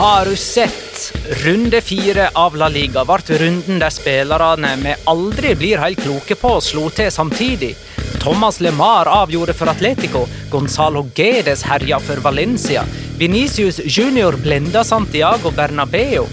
Har 0.00 0.24
du 0.24 0.36
sett? 0.36 1.12
Runde 1.44 1.80
fire 1.80 2.30
av 2.32 2.54
La 2.56 2.68
Liga 2.72 3.02
ble 3.04 3.36
runden 3.36 3.82
der 3.82 3.92
spillerne 3.92 4.70
vi 4.80 4.94
aldri 5.12 5.50
blir 5.60 5.82
helt 5.82 6.00
kloke 6.00 6.38
på, 6.40 6.54
slo 6.64 6.86
til 6.88 7.10
samtidig. 7.12 7.74
Thomas 8.22 8.62
LeMar 8.64 9.10
avgjorde 9.12 9.52
for 9.58 9.68
Atletico, 9.68 10.22
Gonzalo 10.48 11.02
Guedes 11.12 11.66
herja 11.68 11.98
for 12.00 12.22
Valencia, 12.24 12.86
Venicius 13.18 13.82
Junior 13.84 14.38
blenda 14.40 14.80
Santiago 14.88 15.52
Bernabeu. 15.52 16.24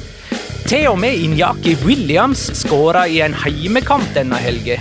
Til 0.64 0.88
og 0.94 1.02
med 1.04 1.20
Inyaki 1.26 1.76
Williams 1.84 2.46
skåra 2.62 3.04
i 3.12 3.20
en 3.20 3.36
heimekamp 3.36 4.16
denne 4.16 4.40
helga. 4.48 4.80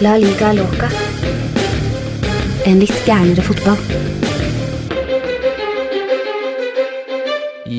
La 0.00 0.16
liga 0.16 0.56
loca. 0.56 0.88
En 2.64 2.80
litt 2.80 3.04
gærnere 3.04 3.44
fotball. 3.44 4.29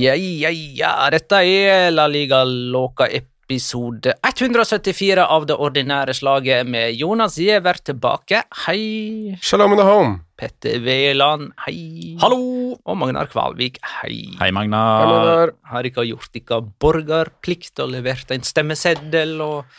Ja, 0.02 0.16
ja, 0.18 0.50
ja. 0.50 0.92
Dette 1.14 1.44
er 1.46 1.92
La 1.94 2.08
Liga 2.10 2.40
Låka 2.48 3.06
episode 3.06 4.16
174 4.26 5.28
av 5.30 5.46
det 5.46 5.58
ordinære 5.62 6.16
slaget 6.18 6.66
med 6.66 6.96
Jonas 6.98 7.36
Giæver 7.38 7.78
tilbake. 7.86 8.40
Hei. 8.64 9.36
Shalom 9.46 9.76
in 9.76 9.78
the 9.78 9.86
home. 9.86 10.16
Petter 10.42 10.82
Veland. 10.82 11.52
Hei. 11.68 12.16
Hallo! 12.24 12.40
Og 12.82 12.98
Magnar 12.98 13.30
Kvalvik. 13.30 13.78
Hei. 14.00 14.32
Hei, 14.42 14.50
Magnar. 14.50 15.14
Der. 15.28 15.54
Har 15.70 15.86
ikke 15.86 16.08
gjort 16.10 16.34
dere 16.34 16.64
borgerplikt 16.82 17.86
og 17.86 17.94
levert 17.94 18.34
en 18.34 18.42
stemmeseddel 18.42 19.38
og 19.46 19.70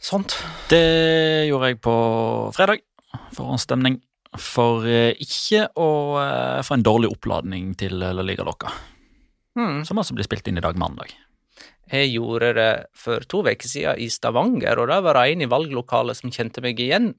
sånt. 0.00 0.40
Det 0.72 0.84
gjorde 1.50 1.74
jeg 1.74 1.82
på 1.84 1.98
fredag. 2.56 2.80
Forhåndsstemning. 3.36 4.00
For 4.36 4.84
eh, 4.88 5.14
ikke 5.24 5.70
å 5.80 5.90
eh, 6.20 6.60
få 6.66 6.76
en 6.76 6.84
dårlig 6.84 7.10
oppladning 7.14 7.72
til 7.80 7.96
La 8.02 8.12
Liga 8.20 8.44
Loca. 8.44 8.72
Mm. 9.58 9.82
Som 9.88 9.98
altså 9.98 10.14
blir 10.14 10.26
spilt 10.28 10.46
inn 10.50 10.60
i 10.60 10.64
dag 10.64 10.76
mandag. 10.78 11.14
Jeg 11.88 12.10
gjorde 12.12 12.52
det 12.58 12.72
for 12.98 13.24
to 13.24 13.40
uker 13.46 13.68
siden 13.68 13.96
i 14.04 14.10
Stavanger, 14.12 14.76
og 14.78 14.90
da 14.90 15.00
var 15.04 15.16
det 15.16 15.32
en 15.32 15.46
i 15.46 15.48
valglokalet 15.48 16.18
som 16.18 16.32
kjente 16.34 16.60
meg 16.64 16.80
igjen. 16.84 17.14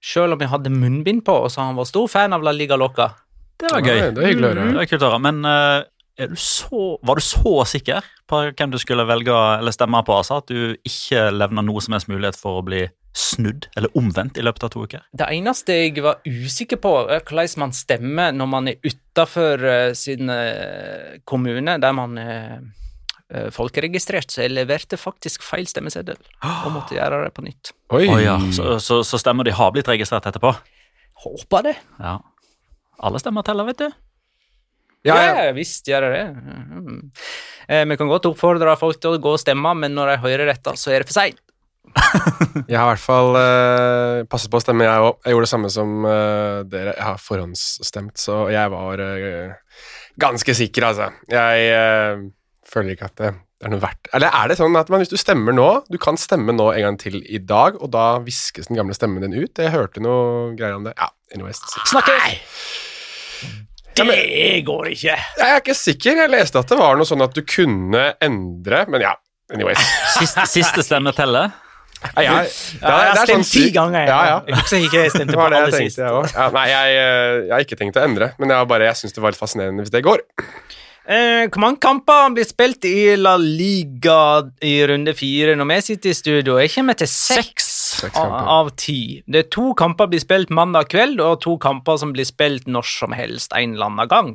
Selv 0.00 0.36
om 0.36 0.40
jeg 0.40 0.52
hadde 0.52 0.72
munnbind 0.72 1.24
på 1.26 1.34
og 1.42 1.50
sa 1.52 1.66
han 1.66 1.76
var 1.76 1.88
stor 1.90 2.06
fan 2.08 2.32
av 2.32 2.46
La 2.46 2.54
Liga 2.54 2.78
Loca. 2.78 3.10
Det 3.60 3.68
var 3.68 3.82
Nei, 3.82 3.90
gøy. 3.90 3.98
det 4.14 4.22
er 4.22 4.30
hyggelig 4.30 4.46
å 4.46 4.52
høre. 4.54 4.68
Det 4.76 4.84
er 4.84 4.88
kult 4.88 5.02
å 5.02 5.10
høre. 5.10 5.24
Men 5.26 5.42
eh, 5.50 5.88
er 6.20 6.30
du 6.30 6.38
så, 6.40 6.84
var 7.04 7.20
du 7.20 7.24
så 7.26 7.52
sikker 7.68 8.06
på 8.30 8.40
hvem 8.46 8.72
du 8.72 8.78
skulle 8.80 9.04
velge 9.08 9.34
eller 9.58 9.74
stemme 9.74 10.00
på, 10.06 10.16
altså, 10.22 10.38
at 10.40 10.48
du 10.48 10.78
ikke 10.86 11.26
levna 11.34 11.64
noe 11.66 11.82
som 11.84 11.96
helst 11.96 12.08
mulighet 12.08 12.38
for 12.40 12.60
å 12.60 12.64
bli 12.64 12.86
snudd 13.16 13.66
eller 13.76 13.90
omvendt 13.98 14.38
i 14.38 14.44
løpet 14.44 14.64
av 14.66 14.70
to 14.74 14.84
uker? 14.86 15.02
Det 15.16 15.26
eneste 15.34 15.74
jeg 15.76 16.02
var 16.04 16.20
usikker 16.26 16.78
på, 16.82 16.92
er 17.10 17.24
hvordan 17.26 17.56
man 17.64 17.72
stemmer 17.74 18.34
når 18.36 18.50
man 18.52 18.68
er 18.70 18.78
utafor 18.86 19.64
sin 19.98 20.30
eh, 20.30 21.16
kommune, 21.26 21.78
der 21.82 21.96
man 21.96 22.18
er 22.22 22.60
eh, 23.32 23.48
folkeregistrert. 23.54 24.30
Så 24.30 24.44
jeg 24.44 24.54
leverte 24.54 24.98
faktisk 25.00 25.42
feil 25.46 25.66
stemmeseddel 25.70 26.18
og 26.42 26.70
måtte 26.76 26.94
gjøre 26.98 27.24
det 27.26 27.32
på 27.34 27.46
nytt. 27.46 27.72
Oi. 27.96 28.04
Oh, 28.06 28.20
ja, 28.22 28.36
så, 28.54 28.76
så, 28.82 29.00
så 29.06 29.18
stemmer 29.20 29.48
de 29.48 29.56
har 29.58 29.74
blitt 29.74 29.90
registrert 29.90 30.30
etterpå? 30.30 30.54
Håper 31.24 31.66
det. 31.70 31.74
Ja. 31.98 32.18
Alle 33.00 33.20
stemmer 33.20 33.44
teller, 33.44 33.66
vet 33.68 33.82
du. 33.82 33.90
Ja, 35.08 35.14
ja. 35.16 35.44
Ja, 35.46 35.52
visst 35.56 35.86
gjør 35.88 36.04
jeg 36.12 36.12
det. 36.12 36.56
Mm. 36.76 36.96
Eh, 37.72 37.84
Vi 37.88 37.96
kan 37.96 38.10
godt 38.10 38.26
oppfordre 38.28 38.74
folk 38.76 38.98
til 39.00 39.16
å 39.16 39.20
gå 39.22 39.30
og 39.32 39.40
stemme, 39.40 39.72
men 39.78 39.94
når 39.96 40.12
de 40.12 40.16
hører 40.26 40.50
dette, 40.52 40.74
så 40.76 40.92
er 40.92 41.00
det 41.00 41.08
for 41.08 41.16
seint. 41.16 41.40
Jeg 42.70 42.78
har 42.78 42.86
i 42.86 42.92
hvert 42.94 43.02
fall 43.02 43.36
uh, 43.36 44.22
passet 44.30 44.50
på 44.52 44.60
å 44.60 44.62
stemme, 44.62 44.86
jeg 44.86 45.04
òg. 45.04 45.20
Jeg 45.24 45.34
gjorde 45.34 45.46
det 45.46 45.52
samme 45.52 45.70
som 45.72 46.06
uh, 46.06 46.62
dere. 46.68 46.94
Jeg 46.96 47.06
har 47.06 47.20
forhåndsstemt, 47.22 48.16
så 48.20 48.42
jeg 48.52 48.72
var 48.72 49.02
uh, 49.02 49.84
ganske 50.20 50.56
sikker, 50.56 50.90
altså. 50.90 51.10
Jeg 51.30 52.26
føler 52.70 52.94
ikke 52.94 53.08
at 53.10 53.16
det, 53.18 53.30
det 53.60 53.66
er 53.66 53.72
noe 53.72 53.82
verdt 53.82 54.10
Eller 54.14 54.30
er 54.36 54.50
det 54.50 54.56
sånn 54.60 54.76
at 54.78 54.90
man, 54.92 55.02
hvis 55.02 55.10
du 55.10 55.18
stemmer 55.18 55.54
nå 55.56 55.64
Du 55.90 55.96
kan 55.98 56.14
stemme 56.20 56.54
nå 56.54 56.68
en 56.70 56.84
gang 56.86 56.98
til 57.00 57.18
i 57.26 57.40
dag, 57.42 57.80
og 57.82 57.90
da 57.94 58.20
viskes 58.22 58.70
den 58.70 58.78
gamle 58.78 58.94
stemmen 58.94 59.24
din 59.24 59.34
ut? 59.34 59.58
Jeg 59.58 59.74
hørte 59.74 60.02
noe 60.04 60.52
greier 60.58 60.78
om 60.78 60.86
det. 60.86 60.94
Ja, 60.96 61.10
anyways. 61.34 61.62
Snakkes! 61.90 62.46
Det 64.00 64.62
går 64.64 64.92
ikke! 64.94 65.16
Jeg 65.16 65.48
er 65.48 65.58
ikke 65.60 65.76
sikker. 65.76 66.22
Jeg 66.22 66.32
leste 66.32 66.62
at 66.62 66.70
det 66.70 66.78
var 66.78 66.96
noe 66.96 67.08
sånn 67.08 67.24
at 67.24 67.34
du 67.36 67.42
kunne 67.44 68.12
endre, 68.22 68.84
men 68.88 69.04
ja. 69.04 69.16
Anyways. 69.50 69.82
Siste, 70.14 70.46
siste 70.46 70.84
stemme 70.86 71.12
teller. 71.16 71.50
Ja, 72.00 72.22
jeg, 72.24 72.50
Ja, 72.80 72.90
jeg 73.04 73.12
har 73.12 73.26
stemt 73.28 73.50
ti 73.52 73.64
ganger. 73.74 74.06
Ja, 74.08 74.20
ja. 74.30 74.36
Jeg 74.48 74.56
husker 74.62 74.84
ikke 74.86 75.02
jeg 75.04 75.14
stemte 75.14 75.36
på 75.40 75.48
det 75.52 75.58
aller 75.60 75.76
sist. 75.76 76.00
jeg. 76.00 76.34
Ja, 76.34 76.46
nei, 76.54 76.66
jeg, 76.70 76.98
eh, 77.00 77.38
jeg 77.44 77.54
har 77.54 77.66
ikke 77.66 77.80
tenkt 77.80 77.98
å 78.00 78.04
endre, 78.04 78.32
men 78.40 78.54
jeg, 78.54 78.68
bare, 78.70 78.88
jeg 78.88 79.02
syns 79.02 79.16
det 79.16 79.24
var 79.24 79.34
litt 79.34 79.40
fascinerende 79.40 79.84
hvis 79.84 79.92
det 79.92 80.04
går. 80.06 80.24
Eh, 81.10 81.46
hvor 81.50 81.62
mange 81.64 81.80
kamper 81.82 82.28
blir 82.36 82.46
spilt 82.46 82.84
i 82.86 83.16
La 83.18 83.32
Liga 83.40 84.44
i 84.62 84.76
runde 84.86 85.14
fire 85.16 85.56
når 85.58 85.68
vi 85.72 85.78
sitter 85.88 86.12
i 86.12 86.18
studio? 86.18 86.58
Jeg 86.60 86.70
kommer 86.76 86.98
til 87.00 87.10
seks 87.10 87.70
Seks 88.00 88.20
av, 88.20 88.70
ti. 88.78 89.20
Det 89.26 89.44
er 89.44 89.48
to 89.50 89.72
kamper 89.76 90.08
blir 90.12 90.22
spilt 90.22 90.52
mandag 90.54 90.88
kveld, 90.92 91.20
og 91.24 91.40
to 91.42 91.56
kamper 91.60 91.98
som 92.00 92.14
blir 92.14 92.28
spilt 92.28 92.68
når 92.70 92.86
som 92.86 93.16
helst 93.16 93.56
en 93.58 93.74
eller 93.74 93.90
annen 93.90 94.12
gang. 94.12 94.30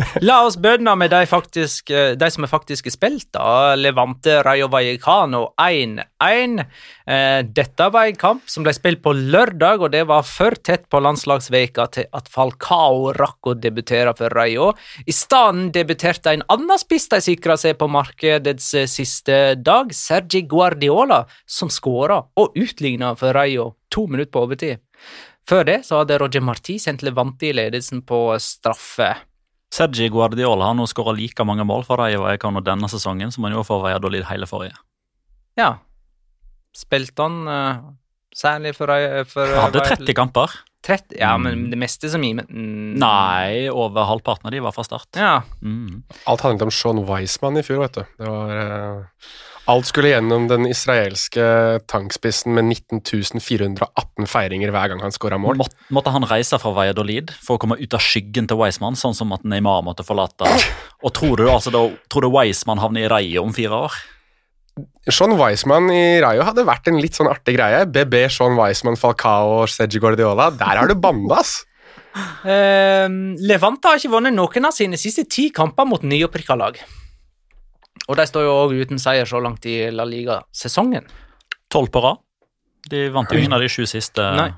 La 0.26 0.40
oss 0.46 0.56
bønne 0.60 0.92
med 0.98 1.12
de, 1.12 1.20
faktisk, 1.28 1.90
eh, 1.92 2.12
de 2.18 2.28
som 2.32 2.44
er 2.44 2.50
faktisk 2.50 2.88
spilt. 2.92 3.28
da. 3.34 3.74
Levante 3.78 4.40
Rayo 4.44 4.68
Vallecano 4.72 5.42
1-1. 5.60 6.64
Eh, 7.06 7.40
Dette 7.44 7.88
var 7.92 8.08
en 8.08 8.18
kamp 8.20 8.50
som 8.50 8.64
ble 8.66 8.74
spilt 8.76 9.02
på 9.04 9.12
lørdag, 9.16 9.84
og 9.84 9.92
det 9.94 10.04
var 10.10 10.26
for 10.26 10.56
tett 10.56 10.88
på 10.90 11.02
landslagsveka 11.02 11.86
til 11.96 12.08
at 12.16 12.30
Falcao 12.32 13.12
rakk 13.16 13.52
å 13.52 13.56
debutere 13.58 14.14
for 14.18 14.32
Rayo. 14.36 14.72
I 15.06 15.14
stedet 15.14 15.70
debuterte 15.74 16.34
en 16.34 16.44
annen 16.52 16.80
spiss 16.80 17.08
de 17.12 17.20
sikra 17.24 17.56
seg 17.60 17.78
på 17.80 17.90
markedets 17.90 18.72
eh, 18.78 18.90
siste 18.90 19.40
dag, 19.60 19.94
Sergi 19.96 20.44
Guardiola, 20.48 21.24
som 21.46 21.72
skåra 21.72 22.22
og 22.40 22.56
utligna 22.58 23.14
for 23.18 23.36
Rayo 23.36 23.74
to 23.90 24.06
minutter 24.06 24.32
på 24.32 24.46
overtid. 24.46 24.80
Før 25.48 25.64
det 25.66 25.80
så 25.88 26.02
hadde 26.02 26.20
Roger 26.20 26.44
Marti 26.44 26.76
sendt 26.78 27.02
Levante 27.02 27.48
i 27.48 27.56
ledelsen 27.56 28.04
på 28.06 28.28
straffe. 28.42 29.14
Sergi 29.70 30.08
Guardiola 30.10 30.70
har 30.70 30.74
nå 30.78 30.86
skåra 30.90 31.12
like 31.14 31.44
mange 31.46 31.62
mål 31.66 31.84
for 31.86 32.00
Rayo 32.00 32.24
Vallecano 32.24 32.62
denne 32.64 32.88
sesongen 32.90 33.30
som 33.30 33.46
han 33.46 33.54
gjorde 33.54 33.68
for 33.68 33.84
Valladolid 33.84 34.24
hele 34.30 34.48
forrige. 34.50 34.74
Ja. 35.58 35.76
Spilte 36.76 37.22
han 37.26 37.38
uh, 37.46 37.84
særlig 38.34 38.74
for, 38.78 38.90
Rayo- 38.90 39.22
for 39.30 39.46
eh, 39.46 39.60
Hadde 39.62 39.84
30 39.86 40.14
kamper. 40.18 40.56
30? 40.86 41.18
Ja, 41.20 41.34
men 41.36 41.66
det 41.70 41.76
meste 41.78 42.08
som 42.08 42.22
gir 42.24 42.38
men, 42.38 42.46
mm, 42.48 42.92
Nei, 43.02 43.66
over 43.68 44.06
halvparten 44.08 44.48
av 44.48 44.54
de 44.54 44.62
var 44.64 44.72
fra 44.72 44.84
start. 44.86 45.10
Ja. 45.18 45.42
Mm. 45.60 46.02
Alt 46.30 46.44
handlet 46.46 46.64
om 46.66 46.72
Sean 46.72 47.02
Weisman 47.06 47.60
i 47.60 47.64
fjor, 47.66 47.82
vet 47.84 47.98
du. 48.00 48.14
Det 48.22 48.30
var 48.30 48.54
eh, 48.56 49.26
Alt 49.70 49.86
skulle 49.86 50.10
gjennom 50.10 50.48
den 50.50 50.64
israelske 50.66 51.42
tankspissen 51.90 52.56
med 52.56 52.66
19.418 52.72 54.26
feiringer 54.26 54.72
hver 54.74 54.90
gang 54.90 55.02
han 55.04 55.14
skåra 55.14 55.38
mål. 55.38 55.60
Måtte, 55.60 55.76
måtte 55.94 56.10
han 56.10 56.26
reise 56.26 56.58
fra 56.58 56.72
Valladolid 56.74 57.30
for 57.38 57.54
å 57.54 57.62
komme 57.62 57.76
ut 57.78 57.94
av 57.94 58.02
skyggen 58.02 58.48
til 58.50 58.58
Weisman, 58.58 58.98
sånn 58.98 59.14
som 59.14 59.30
at 59.36 59.44
Neymar 59.46 59.84
måtte 59.86 60.02
forlate? 60.06 60.48
Og 61.06 61.14
tror 61.14 61.38
du 61.38 61.44
altså 61.46 61.70
da, 61.70 61.84
tror 62.10 62.26
du 62.26 62.32
Weissmann 62.34 62.82
havner 62.82 63.06
i 63.06 63.12
Rayo 63.12 63.44
om 63.46 63.54
fire 63.54 63.78
år? 63.86 63.98
Sean 65.06 65.36
Weisman 65.38 65.86
i 65.94 66.04
Rayo 66.24 66.42
hadde 66.48 66.66
vært 66.66 66.90
en 66.90 66.98
litt 66.98 67.18
sånn 67.18 67.30
artig 67.30 67.54
greie. 67.54 67.84
BB, 67.86 68.24
Sean 68.32 68.58
Weisman, 68.58 68.98
Falcao 68.98 69.60
og 69.60 69.70
Sergi 69.70 70.02
Guardiola. 70.02 70.50
Der 70.50 70.80
har 70.82 70.90
du 70.90 70.96
banda, 70.98 71.44
ass! 71.44 71.60
Uh, 72.42 73.06
Levante 73.38 73.86
har 73.86 74.00
ikke 74.00 74.16
vunnet 74.16 74.34
noen 74.34 74.66
av 74.66 74.74
sine 74.74 74.98
siste 74.98 75.28
ti 75.30 75.52
kamper 75.54 75.86
mot 75.86 76.02
nyopprykka 76.02 76.58
lag. 76.58 76.80
Og 78.08 78.16
de 78.18 78.26
står 78.26 78.46
jo 78.46 78.56
òg 78.64 78.74
uten 78.80 79.00
seier 79.02 79.28
så 79.28 79.40
langt 79.42 79.66
i 79.68 79.82
La 79.94 80.06
Liga-sesongen. 80.08 81.06
Tolv 81.70 81.92
på 81.94 82.02
rad. 82.04 82.22
De 82.90 83.08
vant 83.12 83.30
jo 83.30 83.38
ingen 83.38 83.54
av 83.54 83.62
de 83.62 83.68
sju 83.70 83.84
siste 83.86 84.24
Nei. 84.36 84.50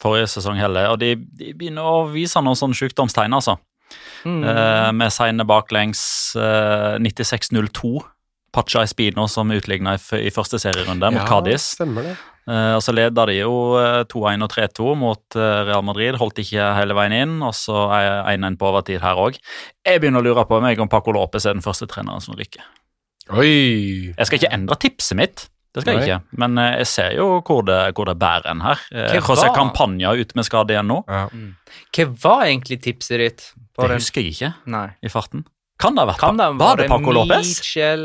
forrige 0.00 0.28
sesong 0.34 0.60
heller. 0.60 0.92
Og 0.92 1.00
de, 1.00 1.14
de 1.16 1.52
begynner 1.56 1.86
å 1.88 2.06
vise 2.12 2.40
noen 2.44 2.58
sånne 2.58 2.78
sykdomstegn, 2.78 3.34
altså. 3.34 3.56
Mm. 4.24 4.42
Eh, 4.46 4.90
med 4.94 5.12
seine 5.12 5.46
baklengs 5.48 6.02
eh, 6.38 6.98
96-02. 7.02 8.02
Pacha 8.52 8.82
Espino 8.84 9.24
som 9.32 9.50
utligna 9.50 9.96
i, 9.96 10.02
i 10.28 10.30
første 10.30 10.60
serierunde 10.60 11.08
mot 11.14 11.24
Cádiz. 11.28 11.72
Eh, 12.42 12.74
og 12.74 12.82
så 12.82 12.92
leda 12.94 13.24
de 13.30 13.38
jo 13.38 13.52
eh, 13.78 14.02
2-1 14.10 14.44
og 14.44 14.50
3-2 14.52 14.94
mot 14.98 15.38
eh, 15.38 15.58
Real 15.68 15.84
Madrid. 15.86 16.18
Holdt 16.20 16.42
ikke 16.42 16.72
hele 16.76 16.96
veien 16.98 17.16
inn, 17.16 17.34
og 17.46 17.54
så 17.56 17.86
er 17.96 18.34
1-1 18.34 18.58
på 18.60 18.68
overtid 18.68 19.02
her 19.04 19.20
òg. 19.24 19.38
Jeg 19.86 20.02
begynner 20.02 20.22
å 20.22 20.26
lure 20.26 20.46
på 20.48 20.60
meg 20.64 20.82
om 20.82 20.90
Paco 20.92 21.14
Lopez 21.16 21.46
er 21.46 21.56
den 21.56 21.64
første 21.64 21.88
treneren 21.90 22.24
som 22.24 22.36
ryker. 22.38 22.66
Oi! 23.38 24.12
Jeg 24.16 24.26
skal 24.28 24.38
ikke 24.40 24.52
endre 24.52 24.76
tipset 24.82 25.16
mitt, 25.16 25.48
det 25.74 25.82
skal 25.84 25.98
jeg 25.98 26.08
ikke. 26.08 26.38
Men 26.42 26.58
eh, 26.58 26.74
jeg 26.82 26.86
ser 26.90 27.14
jo 27.16 27.26
hvor 27.40 27.62
det, 27.64 27.78
hvor 27.96 28.04
det 28.10 28.18
bærer 28.20 28.50
en 28.52 28.60
her. 28.60 28.80
Eh, 28.92 29.08
Hva 29.16 29.20
José 29.34 29.46
var- 29.48 29.54
Campagna 29.56 30.12
ute 30.18 30.36
med 30.36 30.44
skade 30.44 30.74
igjen 30.74 30.86
nå. 30.90 30.98
Ja. 31.08 31.22
Hva 31.96 32.06
var 32.24 32.44
egentlig 32.50 32.80
tipset 32.84 33.18
ditt? 33.22 33.46
på 33.72 33.86
Det 33.86 33.88
den? 33.94 33.98
husker 34.02 34.20
jeg 34.20 34.34
ikke 34.34 34.50
Nei. 34.68 34.88
i 35.02 35.08
farten. 35.08 35.46
Kan 35.80 35.94
det 35.96 36.02
ha 36.04 36.10
vært 36.12 36.18
Kan 36.20 36.36
det 36.36 36.50
Var 36.60 36.76
det 36.76 36.88
Paco 36.90 37.10
Lopez? 37.16 37.54
Michel 37.58 38.02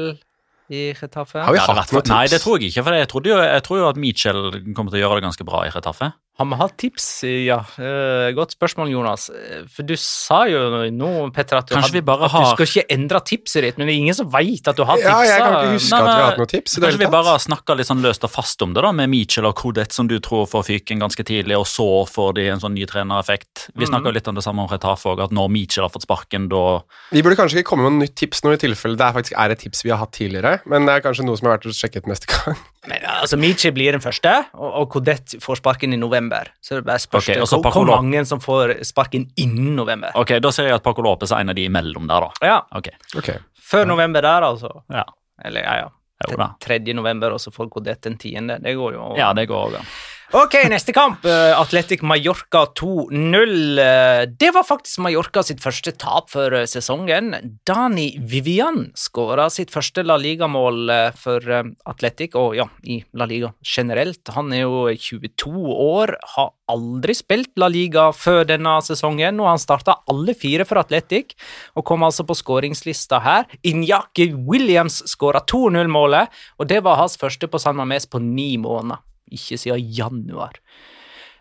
i 0.71 0.93
Getafe? 0.95 1.43
Har 1.43 1.51
vi 1.51 1.59
hatt 1.59 1.91
noen 1.91 2.01
tips? 2.03 2.09
Nei, 2.09 2.27
det 2.31 2.39
tror 2.41 2.55
jeg 2.59 2.71
ikke. 2.71 2.83
For 2.87 2.95
jeg, 2.95 3.07
trodde 3.11 3.29
jo, 3.33 3.37
jeg 3.43 3.63
tror 3.67 3.77
jo 3.81 3.89
at 3.89 3.97
Mitchell 3.99 4.39
kommer 4.73 4.91
til 4.95 5.01
å 5.01 5.03
gjøre 5.03 5.19
det 5.19 5.25
ganske 5.27 5.45
bra 5.45 5.65
i 5.67 5.69
Retafe. 5.75 6.13
Har 6.37 6.45
vi 6.45 6.57
hatt 6.59 6.73
tips? 6.77 7.05
Ja. 7.25 7.63
Eh, 7.81 8.29
godt 8.37 8.53
spørsmål, 8.53 8.91
Jonas. 8.93 9.23
Eh, 9.33 9.63
For 9.73 9.81
du 9.87 9.95
sa 9.97 10.43
jo 10.45 10.59
nå, 10.93 11.09
Petter, 11.33 11.57
at 11.57 11.71
du, 11.71 11.73
had- 11.75 11.89
vi 11.91 12.01
bare 12.05 12.27
at 12.27 12.31
du 12.31 12.51
skal 12.51 12.67
ikke 12.67 12.93
endre 12.93 13.21
tipset 13.25 13.65
ditt, 13.65 13.77
men 13.79 13.89
det 13.89 13.95
er 13.95 14.01
ingen 14.03 14.13
som 14.13 14.29
veit 14.29 14.67
at 14.69 14.77
du 14.77 14.83
har 14.85 15.01
tipsa. 15.01 15.09
Ja, 15.09 15.23
jeg 15.25 15.41
kan 15.41 15.55
ikke 15.55 15.73
huske 15.73 15.89
Nei, 15.89 15.97
at 15.97 16.05
vi 16.05 16.13
har 16.13 16.29
hatt 16.29 16.37
noen 16.37 16.51
tips. 16.51 16.77
Kanskje 16.77 17.01
vi 17.01 17.09
bare 17.09 17.33
har 17.33 17.41
snakka 17.41 17.77
litt 17.79 17.89
sånn 17.89 18.05
løst 18.05 18.27
og 18.27 18.29
fast 18.29 18.61
om 18.61 18.75
det, 18.77 18.83
da, 18.85 18.91
med 18.93 19.09
Mitchell 19.09 19.49
og 19.49 19.55
Codet, 19.57 19.89
som 19.97 20.07
du 20.07 20.19
tror 20.21 20.45
får 20.45 20.67
fyken 20.69 21.01
ganske 21.01 21.25
tidlig, 21.25 21.57
og 21.57 21.65
så 21.65 22.05
får 22.05 22.37
de 22.37 22.47
en 22.53 22.61
sånn 22.61 22.77
ny 22.77 22.85
trenereffekt. 22.85 23.71
Vi 23.73 23.87
mm. 23.87 23.89
snakka 23.95 24.13
litt 24.13 24.29
om 24.29 24.37
det 24.37 24.45
samme 24.45 24.61
om 24.61 24.69
Retafe 24.69 25.09
òg, 25.09 25.25
at 25.25 25.33
når 25.33 25.49
Mitchell 25.49 25.87
har 25.87 25.93
fått 25.95 26.05
sparken, 26.05 26.45
da 26.53 26.83
Vi 27.09 27.25
burde 27.25 27.39
kanskje 27.41 27.63
ikke 27.63 27.71
komme 27.73 27.89
med 27.89 27.97
noe 27.97 28.05
nytt 28.05 28.13
tips 28.19 28.45
nå, 28.45 28.53
i 28.53 28.61
tilfelle 28.61 28.99
det 28.99 29.09
er 29.09 29.17
faktisk 29.17 29.33
er 29.41 29.57
et 29.57 29.65
tips 29.65 29.81
vi 29.87 29.89
har 29.89 30.03
hatt 30.05 30.13
tidligere. 30.13 30.59
Men 30.69 30.85
det 30.85 30.99
er 30.99 31.05
kanskje 31.09 31.25
noe 31.25 31.39
som 31.39 31.49
er 31.49 31.57
verdt 31.57 31.71
å 31.71 31.73
sjekke 31.73 32.05
ut 32.05 32.13
neste 32.13 32.29
gang. 32.29 32.61
Men 32.87 33.03
altså, 33.17 33.37
Michel 33.39 33.73
blir 33.75 33.91
den 33.95 34.03
første, 34.03 34.31
og, 34.55 34.69
og 34.81 34.89
Kodett 34.93 35.35
får 35.43 35.59
sparken 35.59 35.95
i 35.95 35.99
november. 35.99 36.26
Så 36.61 36.75
det 36.75 36.85
bare 36.87 36.99
spørs 36.99 37.23
Ok, 37.29 37.33
det 37.33 37.41
og 37.41 37.47
så 37.47 37.57
hvor, 37.59 37.63
Paco 37.69 37.83
hvor 37.85 37.95
mange 38.01 38.23
som 38.25 38.39
får 38.43 38.75
sparken 38.87 39.29
innen 39.37 39.75
november. 39.75 40.11
Ok, 40.15 40.35
da 40.43 40.51
ser 40.51 40.67
jeg 40.69 40.75
at 40.79 40.83
Paco 40.83 41.01
Lopez 41.05 41.31
er 41.31 41.43
en 41.43 41.49
av 41.53 41.55
de 41.55 41.65
imellom 41.69 42.07
der, 42.09 42.27
da. 42.27 42.47
Ja, 42.47 42.57
Ok, 42.77 42.89
Okay. 43.17 43.39
Før 43.67 43.85
november 43.85 44.21
der, 44.23 44.41
altså. 44.47 44.69
ja. 44.89 45.03
Eller 45.45 45.61
ja, 45.65 45.73
ja. 45.83 45.87
Jo 46.31 46.37
da. 46.39 46.47
3. 46.63 46.79
november, 46.97 47.33
og 47.35 47.39
så 47.41 47.51
får 47.53 47.67
Godet 47.69 48.01
den 48.01 48.15
10. 48.17 48.47
Det 48.63 48.73
går 48.75 48.93
jo 48.95 49.15
Ja, 49.19 49.33
det 49.37 49.45
går 49.49 49.67
òg 49.69 49.75
an. 49.81 49.89
Ok, 50.35 50.57
neste 50.67 50.91
kamp. 50.91 51.25
eh, 51.25 51.59
Atletic 51.59 52.01
Mallorca 52.01 52.65
2-0. 52.75 53.79
Eh, 53.79 54.25
Det 54.37 54.51
var 54.53 54.63
faktisk 54.63 54.99
Mallorca 54.99 55.41
sitt 55.41 55.61
første 55.63 55.93
tap 55.97 56.29
for 56.29 56.51
eh, 56.53 56.65
sesongen. 56.65 57.61
Dani 57.65 58.17
Vivian 58.19 58.91
skåra 58.93 59.49
sitt 59.49 59.71
første 59.71 60.03
La 60.03 60.17
Liga-mål 60.17 60.91
for 61.15 61.39
Atletic, 61.85 62.35
og 62.35 62.57
ja, 62.57 62.65
i 62.83 63.05
La 63.13 63.23
Liga 63.23 63.53
generelt. 63.63 64.27
Han 64.35 64.51
er 64.51 64.65
jo 64.65 64.91
22 64.91 65.63
år, 65.71 66.17
har 66.35 66.51
aldri 66.67 67.15
spilt 67.15 67.55
La 67.55 67.69
Liga 67.71 68.11
før 68.11 68.43
denne 68.43 68.81
sesongen, 68.83 69.39
og 69.39 69.47
han 69.47 69.63
starta 69.63 70.01
alle 70.11 70.35
fire 70.35 70.65
for 70.67 70.83
Atletic, 70.83 71.37
og 71.73 71.85
kom 71.85 72.03
altså 72.03 72.27
på 72.27 72.35
skåringslista 72.35 73.23
her. 73.23 73.45
Inyaki 73.63 74.33
Williams 74.35 75.05
skåra 75.07 75.39
2-0-målet, 75.47 76.27
og 76.59 76.67
det 76.67 76.83
var 76.83 76.99
hans 76.99 77.15
første 77.15 77.47
på 77.47 77.63
San 77.63 77.79
Mames 77.79 78.05
på 78.05 78.19
ni 78.19 78.57
måneder 78.57 78.99
ikke 79.31 79.57
siden 79.59 79.91
januar. 79.93 80.53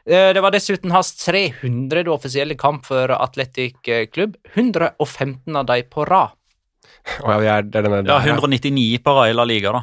Eh, 0.07 0.33
Det 0.33 0.41
var 0.43 0.51
dessuten 0.55 0.91
hans 0.95 1.13
300. 1.25 2.07
offisielle 2.13 2.55
kamp 2.57 2.85
for 2.87 3.11
Atletic 3.11 3.77
eh, 3.89 4.07
klubb. 4.07 4.37
115 4.55 5.57
av 5.57 5.67
de 5.67 5.83
på 5.83 6.07
rad. 6.07 6.31
Oh, 7.23 7.39
ja, 7.43 7.61
det 7.63 7.75
er 7.85 8.07
Ja, 8.07 8.19
199 8.21 8.99
på 9.03 9.15
rad 9.15 9.31
i 9.31 9.33
La 9.35 9.45
Liga, 9.45 9.73
da. 9.73 9.83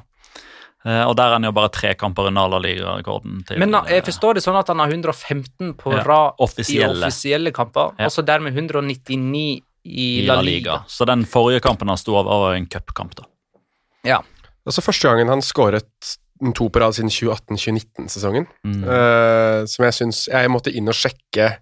Eh, 0.85 1.03
Og 1.07 1.15
der 1.15 1.27
er 1.27 1.31
han 1.37 1.43
jo 1.43 1.51
bare 1.55 1.69
tre 1.71 1.93
kamper 1.95 2.27
unna 2.27 2.47
La 2.47 2.59
Liga-rekorden. 2.59 3.43
Men 3.57 3.71
jeg 3.87 4.03
forstår 4.03 4.35
det 4.35 4.43
sånn 4.43 4.57
at 4.59 4.67
han 4.67 4.79
har 4.79 4.89
115 4.91 5.73
på 5.79 5.91
Ja, 5.93 6.03
rad 6.03 6.33
offisielle. 6.39 6.97
i 6.99 7.07
offisielle 7.07 7.51
kamper, 7.55 7.93
Ja. 7.99 8.05
og 8.05 8.11
så 8.11 8.25
dermed 8.25 8.53
199 8.53 9.61
i, 9.85 10.21
i 10.21 10.25
La 10.27 10.41
Liga. 10.41 10.83
Så 10.87 11.05
den 11.05 11.23
forrige 11.25 11.61
kampen 11.61 11.87
han 11.87 11.97
sto 11.97 12.15
over, 12.15 12.31
var 12.47 12.55
en 12.55 12.65
cupkamp, 12.67 13.15
da. 13.15 13.23
Ja. 14.03 14.21
Altså 14.67 14.81
første 14.81 15.07
gangen 15.09 15.27
han 15.27 15.41
skåret 15.41 16.17
to 16.51 16.67
på 16.67 16.81
rad 16.83 16.95
siden 16.97 17.11
2018-2019-sesongen. 17.13 18.47
Mm. 18.67 18.81
Uh, 18.83 19.63
som 19.69 19.85
jeg 19.87 19.95
syns 19.95 20.25
Jeg 20.27 20.51
måtte 20.51 20.73
inn 20.75 20.91
og 20.91 20.97
sjekke 20.97 21.53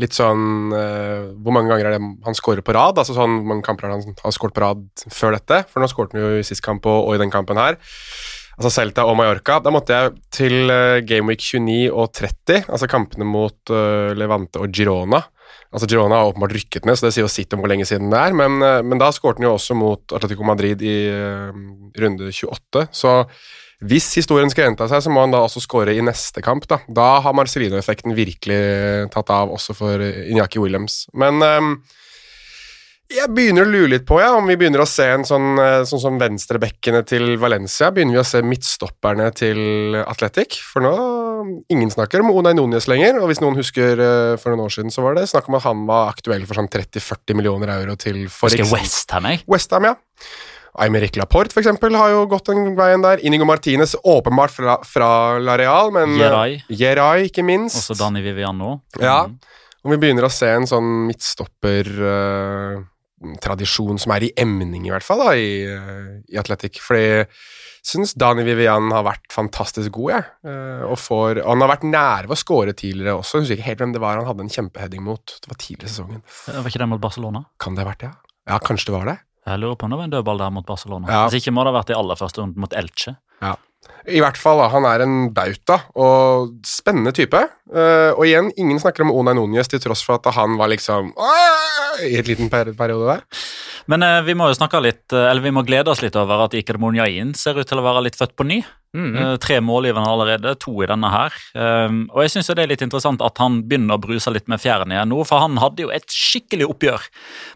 litt 0.00 0.14
sånn 0.16 0.70
uh, 0.72 1.32
Hvor 1.42 1.52
mange 1.56 1.72
ganger 1.72 1.90
er 1.90 1.96
det 1.96 2.10
han 2.24 2.38
skårer 2.38 2.62
på 2.64 2.74
rad? 2.76 3.00
Altså 3.00 3.16
sånn 3.16 3.40
mange 3.48 3.66
kamper 3.66 3.88
har 3.88 3.98
han 3.98 4.20
har 4.22 4.36
skåret 4.36 4.54
på 4.56 4.62
rad 4.62 4.86
før 5.10 5.34
dette? 5.36 5.64
For 5.72 5.82
nå 5.82 5.90
skåret 5.90 6.14
han 6.14 6.22
jo 6.22 6.38
i 6.38 6.46
sist 6.46 6.64
kamp 6.64 6.86
og, 6.86 7.08
og 7.08 7.18
i 7.18 7.22
den 7.22 7.34
kampen 7.34 7.58
her. 7.60 7.80
Altså 8.60 8.70
Celta 8.76 9.06
og 9.08 9.16
Mallorca. 9.16 9.58
Da 9.64 9.72
måtte 9.72 9.96
jeg 9.96 10.14
til 10.36 10.70
uh, 10.70 11.00
Gameweek 11.00 11.42
29 11.42 11.90
og 11.90 12.12
30, 12.12 12.66
altså 12.68 12.88
kampene 12.90 13.24
mot 13.24 13.72
eh, 13.72 14.10
Levante 14.18 14.60
og 14.60 14.74
Girona. 14.76 15.22
Altså 15.70 15.86
Girona 15.88 16.18
har 16.18 16.28
åpenbart 16.32 16.52
rykket 16.56 16.86
ned, 16.86 16.98
så 16.98 17.06
det 17.06 17.14
sier 17.14 17.24
jo 17.24 17.30
sitt 17.30 17.54
om 17.54 17.62
hvor 17.62 17.70
lenge 17.70 17.86
siden 17.86 18.10
det 18.10 18.18
er. 18.18 18.34
Men, 18.36 18.58
eh, 18.66 18.80
men 18.84 19.00
da 19.00 19.08
skåret 19.14 19.38
han 19.40 19.46
jo 19.46 19.54
også 19.54 19.76
mot 19.78 20.14
Atletico 20.16 20.46
Madrid 20.46 20.82
i 20.82 20.96
eh, 21.08 21.60
runde 22.02 22.28
28. 22.28 22.84
Så 22.90 23.14
hvis 23.80 24.10
historien 24.18 24.50
skal 24.52 24.68
gjenta 24.68 24.88
seg, 24.90 25.04
så 25.04 25.12
må 25.12 25.22
han 25.24 25.32
da 25.32 25.40
også 25.46 25.62
skåre 25.64 25.94
i 25.96 26.02
neste 26.04 26.42
kamp. 26.44 26.66
Da 26.68 26.82
Da 26.88 27.08
har 27.24 27.36
Marcelino-effekten 27.36 28.16
virkelig 28.16 28.60
tatt 29.14 29.32
av, 29.32 29.52
også 29.56 29.76
for 29.76 30.04
Inyaki 30.04 30.60
Williams. 30.60 31.06
Men 31.16 31.40
um, 31.40 31.72
jeg 33.10 33.26
begynner 33.34 33.66
å 33.66 33.70
lure 33.70 33.90
litt 33.90 34.04
på 34.06 34.20
ja, 34.20 34.28
om 34.38 34.46
vi 34.46 34.54
begynner 34.58 34.84
å 34.84 34.88
se 34.88 35.08
en 35.16 35.24
sånn, 35.26 35.56
eh, 35.58 35.80
sånn 35.88 36.02
som 36.02 36.18
venstrebekkene 36.20 37.00
til 37.08 37.32
Valencia. 37.42 37.88
Begynner 37.90 38.20
vi 38.20 38.20
å 38.22 38.28
se 38.28 38.42
midtstopperne 38.46 39.26
til 39.34 39.96
Athletic? 40.04 40.60
For 40.62 40.84
nå 40.84 40.94
Ingen 41.72 41.88
snakker 41.88 42.20
om 42.20 42.30
Onay 42.36 42.52
Núñez 42.52 42.84
lenger, 42.90 43.16
og 43.16 43.30
hvis 43.30 43.40
noen 43.40 43.56
husker 43.56 43.96
eh, 43.96 44.34
for 44.36 44.52
noen 44.52 44.66
år 44.66 44.74
siden, 44.74 44.92
så 44.92 45.00
var 45.00 45.16
det 45.16 45.24
snakk 45.30 45.48
om 45.48 45.56
at 45.56 45.64
han 45.64 45.86
var 45.88 46.10
aktuell 46.12 46.44
for 46.44 46.60
sånn 46.60 46.68
30-40 46.68 47.38
millioner 47.38 47.72
euro 47.78 47.96
til 47.96 48.26
for 48.28 48.52
Husker 48.52 48.68
Westham, 48.68 49.30
jeg. 49.32 49.40
Westham, 49.48 49.88
ja. 49.88 49.94
Aymeric 50.78 51.16
Laporte, 51.18 51.50
for 51.54 51.60
eksempel, 51.64 51.94
har 51.98 52.10
jo 52.12 52.26
gått 52.30 52.46
den 52.52 52.76
veien 52.78 53.02
der. 53.02 53.18
Inigo 53.26 53.44
Martinez, 53.48 53.96
åpenbart 54.06 54.52
fra, 54.54 54.76
fra 54.86 55.08
La 55.42 55.56
Real, 55.58 55.90
men 55.94 56.14
Geray. 56.18 56.60
Geray, 56.70 57.24
ikke 57.30 57.42
minst. 57.46 57.76
Også 57.80 57.94
Dani 57.98 58.20
Viviano. 58.24 58.70
Ja. 59.00 59.24
Mm. 59.26 59.38
om 59.80 59.90
vi 59.94 59.98
begynner 60.02 60.24
å 60.28 60.32
se 60.32 60.48
en 60.52 60.66
sånn 60.68 60.88
midtstopper-tradisjon 61.08 63.98
som 64.02 64.10
er 64.14 64.22
i 64.28 64.34
emning, 64.38 64.86
i 64.86 64.92
hvert 64.92 65.06
fall, 65.06 65.20
da, 65.24 65.30
i, 65.34 65.66
uh, 65.66 66.10
i 66.28 66.36
Atletic. 66.38 66.74
Fordi 66.84 67.06
jeg 67.80 67.88
syns 67.94 68.12
Dani 68.20 68.42
Vivian 68.44 68.92
har 68.92 69.04
vært 69.06 69.32
fantastisk 69.32 69.90
god, 69.96 70.10
jeg. 70.12 70.24
Eh, 70.52 70.82
og, 70.84 71.00
og 71.16 71.48
han 71.48 71.62
har 71.64 71.72
vært 71.72 71.88
nære 71.88 72.28
ved 72.28 72.36
å 72.36 72.42
score 72.42 72.72
tidligere 72.76 73.16
også. 73.16 73.32
Jeg 73.38 73.42
husker 73.46 73.56
ikke 73.56 73.68
helt 73.70 73.80
hvem 73.80 73.94
det 73.96 74.02
var 74.04 74.20
han 74.20 74.28
hadde 74.28 74.44
en 74.44 74.52
kjempeheading 74.52 75.00
mot. 75.06 75.24
Det 75.24 75.48
var 75.48 75.56
tidligere 75.62 75.88
i 75.88 75.92
sesongen. 75.94 76.20
Var 76.44 76.68
ikke 76.68 76.82
det 76.82 76.90
mot 76.92 77.00
Barcelona? 77.00 77.40
Kan 77.62 77.72
det 77.78 77.82
ha 77.86 77.88
vært 77.88 78.04
det? 78.04 78.12
Ja, 78.12 78.20
ja 78.52 78.58
kanskje 78.60 78.90
det 78.90 78.96
var 78.98 79.06
det? 79.08 79.16
Jeg 79.48 79.62
lurer 79.62 79.78
på 79.78 79.86
om 79.86 79.94
det 79.94 79.98
var 79.98 80.08
en 80.08 80.14
dødball 80.14 80.42
der 80.42 80.52
mot 80.52 80.66
Barcelona. 80.68 81.08
Ja. 81.08 81.24
Hvis 81.26 81.40
ikke 81.40 81.54
må 81.56 81.64
det 81.64 81.72
ha 81.72 81.80
vært 81.80 81.92
i 81.94 81.98
aller 81.98 82.18
første 82.18 82.42
runde 82.42 82.60
mot 82.60 82.74
Elche. 82.76 83.16
Ja. 83.40 83.56
I 84.10 84.20
hvert 84.20 84.36
fall, 84.40 84.60
han 84.72 84.84
er 84.88 85.04
en 85.04 85.16
bauta 85.36 85.78
og 85.98 86.52
spennende 86.68 87.12
type. 87.16 87.40
Eh, 87.72 88.10
og 88.12 88.24
igjen, 88.26 88.50
ingen 88.60 88.80
snakker 88.80 89.06
om 89.06 89.12
Onay 89.14 89.36
Núñez 89.38 89.70
til 89.72 89.80
tross 89.82 90.02
for 90.04 90.18
at 90.18 90.28
han 90.36 90.56
var 90.60 90.72
liksom 90.72 91.12
i 92.04 92.14
et 92.18 92.28
liten 92.28 92.50
per 92.52 92.72
periode 92.76 93.08
der. 93.08 93.24
Men 93.90 94.04
eh, 94.04 94.20
vi 94.26 94.36
må 94.36 94.50
jo 94.50 94.58
snakke 94.58 94.82
litt, 94.84 95.06
eh, 95.12 95.30
eller 95.30 95.44
vi 95.44 95.52
må 95.54 95.64
glede 95.68 95.92
oss 95.92 96.02
litt 96.04 96.16
over 96.20 96.46
at 96.46 96.56
Iker 96.56 96.80
Monjain 96.80 97.32
ser 97.38 97.60
ut 97.60 97.68
til 97.68 97.80
å 97.80 97.86
være 97.86 98.04
litt 98.06 98.18
født 98.20 98.36
på 98.36 98.46
ny. 98.48 98.60
Eh, 98.90 99.36
tre 99.38 99.60
målgivende 99.62 100.10
allerede, 100.10 100.56
to 100.58 100.72
i 100.82 100.88
denne 100.90 101.10
her. 101.12 101.34
Um, 101.54 102.00
og 102.10 102.24
jeg 102.24 102.32
syns 102.34 102.48
det 102.50 102.64
er 102.64 102.72
litt 102.72 102.82
interessant 102.82 103.22
at 103.22 103.38
han 103.38 103.60
begynner 103.70 103.94
å 103.94 104.02
bruse 104.02 104.32
litt 104.34 104.50
med 104.50 104.58
fjærene 104.58 104.96
igjen 104.96 105.12
nå, 105.12 105.20
for 105.28 105.44
han 105.44 105.60
hadde 105.62 105.84
jo 105.84 105.92
et 105.94 106.10
skikkelig 106.10 106.66
oppgjør 106.72 107.06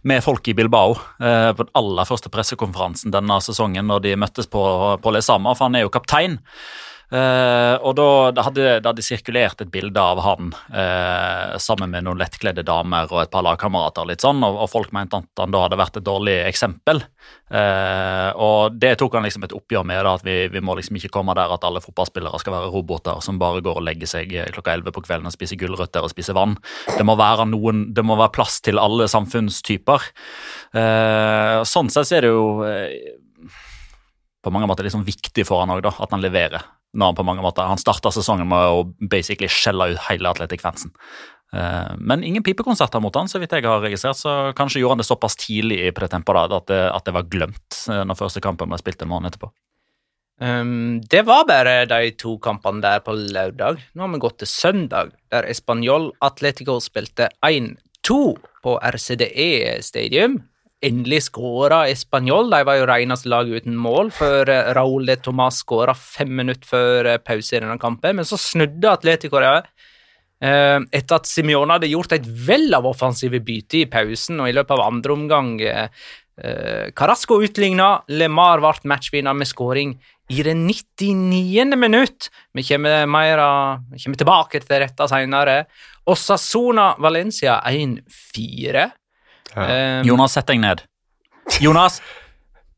med 0.07 0.23
folk 0.23 0.47
i 0.47 0.55
Bilbao 0.55 0.95
eh, 0.95 1.51
på 1.51 1.67
den 1.67 1.75
aller 1.81 2.07
første 2.07 2.31
pressekonferansen 2.31 3.15
denne 3.15 3.41
sesongen 3.43 3.91
når 3.91 4.07
de 4.07 4.17
møttes 4.23 4.47
på, 4.51 4.63
på 5.03 5.15
Lesama, 5.17 5.57
for 5.59 5.67
han 5.67 5.81
er 5.81 5.89
jo 5.89 5.95
kaptein. 5.95 6.39
Eh, 7.15 7.77
og 7.87 7.95
da 7.95 8.07
da 8.35 8.43
hadde 8.49 8.95
det 8.97 9.05
sirkulert 9.07 9.61
et 9.63 9.71
bilde 9.71 10.01
av 10.01 10.19
han 10.25 10.49
uh, 10.75 11.55
sammen 11.63 11.93
med 11.93 12.07
noen 12.07 12.19
lettkledde 12.19 12.65
damer 12.67 13.07
og 13.13 13.21
et 13.23 13.31
par 13.31 13.45
lagkamerater, 13.47 14.09
litt 14.09 14.25
sånn, 14.25 14.43
og, 14.43 14.57
og 14.65 14.71
folk 14.73 14.91
mente 14.97 15.21
at 15.21 15.43
han 15.43 15.55
da 15.55 15.63
hadde 15.67 15.79
vært 15.79 16.01
et 16.01 16.07
dårlig 16.07 16.35
eksempel. 16.49 17.05
Uh, 17.53 18.35
og 18.35 18.81
det 18.83 18.97
tok 18.99 19.15
han 19.19 19.27
liksom 19.29 19.47
et 19.47 19.55
oppgjør 19.55 19.87
med, 19.87 20.03
da, 20.03 20.17
at 20.19 20.27
vi, 20.27 20.37
vi 20.51 20.65
må 20.65 20.75
liksom 20.79 20.99
ikke 20.99 21.13
komme 21.15 21.37
der 21.39 21.55
at 21.55 21.67
alle 21.69 21.85
fotballspillere 21.85 22.41
skal 22.43 22.57
være 22.57 22.73
roboter 22.75 23.23
som 23.23 23.39
bare 23.39 23.63
går 23.63 23.79
og 23.79 23.87
legger 23.87 24.11
seg 24.11 24.35
klokka 24.57 24.75
11 24.81 24.97
på 24.97 25.07
kvelden 25.07 25.31
og 25.31 25.37
spiser 25.37 25.61
gulrøtter 25.61 26.03
og 26.03 26.11
spiser 26.11 26.35
vann. 26.39 26.57
Det 26.97 27.07
må 27.07 27.15
være, 27.21 27.47
noen, 27.53 27.89
det 27.95 28.03
må 28.07 28.19
være 28.19 28.35
plass 28.35 28.59
til 28.65 28.81
alle 28.83 29.07
samfunnstyper. 29.13 30.09
Sånn 30.75 31.93
sett 31.93 32.09
så 32.11 32.19
er 32.19 32.27
det 32.27 32.33
jo 32.33 32.47
på 34.45 34.53
mange 34.53 34.67
måter 34.69 34.87
liksom 34.87 35.07
viktig 35.07 35.47
for 35.47 35.63
han 35.63 35.79
da, 35.85 35.95
at 35.95 36.11
han 36.11 36.25
leverer. 36.25 36.65
Når 36.95 37.11
han 37.11 37.19
på 37.19 37.27
mange 37.27 37.43
måter, 37.45 37.67
han 37.67 37.81
starta 37.81 38.13
sesongen 38.15 38.49
med 38.51 38.71
å 38.71 38.85
basically 39.11 39.51
skjelle 39.51 39.93
ut 39.93 40.03
hele 40.07 40.31
Atletic-fansen. 40.31 40.95
Eh, 41.55 41.93
Men 41.99 42.25
ingen 42.25 42.43
pipekonserter 42.43 43.03
mot 43.03 43.15
han, 43.15 43.29
så 43.29 43.39
vidt 43.43 43.53
jeg 43.53 43.67
har 43.67 43.83
registrert, 43.83 44.19
så 44.19 44.55
kanskje 44.57 44.83
gjorde 44.83 44.99
han 44.99 45.05
det 45.05 45.11
såpass 45.11 45.37
tidlig 45.37 45.81
i 45.83 45.91
det 45.91 46.15
at 46.15 46.67
det, 46.71 46.83
at 46.91 47.05
det 47.05 47.15
var 47.15 47.31
glemt 47.31 47.85
eh, 47.91 48.03
når 48.05 48.19
første 48.19 48.43
kampen 48.45 48.71
ble 48.71 48.79
spilt 48.79 49.03
en 49.03 49.13
måned 49.13 49.33
etterpå. 49.33 49.53
Um, 50.43 51.01
det 51.07 51.23
var 51.29 51.45
bare 51.47 51.85
de 51.87 52.11
to 52.19 52.39
kampene 52.43 52.83
der 52.83 53.05
på 53.07 53.15
lørdag. 53.15 53.79
Nå 53.95 54.03
har 54.03 54.11
vi 54.11 54.19
gått 54.19 54.41
til 54.43 54.51
søndag, 54.51 55.13
der 55.31 55.47
Español 55.47 56.11
Atletico 56.21 56.81
spilte 56.83 57.29
1-2 57.47 58.19
på 58.65 58.75
RCDE 58.83 59.79
Stadium. 59.87 60.41
Endelig 60.85 61.23
skåra 61.29 61.85
Español. 61.89 62.51
De 62.53 62.61
var 62.67 62.77
jo 62.79 62.89
reneste 62.89 63.31
lag 63.33 63.49
uten 63.49 63.77
mål 63.81 64.11
før 64.15 64.51
eh, 64.53 64.73
Raúl 64.77 65.09
de 65.09 65.17
Tomàs 65.23 65.63
skåra 65.63 65.95
fem 65.97 66.33
minutter 66.43 66.69
før 66.69 67.09
eh, 67.13 67.21
pause 67.23 67.57
i 67.57 67.63
denne 67.63 67.79
kampen. 67.81 68.19
Men 68.19 68.29
så 68.29 68.37
snudde 68.41 68.93
Atletico 68.93 69.41
eh, 69.41 69.63
Etter 70.45 71.17
at 71.17 71.31
Simione 71.31 71.79
hadde 71.79 71.89
gjort 71.89 72.13
et 72.17 72.27
vell 72.27 72.69
av 72.77 72.89
offensive 72.91 73.41
bytter 73.41 73.85
i 73.85 73.89
pausen, 73.89 74.43
og 74.43 74.51
i 74.51 74.57
løpet 74.57 74.77
av 74.77 74.85
andre 74.85 75.15
omgang 75.15 75.55
Carasco 76.99 77.37
utligna, 77.47 78.01
LeMar 78.11 78.59
ble 78.59 78.91
matchvinner 78.91 79.37
med 79.39 79.47
skåring 79.47 79.93
i 80.35 80.43
det 80.43 80.57
99. 80.59 81.77
minutt. 81.79 82.27
Vi 82.53 82.65
kommer, 82.67 83.07
mer, 83.07 83.45
vi 83.93 84.03
kommer 84.03 84.19
tilbake 84.19 84.61
til 84.65 84.83
dette 84.83 85.07
senere. 85.09 85.57
Osasona 86.11 86.91
Valencia 86.99 87.61
1-4. 87.71 88.91
Eh, 89.55 90.03
Jonas, 90.09 90.35
sett 90.37 90.51
deg 90.51 90.61
ned. 90.63 90.85
Jonas! 91.63 92.01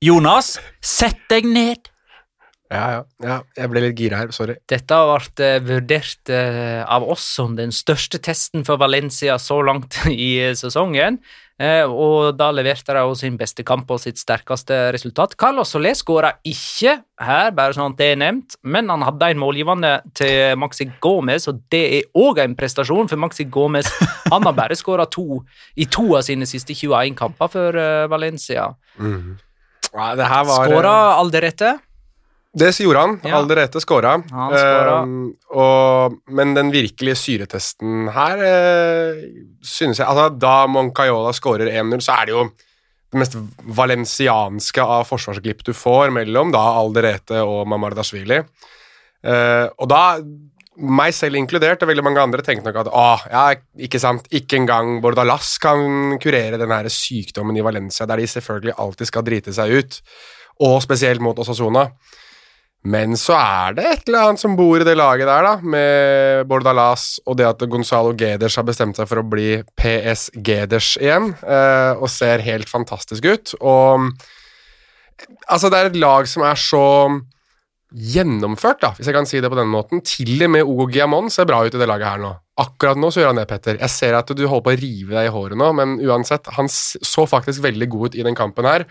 Jonas, 0.05 0.57
sett 0.85 1.23
deg 1.31 1.47
ned! 1.49 1.93
Ja, 2.67 2.87
ja, 2.91 3.03
ja. 3.23 3.37
Jeg 3.55 3.71
ble 3.71 3.83
litt 3.85 4.01
gira 4.01 4.19
her, 4.25 4.33
sorry. 4.35 4.57
Dette 4.69 4.97
har 4.99 5.07
vært 5.13 5.43
uh, 5.43 5.59
vurdert 5.63 6.33
uh, 6.35 6.83
av 6.83 7.07
oss 7.07 7.23
som 7.37 7.55
den 7.59 7.71
største 7.75 8.19
testen 8.19 8.67
for 8.67 8.81
Valencia 8.83 9.37
så 9.39 9.61
langt 9.65 10.01
i 10.11 10.33
uh, 10.49 10.55
sesongen. 10.59 11.21
Eh, 11.57 11.89
og 11.89 12.35
da 12.37 12.51
leverte 12.53 12.93
de 12.93 13.15
sin 13.17 13.37
beste 13.41 13.65
kamp 13.65 13.89
og 13.95 14.01
sitt 14.03 14.21
sterkeste 14.21 14.77
resultat. 14.93 15.33
Carlos 15.41 15.71
Solé 15.73 15.95
skåra 15.97 16.35
ikke 16.45 16.99
her, 17.17 17.55
bare 17.57 17.73
sånn 17.73 17.95
at 17.95 18.01
det 18.01 18.11
er 18.13 18.21
nevnt, 18.21 18.59
men 18.61 18.93
han 18.93 19.05
hadde 19.07 19.31
en 19.33 19.41
målgivende 19.41 19.95
til 20.19 20.53
Maxi 20.61 20.91
Gomez, 21.01 21.49
og 21.49 21.63
det 21.73 21.83
er 21.97 22.11
òg 22.21 22.43
en 22.45 22.59
prestasjon, 22.59 23.09
for 23.09 23.23
Maxi 23.25 23.49
Gomez 23.49 23.89
han 24.33 24.45
har 24.45 24.57
bare 24.57 24.77
skåra 24.77 25.09
to 25.09 25.41
i 25.81 25.89
to 25.89 26.11
av 26.19 26.27
sine 26.29 26.49
siste 26.49 26.77
21 26.77 27.17
kamper 27.17 27.53
for 27.57 27.81
eh, 27.81 28.05
Valencia. 28.13 28.69
Var 29.97 30.21
Skåra 30.53 30.97
Alderete. 31.17 31.79
Det 32.57 32.71
gjorde 32.81 33.03
han. 33.03 33.17
Ja. 33.27 33.37
Alderete. 33.37 33.81
Ehm, 34.33 35.17
og, 35.53 36.17
men 36.33 36.55
den 36.57 36.73
virkelige 36.73 37.19
syretesten 37.21 38.09
her 38.15 38.41
uh, 38.41 39.27
synes 39.61 40.01
jeg 40.01 40.07
altså, 40.09 40.31
Da 40.41 40.55
Moncayola 40.71 41.35
scorer 41.37 41.69
1-0, 41.69 42.01
så 42.01 42.17
er 42.17 42.31
det 42.31 42.37
jo 42.37 42.47
det 43.13 43.21
mest 43.21 43.37
valensianske 43.77 44.83
av 44.83 45.05
forsvarsglipp 45.07 45.63
du 45.69 45.73
får 45.77 46.11
mellom 46.17 46.51
da 46.55 46.65
Alderete 46.81 47.45
og 47.45 47.69
Mamardashvili. 47.71 48.41
Uh, 49.27 49.69
og 49.77 49.87
da, 49.93 50.03
meg 50.77 51.15
selv 51.17 51.39
inkludert, 51.39 51.85
og 51.85 51.93
veldig 51.93 52.05
mange 52.09 52.25
andre 52.25 52.45
tenkte 52.45 52.71
nok 52.71 52.83
at 52.87 52.93
åh, 52.93 53.29
ja, 53.33 53.47
ikke 53.85 54.01
sant, 54.01 54.29
ikke 54.33 54.63
engang 54.63 54.99
Bordalas 55.05 55.57
kan 55.63 56.17
kurere 56.23 56.61
den 56.61 56.73
her 56.73 56.89
sykdommen 56.93 57.57
i 57.57 57.65
Valencia, 57.65 58.09
der 58.09 58.21
de 58.21 58.29
selvfølgelig 58.33 58.77
alltid 58.81 59.13
skal 59.13 59.29
drite 59.29 59.57
seg 59.57 59.77
ut, 59.77 60.05
og 60.67 60.81
spesielt 60.85 61.21
mot 61.25 61.39
Osasuna. 61.45 61.91
Men 62.87 63.17
så 63.19 63.35
er 63.35 63.75
det 63.75 63.87
et 63.89 64.03
eller 64.07 64.29
annet 64.29 64.43
som 64.43 64.55
bor 64.59 64.79
i 64.79 64.87
det 64.87 64.95
laget 64.99 65.27
der, 65.27 65.47
da, 65.47 65.55
med 65.59 66.47
Bordalas 66.47 67.17
og 67.27 67.39
det 67.41 67.49
at 67.49 67.65
Gonzalo 67.71 68.13
Geders 68.19 68.59
har 68.61 68.67
bestemt 68.69 68.99
seg 68.99 69.09
for 69.11 69.23
å 69.23 69.27
bli 69.27 69.57
PS 69.81 70.29
Geders 70.47 70.93
igjen, 71.03 71.33
eh, 71.43 71.99
og 71.99 72.11
ser 72.13 72.45
helt 72.47 72.71
fantastisk 72.71 73.27
ut. 73.27 73.57
Og 73.59 74.13
altså, 75.49 75.73
det 75.73 75.81
er 75.81 75.91
et 75.91 75.99
lag 75.99 76.31
som 76.31 76.47
er 76.47 76.61
så 76.61 76.85
gjennomført, 77.97 78.81
da, 78.83 78.93
hvis 78.97 79.09
jeg 79.09 79.17
kan 79.17 79.27
si 79.29 79.41
det 79.43 79.51
på 79.51 79.59
denne 79.59 79.73
måten. 79.73 80.03
Til 80.07 80.35
og 80.47 80.53
med 80.53 80.67
Ogo 80.67 80.87
Giamon 80.93 81.31
ser 81.33 81.47
bra 81.49 81.63
ut 81.65 81.75
i 81.75 81.81
det 81.81 81.89
laget 81.89 82.11
her 82.13 82.23
nå. 82.23 82.33
Akkurat 82.61 82.99
nå 82.99 83.11
så 83.13 83.23
gjør 83.23 83.33
han 83.33 83.41
det, 83.41 83.49
Petter. 83.51 83.79
Jeg 83.83 83.93
ser 83.93 84.17
at 84.19 84.31
du 84.31 84.47
holder 84.47 84.65
på 84.65 84.75
å 84.75 84.81
rive 84.81 85.17
deg 85.17 85.29
i 85.29 85.33
håret 85.33 85.59
nå, 85.59 85.73
men 85.77 85.99
uansett, 86.07 86.49
han 86.57 86.71
så 86.71 87.27
faktisk 87.29 87.65
veldig 87.67 87.89
god 87.93 88.11
ut 88.11 88.19
i 88.19 88.27
den 88.27 88.39
kampen 88.39 88.69
her. 88.69 88.87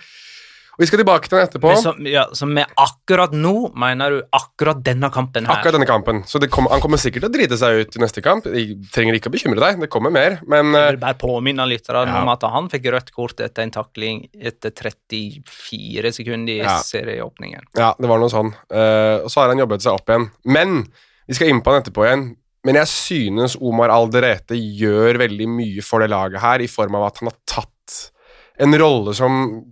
Vi 0.77 0.87
skal 0.89 0.99
tilbake 0.99 1.29
til 1.29 1.37
den 1.37 1.45
etterpå. 1.47 1.69
Men 1.71 1.81
så, 1.81 1.93
ja, 2.11 2.25
så 2.35 2.47
med 2.49 2.67
akkurat 2.81 3.31
nå 3.35 3.53
mener 3.79 4.11
du 4.11 4.17
akkurat 4.35 4.81
denne 4.83 5.07
kampen 5.13 5.47
her? 5.47 5.59
Akkurat 5.61 5.77
denne 5.77 5.87
kampen. 5.87 6.23
Så 6.27 6.41
det 6.43 6.49
kom, 6.51 6.67
han 6.71 6.83
kommer 6.83 6.99
sikkert 6.99 7.23
til 7.25 7.29
å 7.31 7.35
drite 7.35 7.59
seg 7.61 7.79
ut 7.79 7.95
i 7.95 8.01
neste 8.03 8.23
kamp. 8.25 8.49
Jeg 8.51 8.75
trenger 8.91 9.15
ikke 9.15 9.31
å 9.31 9.35
bekymre 9.37 9.63
deg, 9.63 9.79
det 9.85 9.89
kommer 9.93 10.11
mer. 10.11 10.39
Men 10.43 10.73
Jeg 10.75 10.81
eh, 10.81 10.89
vil 10.95 11.01
bare 11.05 11.19
påminne 11.21 11.67
lytterne 11.71 12.05
Ja. 12.11 12.21
om 12.21 12.31
at 12.33 12.43
han 12.43 12.67
fikk 12.71 12.89
rødt 12.91 13.11
kort 13.15 13.39
etter 13.39 13.63
en 13.63 13.71
takling 13.71 14.25
etter 14.35 14.71
34 14.75 16.11
sekunder 16.19 16.53
i 16.53 16.63
Ja. 16.63 16.79
serieåpningen. 16.83 17.61
ja, 17.77 17.93
det 17.99 18.07
var 18.07 18.19
noe 18.19 18.29
sånn. 18.29 18.51
Uh, 18.71 19.23
og 19.23 19.29
så 19.31 19.41
har 19.41 19.53
han 19.53 19.59
jobbet 19.63 19.81
seg 19.81 19.93
opp 19.93 20.09
igjen. 20.09 20.29
Men 20.45 20.87
vi 21.27 21.33
skal 21.33 21.49
inn 21.49 21.61
på 21.61 21.71
han 21.71 21.81
etterpå 21.81 22.03
igjen. 22.05 22.35
Men 22.65 22.75
jeg 22.81 22.89
synes 22.89 23.55
Omar 23.61 23.89
Alderete 23.93 24.57
gjør 24.57 25.19
veldig 25.21 25.47
mye 25.47 25.83
for 25.85 26.01
det 26.01 26.09
laget 26.09 26.41
her, 26.41 26.59
i 26.59 26.67
form 26.67 26.95
av 26.95 27.07
at 27.11 27.19
han 27.21 27.29
har 27.29 27.37
tatt 27.45 28.11
en 28.57 28.73
rolle 28.79 29.13
som 29.13 29.63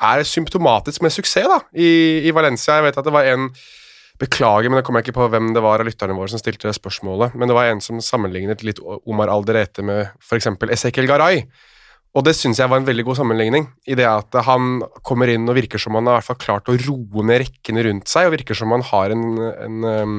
er 0.00 0.24
symptomatisk 0.26 1.04
med 1.04 1.12
suksess 1.14 1.48
da, 1.50 1.60
i, 1.76 1.90
i 2.26 2.32
Valencia. 2.34 2.78
Jeg 2.78 2.88
vet 2.88 3.00
at 3.00 3.06
det 3.06 3.14
var 3.14 3.28
en 3.30 3.50
Beklager, 4.20 4.68
men 4.68 4.80
jeg 4.80 4.84
kommer 4.84 5.00
ikke 5.00 5.16
på 5.16 5.26
hvem 5.32 5.54
det 5.56 5.62
var 5.64 5.80
av 5.80 5.88
lytterne 5.88 6.12
våre 6.12 6.28
som 6.28 6.40
stilte 6.40 6.68
spørsmålet, 6.76 7.32
men 7.40 7.48
det 7.48 7.54
var 7.56 7.70
en 7.70 7.80
som 7.80 8.02
sammenlignet 8.04 8.60
litt 8.66 8.80
Omar 9.08 9.32
Alderete 9.32 9.80
med 9.86 10.10
f.eks. 10.20 10.50
Ezekiel 10.76 11.08
Garay. 11.08 11.46
Og 12.12 12.26
det 12.26 12.34
syns 12.36 12.58
jeg 12.60 12.68
var 12.68 12.82
en 12.82 12.88
veldig 12.88 13.06
god 13.06 13.20
sammenligning, 13.20 13.68
i 13.88 13.96
det 13.96 14.04
at 14.10 14.36
han 14.44 14.82
kommer 15.06 15.30
inn 15.30 15.48
og 15.48 15.56
virker 15.56 15.80
som 15.80 15.96
han 15.96 16.10
har 16.10 16.18
hvert 16.18 16.28
fall 16.28 16.40
klart 16.42 16.68
å 16.68 16.76
roe 16.82 17.24
ned 17.24 17.46
rekkene 17.46 17.86
rundt 17.86 18.12
seg, 18.12 18.28
og 18.28 18.34
virker 18.34 18.58
som 18.58 18.74
han 18.74 18.84
har 18.90 19.14
en, 19.14 19.24
en 19.48 19.88
um, 19.88 20.16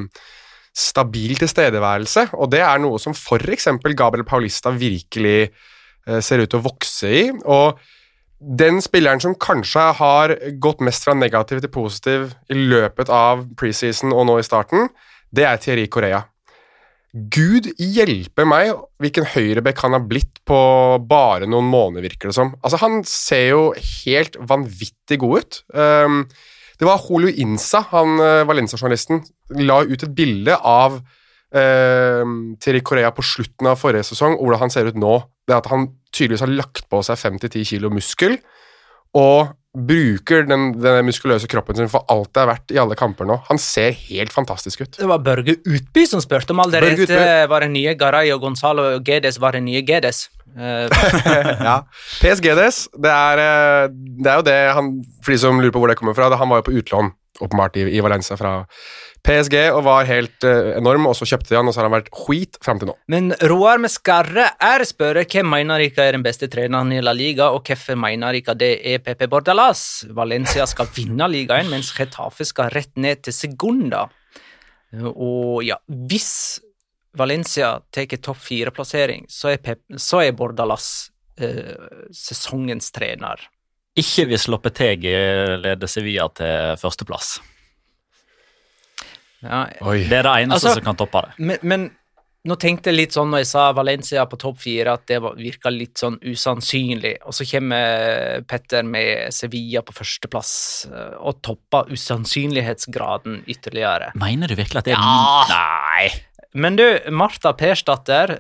stabil 0.73 1.35
tilstedeværelse, 1.37 2.31
og 2.39 2.49
det 2.55 2.63
er 2.65 2.81
noe 2.81 2.97
som 3.03 3.13
f.eks. 3.13 3.69
Gabriel 3.91 4.25
Paulista 4.25 4.73
virkelig 4.73 5.51
uh, 5.51 6.17
ser 6.23 6.41
ut 6.41 6.49
til 6.49 6.63
å 6.63 6.65
vokse 6.71 7.11
i. 7.11 7.25
og 7.43 7.77
den 8.41 8.81
spilleren 8.81 9.21
som 9.21 9.37
kanskje 9.37 9.83
har 9.99 10.33
gått 10.61 10.81
mest 10.81 11.05
fra 11.05 11.13
negativ 11.13 11.61
til 11.61 11.71
positiv 11.73 12.31
i 12.49 12.57
løpet 12.57 13.11
av 13.13 13.45
preseason 13.59 14.13
og 14.15 14.25
nå 14.29 14.39
i 14.41 14.45
starten, 14.45 14.89
det 15.31 15.45
er 15.47 15.61
Thierry 15.61 15.85
Korea. 15.91 16.23
Gud 17.11 17.67
hjelpe 17.75 18.45
meg 18.47 18.71
hvilken 19.03 19.27
høyrebekk 19.33 19.83
han 19.83 19.97
har 19.97 20.05
blitt 20.07 20.39
på 20.47 20.57
bare 21.09 21.49
noen 21.49 21.67
måneder, 21.67 22.07
virker 22.07 22.31
det 22.31 22.37
som. 22.37 22.53
Altså, 22.63 22.79
han 22.81 23.01
ser 23.07 23.47
jo 23.51 23.63
helt 23.75 24.37
vanvittig 24.39 25.19
god 25.21 25.43
ut. 25.43 25.61
Um, 25.75 26.23
det 26.79 26.87
var 26.87 27.03
Holu 27.03 27.27
Insa, 27.29 27.83
han 27.91 28.15
uh, 28.17 28.47
Valencia-journalisten, 28.47 29.25
la 29.59 29.81
ut 29.83 30.07
et 30.07 30.15
bilde 30.17 30.55
av 30.55 31.01
uh, 31.03 32.23
Terry 32.63 32.81
Korea 32.81 33.11
på 33.13 33.27
slutten 33.27 33.69
av 33.69 33.77
forrige 33.83 34.07
sesong, 34.07 34.39
og 34.39 34.47
hvordan 34.47 34.65
han 34.65 34.73
ser 34.73 34.87
ut 34.87 34.97
nå. 34.97 35.19
Det 35.45 35.59
at 35.59 35.67
han 35.69 35.91
tydeligvis 36.11 36.43
har 36.45 36.53
lagt 36.53 36.85
på 36.91 37.01
seg 37.05 37.19
5-10 37.19 37.65
kilo 37.73 37.91
muskel, 37.93 38.37
og 39.17 39.51
bruker 39.71 40.43
den, 40.49 40.73
den 40.83 41.05
muskuløse 41.07 41.47
kroppen 41.47 41.77
sin 41.77 41.91
for 41.91 42.03
alt 42.11 42.33
det 42.35 42.41
er 42.41 42.49
verdt 42.49 42.73
i 42.75 42.79
alle 42.81 42.97
kamper 42.99 43.27
nå. 43.27 43.37
Han 43.47 43.59
ser 43.61 43.95
helt 44.09 44.33
fantastisk 44.35 44.83
ut. 44.83 44.97
Det 44.97 45.07
var 45.07 45.23
Børge 45.23 45.55
Utby 45.63 46.03
som 46.09 46.23
spurte 46.23 46.51
om 46.51 46.59
allerede 46.63 47.07
var 47.47 47.63
det 47.63 47.71
nye 47.71 47.95
Garay 47.99 48.33
og 48.35 48.43
Gonzalo 48.43 48.89
Gedes 49.07 49.39
var 49.39 49.55
det 49.55 49.63
nye 49.63 49.83
Gedes. 49.87 50.25
Eh, 50.51 50.91
ja. 51.69 51.77
PSGDs, 52.19 52.83
det 52.99 53.11
er, 53.15 53.39
eh, 53.45 53.85
det 53.95 54.27
er 54.27 54.41
jo 54.41 54.43
det 54.43 54.57
han 54.75 54.89
For 55.23 55.31
de 55.31 55.37
som 55.39 55.61
lurer 55.61 55.71
på 55.71 55.79
hvor 55.79 55.87
det 55.87 55.95
kommer 56.01 56.17
fra, 56.17 56.27
det, 56.27 56.41
han 56.41 56.51
var 56.51 56.59
jo 56.59 56.67
på 56.67 56.75
utlån 56.81 57.13
åpenbart 57.41 57.79
i, 57.81 57.87
i 57.97 58.03
Valencia 58.03 58.37
fra 58.39 58.61
PSG 59.21 59.55
og 59.69 59.83
var 59.85 60.07
helt 60.09 60.47
uh, 60.47 60.71
enorm, 60.77 61.05
og 61.09 61.15
så 61.17 61.27
kjøpte 61.29 61.51
de 61.51 61.59
han, 61.59 61.69
og 61.69 61.75
så 61.75 61.81
har 61.81 61.89
han 61.89 61.95
vært 61.99 62.09
skit 62.23 62.57
fram 62.63 62.81
til 62.81 62.89
nå. 62.89 62.95
Men 63.13 63.35
Roar 63.51 63.83
skarre 63.91 64.47
er 64.57 64.85
spørre 64.87 65.27
hvem 65.29 65.51
mener 65.53 65.83
dere 65.83 66.07
er 66.07 66.17
den 66.17 66.25
beste 66.25 66.49
treneren 66.51 66.93
i 66.95 67.03
La 67.03 67.13
Liga, 67.17 67.51
og 67.53 67.67
hvorfor 67.67 67.99
mener 67.99 68.39
dere 68.39 68.57
det 68.57 68.71
er 68.93 69.03
Pepe 69.05 69.29
Bordalas? 69.29 70.07
Valencia 70.09 70.65
skal 70.69 70.89
vinne 70.95 71.29
ligaen, 71.29 71.69
mens 71.69 71.93
Getafe 71.97 72.47
skal 72.49 72.73
rett 72.73 72.93
ned 72.97 73.21
til 73.27 73.37
Segunda. 73.37 74.07
Og 75.13 75.61
ja, 75.63 75.77
hvis 75.87 76.59
Valencia 77.17 77.77
tar 77.91 78.09
topp 78.17 78.39
fire-plassering, 78.41 79.25
så, 79.29 79.53
så 79.99 80.21
er 80.23 80.35
Bordalas 80.35 81.11
eh, 81.39 81.75
sesongens 82.15 82.91
trener. 82.95 83.43
Ikke 83.99 84.25
hvis 84.29 84.47
Lopetegi 84.47 85.11
leder 85.61 85.87
Sevilla 85.91 86.29
til 86.33 86.77
førsteplass. 86.79 87.39
Ja, 89.41 89.65
Oi. 89.81 90.03
Det 90.05 90.19
er 90.21 90.23
det 90.27 90.35
eneste 90.45 90.67
Altså- 90.69 90.73
som 90.77 90.83
kan 90.85 90.95
toppe 90.95 91.21
det. 91.25 91.33
Men, 91.39 91.57
men 91.63 91.85
nå 92.45 92.55
tenkte 92.57 92.89
jeg 92.89 92.95
litt 92.97 93.11
sånn 93.13 93.29
når 93.29 93.41
jeg 93.43 93.49
sa 93.51 93.63
Valencia 93.73 94.25
på 94.25 94.37
topp 94.39 94.57
fire, 94.63 94.93
at 94.93 95.05
det 95.07 95.19
var- 95.21 95.35
virka 95.35 95.69
litt 95.69 95.95
sånn 95.97 96.19
usannsynlig. 96.21 97.17
Og 97.25 97.33
så 97.33 97.45
kommer 97.49 98.45
Petter 98.47 98.83
med 98.83 99.33
Sevilla 99.33 99.81
på 99.81 99.93
førsteplass 99.93 100.87
eh, 100.91 101.17
og 101.19 101.41
topper 101.41 101.89
usannsynlighetsgraden 101.91 103.43
ytterligere. 103.47 104.11
Mener 104.15 104.47
du 104.47 104.55
virkelig 104.55 104.77
at 104.77 104.85
det 104.85 104.93
er 104.93 105.01
Ja. 105.01 105.45
Nei. 105.49 106.09
Men 106.51 106.75
du, 106.75 106.83
Martha 107.15 107.53
Persdatter, 107.55 108.33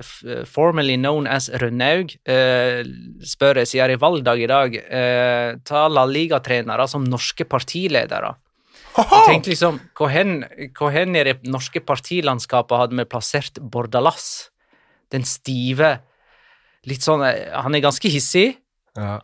formerly 0.49 0.97
known 0.99 1.29
as 1.31 1.47
Rønnaug, 1.61 2.11
eh, 2.27 2.83
spør 3.23 3.61
jeg 3.61 3.69
siden 3.71 3.93
i 3.95 3.99
valgdag 4.01 4.41
i 4.43 4.49
dag, 4.51 4.75
eh, 4.75 5.55
ta 5.63 5.87
La 5.87 6.03
Liga-trenere 6.05 6.89
som 6.91 7.07
norske 7.07 7.47
partiledere. 7.47 8.35
Jeg 8.97 9.27
tenkte 9.29 9.53
liksom, 9.53 9.79
hvor 9.95 10.11
hen, 10.11 10.43
hvor 10.75 10.91
hen 10.91 11.15
i 11.15 11.23
det 11.23 11.37
norske 11.47 11.79
partilandskapet 11.79 12.81
hadde 12.81 12.99
vi 12.99 13.07
plassert 13.07 13.61
Bordalas? 13.63 14.49
Den 15.11 15.23
stive, 15.23 16.01
litt 16.87 17.03
sånn 17.03 17.23
eh, 17.23 17.47
Han 17.63 17.75
er 17.75 17.83
ganske 17.83 18.11
hissig. 18.11 18.57
Ja. 18.97 19.21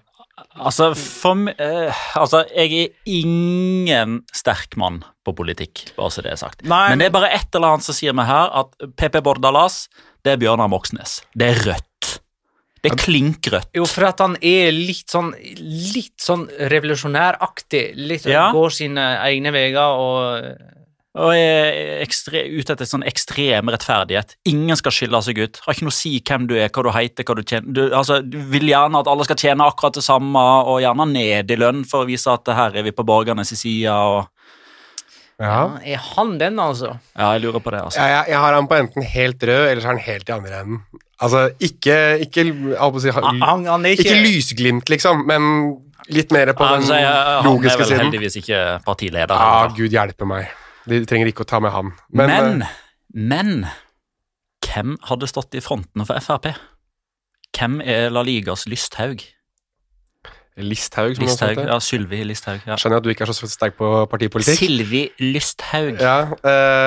Altså, 0.57 0.91
for 0.97 1.49
eh, 1.49 2.01
altså, 2.17 2.43
jeg 2.53 2.73
er 2.83 2.91
ingen 3.09 4.19
sterk 4.35 4.77
mann 4.77 5.01
på 5.25 5.33
politikk, 5.37 5.87
bare 5.97 6.13
så 6.13 6.23
det 6.25 6.33
er 6.35 6.39
sagt. 6.41 6.63
Nei, 6.65 6.89
Men 6.91 7.01
det 7.01 7.09
er 7.09 7.15
bare 7.15 7.31
et 7.33 7.57
eller 7.57 7.73
annet 7.75 7.87
som 7.87 7.97
sier 7.97 8.13
meg 8.17 8.29
her 8.29 8.53
at 8.61 8.87
PP 9.01 9.21
Bordalas, 9.25 9.85
det 10.25 10.35
er 10.35 10.41
Bjørnar 10.41 10.69
Moxnes. 10.71 11.19
Det 11.37 11.51
er 11.53 11.61
rødt. 11.65 12.13
Det 12.85 12.91
er 12.93 12.99
klinkrødt. 13.01 13.69
Jo, 13.75 13.85
for 13.89 14.05
at 14.07 14.21
han 14.21 14.37
er 14.45 14.69
litt 14.75 15.09
sånn 15.11 15.31
litt 15.33 16.21
sånn 16.21 16.45
revolusjonæraktig. 16.71 17.83
Litt 17.97 18.27
Ja. 18.29 18.51
Går 18.53 18.73
sine 18.77 19.07
egne 19.25 19.51
veier 19.55 19.97
og 19.97 20.76
Og 21.17 21.33
er 21.33 22.03
ekstre, 22.03 22.43
ute 22.53 22.75
etter 22.75 22.87
sånn 22.89 23.05
ekstrem 23.09 23.71
rettferdighet. 23.73 24.35
Ingen 24.51 24.77
skal 24.77 24.93
skille 24.93 25.21
seg 25.25 25.39
ut. 25.41 25.59
Har 25.65 25.73
ikke 25.73 25.87
noe 25.87 25.95
å 25.95 25.97
si 25.97 26.11
hvem 26.21 26.45
du 26.49 26.53
er, 26.59 26.69
hva 26.69 26.83
du 26.85 26.91
heter, 26.93 27.25
hva 27.27 27.35
du 27.37 27.43
tjener. 27.43 27.73
Du, 27.73 27.81
altså, 27.89 28.19
du 28.21 28.37
vil 28.51 28.69
gjerne 28.69 29.01
at 29.01 29.09
alle 29.09 29.25
skal 29.25 29.39
tjene 29.41 29.65
akkurat 29.65 29.97
det 29.97 30.05
samme, 30.05 30.43
og 30.69 30.81
gjerne 30.83 31.07
ned 31.09 31.53
i 31.53 31.57
lønn 31.59 31.83
for 31.89 32.05
å 32.05 32.09
vise 32.09 32.29
at 32.33 32.51
her 32.59 32.77
er 32.77 32.85
vi 32.85 32.93
på 32.95 33.05
borgernes 33.07 33.53
side. 33.57 33.93
Og, 33.93 34.27
Ja. 35.37 35.77
Er 35.85 35.99
han 36.15 36.37
den, 36.41 36.55
altså? 36.57 36.95
ja, 37.13 37.33
jeg 37.35 37.43
lurer 37.43 37.61
på 37.61 37.69
det, 37.73 37.81
altså. 37.85 37.99
Jeg, 38.01 38.09
jeg, 38.09 38.31
jeg 38.33 38.39
har 38.41 38.55
han 38.57 38.69
på 38.69 38.77
enten 38.77 39.03
helt 39.05 39.43
rød, 39.45 39.65
eller 39.71 39.81
så 39.83 39.87
er 39.91 39.93
han 39.93 40.05
helt 40.05 40.29
i 40.29 40.33
andre 40.33 40.61
enden. 40.63 40.79
Altså, 41.21 41.43
ikke, 41.61 41.97
ikke, 42.25 42.45
si, 43.01 43.11
Han, 43.13 43.41
han, 43.41 43.65
han 43.65 43.85
ikke, 43.85 44.05
ikke 44.05 44.21
lysglimt, 44.25 44.89
liksom, 44.89 45.25
men 45.29 45.51
litt 46.13 46.31
mer 46.33 46.53
på 46.57 46.65
den 46.65 46.81
Altså, 46.81 46.97
jeg, 46.97 47.09
han 47.43 47.51
er 47.53 47.61
vel 47.61 47.85
siden. 47.85 48.01
heldigvis 48.05 48.39
ikke 48.41 48.61
partileder. 48.85 49.33
Ja, 49.33 49.65
eller? 49.65 49.75
gud 49.77 49.93
hjelpe 49.97 50.29
meg. 50.29 50.49
De 50.87 51.01
trenger 51.05 51.27
ikke 51.31 51.43
å 51.45 51.49
ta 51.49 51.59
med 51.63 51.71
han. 51.75 51.93
Men, 52.09 52.29
Men, 52.31 52.63
men, 53.13 53.53
eh, 53.65 53.75
hvem 54.67 54.97
hadde 55.09 55.27
stått 55.29 55.55
i 55.57 55.63
frontene 55.63 56.05
for 56.07 56.19
Frp? 56.23 56.51
Hvem 57.57 57.81
er 57.81 58.09
La 58.13 58.21
Ligas 58.27 58.65
Lysthaug? 58.69 59.23
Listhaug, 60.57 61.13
som 61.15 61.21
Listhaug, 61.23 61.49
Listhaug. 61.53 61.67
ja, 61.69 61.77
Sylvi 61.79 62.23
Listhaug. 62.25 62.63
Ja. 62.65 62.75
Skjønner 62.81 62.97
at 62.97 63.05
du 63.05 63.11
ikke 63.13 63.27
er 63.27 63.29
så 63.33 63.45
sterk 63.49 63.75
på 63.77 63.91
partipolitikk. 64.09 64.57
Silvi 64.57 65.03
Lysthaug. 65.21 65.99
Ja, 66.01 66.15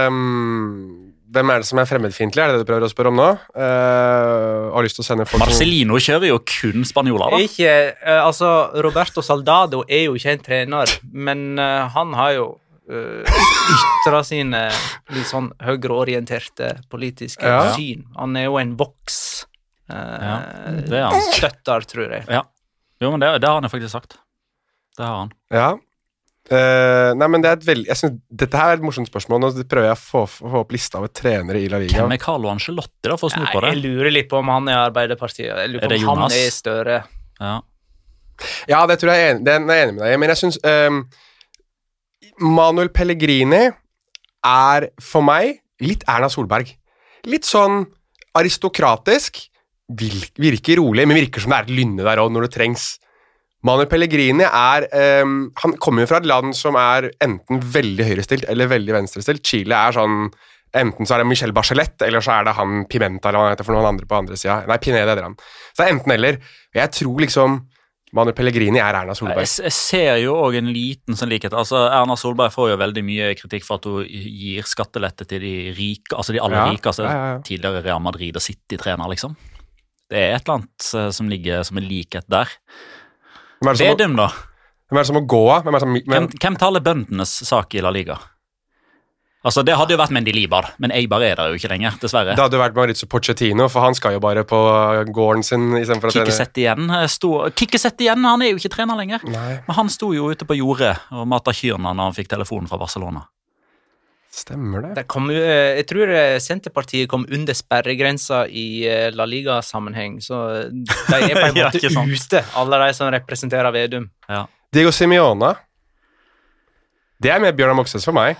um, 0.09 1.13
hvem 1.31 1.53
er 1.55 1.63
det 1.63 1.69
som 1.69 1.79
er 1.79 1.87
fremmedfiendtlig? 1.87 2.43
Er 2.43 2.51
det 2.51 2.59
det 2.59 2.65
du 2.65 2.71
prøver 2.73 2.89
å 2.89 2.91
spørre 2.91 3.13
om 3.13 3.21
nå? 3.21 3.29
Uh, 3.55 4.73
har 4.75 4.83
lyst 4.87 4.99
til 4.99 5.05
å 5.05 5.07
sende 5.07 5.27
folk 5.29 5.39
som- 5.39 5.47
Marcelino 5.47 6.01
kjører 6.03 6.27
jo 6.33 6.41
kun 6.43 6.83
spanjoler, 6.89 7.31
da. 7.31 7.39
ikke 7.47 7.77
uh, 8.03 8.27
Altså, 8.27 8.51
Roberto 8.83 9.23
Saldado 9.23 9.85
er 9.89 10.09
jo 10.09 10.19
ikke 10.19 10.35
en 10.35 10.45
trener, 10.51 10.97
men 11.13 11.47
uh, 11.63 11.87
han 11.95 12.13
har 12.19 12.33
jo 12.41 12.49
uh, 12.88 13.43
ytra 13.77 14.23
sine 14.27 14.62
litt 15.12 15.29
sånn 15.29 15.51
høyreorienterte 15.62 16.73
politiske 16.93 17.45
Ja. 17.47 17.75
syn. 17.77 18.07
Han 18.16 18.37
er 18.40 18.49
jo 18.49 18.57
en 18.62 18.77
voks 18.81 19.21
uh, 19.90 19.95
Ja, 19.97 20.38
det 20.87 20.97
er 20.97 21.07
han. 21.11 21.29
Støtter, 21.35 21.87
tror 21.90 22.16
jeg. 22.16 22.25
Ja. 22.31 22.45
Jo, 23.01 23.11
men 23.12 23.21
det, 23.23 23.35
det 23.40 23.49
har 23.49 23.61
han 23.61 23.64
jo 23.69 23.73
faktisk 23.73 23.93
sagt. 23.95 24.19
Det 24.97 25.05
har 25.07 25.23
han. 25.25 25.33
Ja. 25.55 25.71
Uh, 26.51 27.12
nei, 27.14 27.27
men 27.31 27.43
det 27.45 27.51
er 27.51 27.59
et 27.59 27.66
veldig 27.69 27.87
jeg 27.87 27.99
synes, 28.01 28.14
Dette 28.40 28.59
her 28.59 28.73
er 28.73 28.79
et 28.81 28.83
morsomt 28.85 29.07
spørsmål. 29.07 29.38
Nå 29.45 29.51
prøver 29.71 29.90
jeg 29.90 29.95
å 29.95 30.01
få, 30.01 30.23
få 30.27 30.62
opp 30.64 30.73
lista 30.75 30.99
over 30.99 31.12
trenere 31.14 31.61
i 31.62 31.69
La 31.71 31.79
Liga. 31.79 32.01
Hvem 32.01 32.14
er 32.16 32.23
Carlo 32.23 32.51
Angelotti, 32.51 33.07
da, 33.07 33.16
for 33.21 33.29
å 33.29 33.35
snu 33.35 33.45
på 33.53 33.61
det? 33.62 33.75
jeg 33.75 33.83
lurer 33.85 34.14
litt 34.14 34.31
på 34.33 34.40
om 34.40 34.51
han 34.51 34.71
er 34.73 34.81
Arbeiderpartiet. 34.88 35.47
Jeg 35.53 35.71
lurer 35.75 35.85
Er 35.85 35.87
på 35.87 35.93
det 35.95 36.01
om 36.09 36.23
han 36.25 36.35
er 36.35 36.55
Støre. 36.55 36.97
Ja. 37.40 37.57
Ja, 38.69 38.81
det 38.88 38.97
tror 39.01 39.12
jeg 39.12 39.23
er 39.23 39.35
enig, 39.35 39.45
det 39.45 39.53
er 39.53 39.61
jeg 39.69 39.87
enig 39.87 39.95
med 39.99 40.03
deg 40.07 40.14
i, 40.14 40.21
men 40.23 40.33
jeg 40.33 40.40
syns 40.40 40.57
ehm, 40.64 41.01
Manuel 42.40 42.90
Pellegrini 42.94 43.68
er 44.46 44.88
for 45.03 45.24
meg 45.24 45.61
litt 45.85 46.05
Erna 46.09 46.31
Solberg. 46.33 46.72
Litt 47.29 47.48
sånn 47.48 47.85
aristokratisk. 48.37 49.42
Virker 49.90 50.79
rolig, 50.81 51.07
men 51.09 51.18
virker 51.18 51.42
som 51.42 51.53
det 51.53 51.59
er 51.59 51.68
et 51.68 51.79
lynne 51.81 52.07
der 52.07 52.20
òg 52.22 52.31
når 52.33 52.46
det 52.46 52.55
trengs. 52.57 52.92
Manuel 53.66 53.90
Pellegrini 53.90 54.46
er 54.46 54.87
um, 55.20 55.50
Han 55.61 55.74
kommer 55.85 56.07
jo 56.07 56.09
fra 56.09 56.22
et 56.22 56.29
land 56.31 56.55
som 56.57 56.79
er 56.81 57.11
enten 57.20 57.61
veldig 57.61 58.07
høyrestilt 58.09 58.46
eller 58.48 58.70
veldig 58.70 58.94
venstrestilt. 58.96 59.44
Chile 59.44 59.76
er 59.76 59.96
sånn 59.98 60.31
Enten 60.70 61.03
så 61.03 61.16
er 61.16 61.24
det 61.24 61.26
Michel 61.26 61.50
Bachelet, 61.50 61.96
eller 62.07 62.22
så 62.22 62.37
er 62.37 62.44
det 62.46 62.53
han 62.55 62.85
Pimenta 62.87 63.26
eller 63.26 63.40
hva 63.40 63.46
han 63.48 63.57
heter 63.57 63.66
for 63.66 63.74
noen 63.74 63.88
andre 63.88 64.07
på 64.07 64.14
andre 64.14 64.37
sida. 64.38 64.61
Nei, 64.70 64.76
Pineda 64.79 65.09
heter 65.11 65.26
han. 65.26 65.35
Så 65.72 65.81
det 65.81 65.87
er 65.88 65.94
enten 65.96 66.12
eller. 66.14 66.37
Jeg 66.79 66.92
tror 66.94 67.24
liksom 67.24 67.57
Manuel 68.16 68.35
Pellegrini 68.35 68.81
er 68.83 68.96
Erna 68.99 69.14
Solberg. 69.14 69.44
Jeg, 69.44 69.53
jeg 69.68 69.75
ser 69.77 70.16
jo 70.18 70.33
òg 70.42 70.57
en 70.59 70.70
liten 70.75 71.14
sånn 71.18 71.31
likhet. 71.31 71.55
Altså, 71.55 71.79
Erna 71.94 72.16
Solberg 72.18 72.51
får 72.51 72.73
jo 72.73 72.79
veldig 72.81 73.05
mye 73.07 73.29
kritikk 73.38 73.62
for 73.66 73.79
at 73.79 73.87
hun 73.87 74.03
gir 74.11 74.66
skattelette 74.66 75.29
til 75.31 75.44
de 75.44 75.53
rike, 75.77 76.16
altså 76.18 76.35
de 76.35 76.42
aller 76.42 76.59
Ja, 76.59 76.64
rikeste. 76.73 77.07
ja, 77.07 77.12
ja, 77.14 77.29
ja. 77.37 77.40
Tidligere 77.46 77.85
Real 77.87 78.03
Madrid 78.03 78.35
og 78.40 78.42
City-trener, 78.42 79.07
liksom. 79.14 79.37
Det 80.11 80.18
er 80.18 80.35
et 80.35 80.42
eller 80.42 80.57
annet 80.59 80.88
eh, 80.99 81.11
som 81.14 81.31
ligger 81.31 81.62
som 81.68 81.79
en 81.79 81.87
likhet 81.87 82.27
der. 82.27 82.51
Er 83.62 83.79
Vedum, 83.79 84.16
da? 84.18 84.27
hvem 84.90 84.99
er 84.99 85.05
det 85.05 85.07
som 85.12 85.18
må 85.20 85.23
gå 85.31 85.42
av? 85.55 85.68
Hvem, 85.68 86.01
hvem, 86.11 86.27
hvem 86.35 86.57
taler 86.59 86.83
bøndenes 86.83 87.37
sak 87.46 87.77
i 87.79 87.85
La 87.85 87.92
Liga? 87.94 88.16
Altså, 89.40 89.62
Det 89.64 89.72
hadde 89.72 89.94
jo 89.94 89.96
vært 89.96 90.11
Mendy 90.12 90.35
Libar, 90.37 90.66
men 90.85 90.92
Eibar 90.92 91.22
er 91.24 91.38
der 91.38 91.48
jo 91.48 91.57
ikke 91.57 91.70
lenger, 91.72 91.94
dessverre. 92.03 92.35
det 92.37 92.42
hadde 92.42 92.59
jo 92.59 92.61
vært 92.61 92.74
Maurizio 92.76 93.07
Pochettino, 93.09 93.70
for 93.72 93.81
han 93.81 93.94
skal 93.96 94.12
jo 94.12 94.20
bare 94.20 94.42
på 94.44 94.59
gården 95.16 95.42
sin 95.46 95.62
istedenfor 95.79 96.11
å 96.11 96.12
trene. 96.12 96.26
Kikkesett 96.29 96.61
igjen. 96.61 96.90
eh, 97.46 97.50
Kikkesett 97.57 98.03
igjen, 98.05 98.20
han 98.29 98.42
er 98.44 98.50
jo 98.53 98.59
ikke 98.61 98.74
trener 98.74 98.98
lenger. 99.00 99.24
Nei, 99.24 99.62
Men 99.66 99.76
han 99.79 99.88
sto 99.88 100.11
jo 100.12 100.29
ute 100.29 100.44
på 100.44 100.59
jordet 100.59 100.92
og 101.11 101.24
mata 101.26 101.55
kyrne 101.57 101.94
når 101.94 102.11
han 102.11 102.12
fikk 102.18 102.29
telefonen 102.29 102.68
fra 102.68 102.76
Barcelona. 102.76 103.24
stemmer 104.31 104.83
det? 104.83 104.94
Det 105.00 105.07
kom, 105.09 105.31
eh, 105.31 105.81
jeg 105.81 105.87
tror 105.88 106.12
eh, 106.14 106.37
Senterpartiet 106.38 107.09
kom 107.09 107.24
under 107.33 107.57
sperregrensa 107.57 108.44
i 108.46 108.85
La 109.16 109.24
Liga-sammenheng, 109.24 110.20
så 110.20 110.68
de 110.70 111.16
er 111.16 111.33
på 111.35 111.48
en 111.48 111.55
måte 111.64 111.81
ikke 111.81 111.96
ute, 112.12 112.44
alle 112.61 112.79
de 112.85 112.92
som 112.92 113.09
representerer 113.11 113.72
Vedum. 113.72 114.11
Ja. 114.29 114.44
Diego 114.70 114.92
Simione. 114.92 115.55
Det 117.20 117.33
er 117.33 117.40
mer 117.40 117.53
Bjørnar 117.57 117.81
Moxnes 117.81 118.05
for 118.05 118.12
meg. 118.12 118.37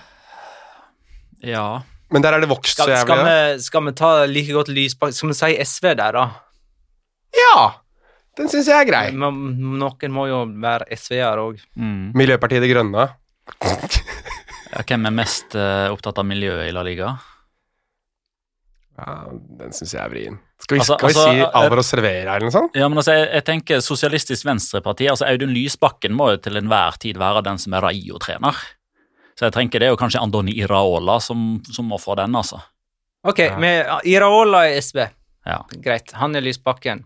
Ja. 1.43 1.65
Men 2.11 2.23
der 2.25 2.35
er 2.35 2.43
det 2.43 2.49
vokst 2.51 2.75
så 2.77 2.87
jævlig. 2.89 3.05
skal, 3.05 3.21
vi, 3.25 3.61
skal 3.63 3.85
vi 3.85 3.91
ta 3.95 4.09
like 4.27 4.51
godt 4.51 4.67
Lysbakken 4.67 5.15
Skal 5.15 5.29
vi 5.31 5.35
si 5.39 5.51
SV 5.63 5.93
der, 5.95 6.17
da? 6.17 6.25
Ja! 7.39 7.53
Den 8.37 8.49
syns 8.51 8.67
jeg 8.67 8.75
er 8.83 8.87
grei. 8.87 9.05
Men 9.15 9.37
noen 9.79 10.11
må 10.15 10.25
jo 10.27 10.41
være 10.63 10.87
SV-er 10.95 11.39
òg. 11.39 11.59
Mm. 11.79 12.11
Miljøpartiet 12.19 12.63
De 12.63 12.69
Grønne. 12.71 13.05
Ja, 14.71 14.83
hvem 14.87 15.07
er 15.09 15.15
mest 15.15 15.55
uh, 15.59 15.87
opptatt 15.91 16.19
av 16.21 16.27
miljøet 16.27 16.69
i 16.69 16.75
La 16.75 16.83
Liga? 16.87 17.13
Ja, 18.99 19.15
den 19.59 19.71
syns 19.75 19.95
jeg 19.95 20.01
er 20.03 20.11
vrien. 20.11 20.37
Skal 20.61 20.77
vi, 20.77 20.81
Altså- 20.83 20.97
skal 20.99 21.09
vi 21.09 21.15
altså, 21.15 21.23
si 21.25 21.39
Alvaro 21.41 21.63
Alvor 21.63 21.81
og 21.81 21.85
Servera 21.87 22.35
eller 22.35 22.47
noe 22.47 22.55
sånt? 22.55 22.75
Ja, 22.77 22.87
men 22.91 22.99
altså, 23.01 23.15
jeg, 23.17 23.27
jeg 23.33 23.45
tenker 23.47 23.81
Sosialistisk 23.83 24.45
Venstreparti. 24.45 25.07
altså 25.09 25.25
Audun 25.31 25.55
Lysbakken 25.55 26.13
må 26.15 26.31
jo 26.35 26.37
til 26.43 26.59
enhver 26.59 26.99
tid 27.01 27.17
være 27.19 27.43
den 27.47 27.57
som 27.59 27.73
er 27.73 27.87
Raio-trener. 27.87 28.59
Så 29.41 29.47
jeg 29.47 29.55
tenker 29.55 29.81
det 29.81 29.87
er 29.87 29.95
jo 29.95 29.97
kanskje 29.97 30.19
Andoni 30.21 30.53
Iraola 30.61 31.15
som, 31.17 31.55
som 31.65 31.87
må 31.89 31.97
få 31.97 32.13
den, 32.19 32.35
altså. 32.37 32.59
Ok, 33.25 33.39
med 33.57 33.87
Iraola 34.05 34.67
i 34.69 34.75
SV. 34.77 34.99
Ja. 35.49 35.63
Greit. 35.81 36.11
Han 36.21 36.37
er 36.37 36.43
Lysbakken. 36.45 37.01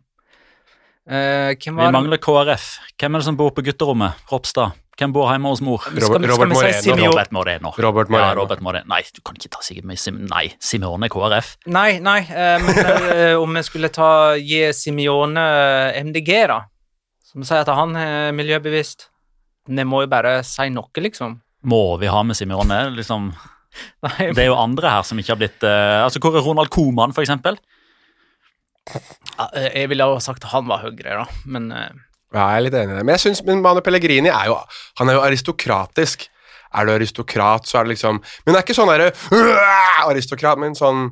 Uh, 1.07 1.53
hvem 1.55 1.79
Vi 1.79 1.85
mangler 1.95 2.19
KrF. 2.19 2.65
Hvem 2.99 3.15
er 3.15 3.23
det 3.23 3.27
som 3.29 3.37
bor 3.39 3.53
på 3.55 3.63
gutterommet? 3.63 4.19
Ropstad. 4.27 4.75
Hvem 4.99 5.13
bor 5.15 5.31
hjemme 5.31 5.53
hos 5.53 5.61
mor? 5.63 5.79
Skal, 5.85 5.95
vi- 5.95 6.03
skal 6.03 6.27
Robert 6.33 6.83
si 6.83 6.91
Moreno. 6.91 7.07
Robert 7.07 7.31
Moreno. 7.31 7.71
Robert 7.77 8.11
Moreno. 8.11 8.27
Ja, 8.27 8.35
Robert 8.35 8.65
Moreno. 8.67 8.91
Nei, 8.91 9.01
du 9.15 9.23
kan 9.23 9.39
ikke 9.39 9.53
ta 9.55 9.63
med 9.87 9.99
Sim 9.99 10.19
Nei, 10.27 10.49
Simeone 10.59 11.07
KrF. 11.07 11.55
Nei, 11.71 11.99
nei, 12.03 12.19
eh, 12.19 12.59
men 12.59 13.09
eh, 13.15 13.39
om 13.39 13.55
vi 13.55 13.63
skulle 13.63 13.87
ta 13.95 14.35
gi 14.35 14.73
Simione 14.75 15.47
eh, 15.95 16.03
MDG, 16.03 16.35
da? 16.51 16.59
Som 17.23 17.47
sier 17.47 17.63
at 17.63 17.71
han 17.71 17.95
er 17.95 18.35
miljøbevisst. 18.35 19.07
Vi 19.71 19.87
må 19.87 20.03
jo 20.03 20.11
bare 20.11 20.41
si 20.43 20.67
noe, 20.67 20.91
liksom. 20.99 21.39
Må 21.65 21.97
vi 22.01 22.09
ha 22.11 22.21
med 22.23 22.37
Simeone? 22.37 22.79
Liksom, 22.95 23.31
det 24.35 24.43
er 24.43 24.49
jo 24.51 24.57
andre 24.59 24.91
her 24.97 25.05
som 25.07 25.19
ikke 25.19 25.33
har 25.33 25.39
blitt 25.41 25.63
uh, 25.65 26.03
Altså, 26.05 26.21
Hvor 26.23 26.37
er 26.37 26.45
Ronald 26.45 26.69
Koman, 26.73 27.13
for 27.15 27.25
eksempel? 27.25 27.57
Eh, 28.93 29.69
Jeg 29.81 29.89
ville 29.91 30.05
ha 30.05 30.19
sagt 30.23 30.45
han 30.51 30.67
var 30.69 30.83
Høyre, 30.85 31.23
da, 31.23 31.25
men 31.49 31.71
uh... 31.73 31.87
Ja, 32.35 32.49
jeg 32.51 32.59
er 32.59 32.63
litt 32.65 32.75
enig 32.75 32.91
i 32.91 32.97
det. 32.97 33.03
Men 33.05 33.13
jeg 33.15 33.23
synes, 33.23 33.41
men 33.47 33.61
Manu 33.63 33.79
Pellegrini 33.85 34.27
er 34.33 34.49
jo 34.49 34.55
Han 34.99 35.09
er 35.11 35.15
jo 35.17 35.21
aristokratisk. 35.23 36.25
Er 36.75 36.87
du 36.87 36.91
aristokrat, 36.95 37.67
så 37.69 37.79
er 37.79 37.85
det 37.87 37.93
liksom 37.95 38.17
Men 38.19 38.49
det 38.51 38.57
er 38.59 38.65
ikke 38.65 38.75
sånn 38.75 38.91
derre 38.91 39.11
«Åh!» 39.31 40.01
aristokrat, 40.09 40.59
men 40.61 40.75
sånn 40.75 41.05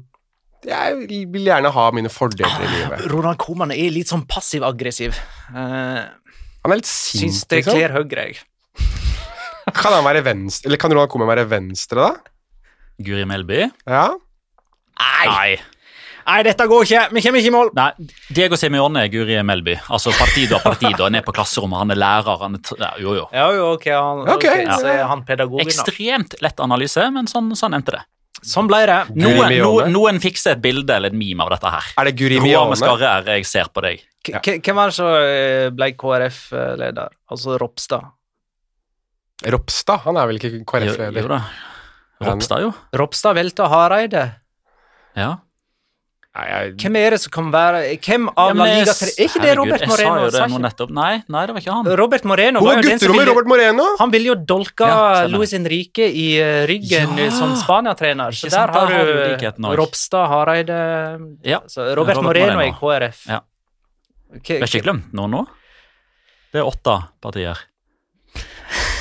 Jeg 0.68 1.28
vil 1.32 1.48
gjerne 1.48 1.72
ha 1.76 1.86
mine 1.96 2.12
fordeler 2.12 2.66
i 2.66 2.72
livet. 2.74 3.06
Ronald 3.12 3.40
Koman 3.42 3.72
er 3.76 3.90
litt 3.96 4.12
sånn 4.12 4.26
passiv-aggressiv. 4.30 5.16
Uh, 5.52 6.04
Han 6.64 6.72
er 6.76 6.80
litt 6.82 6.90
sint, 6.90 7.26
Syns 7.26 7.46
det 7.52 7.62
liksom. 7.62 7.80
kler 7.80 7.96
Høyre, 7.98 8.28
jeg. 8.30 8.44
Kan 9.72 9.94
han 9.96 10.04
være 10.04 10.24
venstre 10.26 10.68
Eller 10.68 10.80
kan 10.82 10.92
Ronald 10.92 11.10
Koeman 11.14 11.30
være 11.30 11.46
venstre, 11.52 12.10
da? 12.10 12.34
Guri 13.04 13.24
Melby? 13.30 13.62
Ja? 13.90 14.08
Nei. 15.00 15.28
Nei. 15.28 15.54
Nei, 16.24 16.38
dette 16.48 16.64
går 16.72 16.86
ikke. 16.86 17.00
Vi 17.18 17.22
kommer 17.26 17.42
ikke 17.42 17.50
i 17.50 17.52
mål. 17.52 17.70
Nei, 17.76 17.88
Diego 18.32 18.56
Semione 18.56 19.02
er 19.04 19.10
Guri 19.12 19.36
Melby. 19.44 19.74
Altså 19.92 20.14
Partido 20.16 20.56
a 20.56 20.62
Partido. 20.64 21.04
Han 21.04 21.18
er 21.20 21.26
på 21.26 21.34
klasserommet, 21.36 21.82
han 21.82 21.92
er 21.92 22.00
lærer. 22.00 22.38
Han 22.46 22.56
er 22.56 22.72
ja, 22.80 22.92
jo, 23.04 23.16
jo. 23.18 23.26
Ja, 23.36 23.48
jo, 23.58 23.66
ok, 23.76 23.88
han, 23.92 24.22
Ok, 24.32 24.38
ok, 24.38 24.46
ja. 24.62 24.78
så 24.80 24.88
er 24.94 25.04
han 25.10 25.26
pedagogen, 25.28 25.68
da. 25.68 25.74
Ekstremt 25.74 26.38
lett 26.46 26.64
analyse, 26.64 27.10
men 27.12 27.28
sånn, 27.28 27.52
sånn 27.60 27.76
endte 27.76 27.98
det. 27.98 28.04
Sånn 28.44 28.68
ble 28.72 28.80
det. 28.88 29.00
Noen, 29.20 29.52
noen, 29.64 29.92
noen 29.96 30.18
fikser 30.24 30.56
et 30.58 30.64
bilde 30.64 30.96
eller 30.96 31.12
et 31.12 31.18
meme 31.20 31.44
av 31.44 31.52
dette 31.58 31.70
her. 31.76 31.92
Er 32.00 32.08
det 32.10 32.16
Guri 32.20 32.40
Mione? 32.44 32.76
skarre 32.80 33.12
er 33.20 33.30
jeg 33.38 33.46
ser 33.50 33.68
på 33.76 33.84
deg. 33.84 34.04
K- 34.24 34.60
Hvem 34.64 34.80
var 34.80 34.92
det 34.92 34.96
som 34.96 35.12
eh, 35.12 35.70
ble 35.76 35.92
KrF-leder? 36.00 37.12
Altså 37.32 37.58
Ropstad. 37.60 38.08
Ropstad? 39.46 40.00
Han 40.06 40.18
er 40.18 40.28
vel 40.28 40.36
ikke 40.40 40.52
Jo, 40.52 40.60
jo 40.60 40.66
KrF-leder? 40.66 41.28
da. 41.28 41.42
Ropstad, 42.24 42.62
jo. 42.62 42.74
Ropstad 42.96 43.36
velta 43.36 43.68
Hareide. 43.68 44.36
Ja. 45.18 45.38
Nei, 46.34 46.46
jeg 46.50 46.78
Hvem 46.82 46.96
er 46.98 47.10
det 47.14 47.20
som 47.22 47.30
kan 47.30 47.52
være 47.54 47.82
Hvem 48.02 48.24
av 48.34 48.48
Ja, 48.50 48.54
La 48.54 48.64
men 48.64 48.66
jeg- 48.72 48.86
Liga. 48.88 48.94
Er 48.94 49.28
ikke 49.28 49.42
det 49.42 49.50
herregud, 49.50 49.58
Robert 49.60 49.80
Jeg 49.82 49.90
Moreno? 49.90 50.14
sa 50.14 50.24
jo 50.24 50.30
det 50.32 50.50
nå 50.54 50.62
nettopp. 50.64 50.90
Nei, 50.90 51.24
nei, 51.30 51.46
det 51.46 51.54
var 51.54 51.62
ikke 51.62 51.74
han. 51.76 51.86
Robert 52.00 52.24
Moreno 52.26 52.60
Hvor 52.60 52.66
var 52.66 52.74
var 52.76 52.82
jo 52.82 52.90
den 52.90 53.00
som 53.00 53.08
gutterommet? 53.08 53.20
ville 53.20 53.30
Robert 53.36 53.48
Moreno? 53.48 53.86
Han 54.00 54.12
ville 54.12 54.26
jo 54.26 54.36
dolka 54.36 54.88
Ja. 54.88 55.28
Luis 55.28 55.52
Henrique 55.54 56.00
i 56.10 56.40
eh, 56.42 56.66
ryggen 56.66 57.18
Ja. 57.20 57.30
som 57.30 57.54
Spania-trener. 57.56 58.32
Så 58.34 58.50
der 58.50 58.68
har 58.68 58.88
du. 58.88 59.76
Ropstad, 59.78 60.28
Hareide 60.28 61.38
Ja, 61.44 61.60
så 61.68 61.94
Robert, 61.96 62.16
Robert 62.18 62.24
Moreno, 62.24 62.54
Moreno. 62.56 62.62
i 62.62 62.72
KrF. 62.80 63.28
Ja. 63.28 63.42
Ble 64.32 64.66
ikke 64.66 64.82
glemt 64.82 65.14
noen 65.14 65.30
nå? 65.30 65.48
Det 66.52 66.62
er 66.62 66.66
åtte 66.66 67.04
partier. 67.22 67.58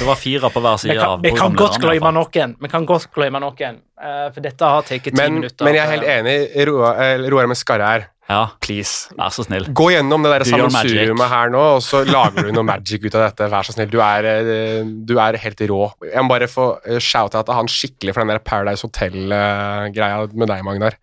Det 0.03 0.09
var 0.09 0.19
fire 0.19 0.49
på 0.51 0.61
hver 0.65 0.81
side 0.83 0.99
av 0.99 1.21
vi 1.23 1.31
kan 1.37 1.53
godt 1.55 1.77
glemme 1.79 2.11
noen. 2.17 2.57
Vi 2.59 2.71
kan 2.71 2.87
godt 2.88 3.07
glemme 3.15 3.38
noen. 3.43 3.77
eh, 4.03 4.25
for 4.35 4.43
dette 4.43 4.67
har 4.67 4.83
tatt 4.83 5.05
ti 5.07 5.12
minutter. 5.15 5.62
men 5.65 5.77
jeg 5.77 5.85
er 5.85 5.93
helt 5.93 6.09
enig. 6.11 6.35
Roar 6.67 7.45
eh, 7.45 7.51
med 7.53 7.59
skarre 7.61 7.87
her. 7.87 8.07
Ja, 8.27 8.41
Please. 8.65 9.12
vær 9.19 9.31
så 9.35 9.45
snill. 9.47 9.69
Gå 9.71 9.91
gjennom 9.93 10.25
det 10.25 10.33
der 10.33 10.45
sammensuriumet 10.49 11.29
her 11.31 11.53
nå, 11.55 11.61
og 11.77 11.83
så 11.87 12.01
lager 12.07 12.49
du 12.49 12.51
noe 12.57 12.65
magic 12.67 13.05
ut 13.05 13.15
av 13.15 13.29
dette. 13.29 13.49
Vær 13.53 13.69
så 13.69 13.75
snill. 13.77 13.91
Du 13.93 14.01
er, 14.03 14.27
eh, 14.27 14.83
du 14.83 15.15
er 15.23 15.38
helt 15.38 15.62
rå. 15.71 15.93
Jeg 16.09 16.25
må 16.25 16.35
bare 16.35 16.51
få 16.51 16.67
shout 16.99 17.37
at 17.38 17.55
han 17.55 17.71
skikkelig 17.71 18.15
for 18.17 18.25
den 18.25 18.35
der 18.35 18.43
Paradise 18.43 18.83
Hotel-greia 18.83 20.27
med 20.33 20.51
deg, 20.51 20.65
Magnar. 20.67 20.99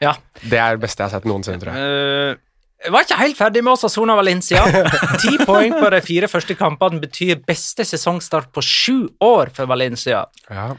Ja. 0.00 0.14
Det 0.38 0.58
er 0.58 0.78
det 0.78 0.84
beste 0.86 1.02
jeg 1.02 1.10
har 1.10 1.18
sett 1.18 1.26
noensinne, 1.26 1.58
tror 1.58 1.74
jeg. 1.74 1.82
Eh, 2.30 2.36
jeg 2.80 2.92
var 2.94 3.04
ikke 3.04 3.18
helt 3.20 3.36
ferdig 3.36 3.60
med 3.64 3.74
Osasona 3.74 4.14
Valencia. 4.16 4.62
Ti 5.22 5.34
poeng 5.44 5.74
på 5.76 5.88
de 5.92 6.00
fire 6.04 6.28
første 6.32 6.56
kampene 6.56 7.00
betyr 7.02 7.42
beste 7.46 7.84
sesongstart 7.84 8.48
på 8.54 8.62
sju 8.64 9.10
år 9.24 9.52
for 9.56 9.68
Valencia. 9.68 10.22
Ja. 10.48 10.70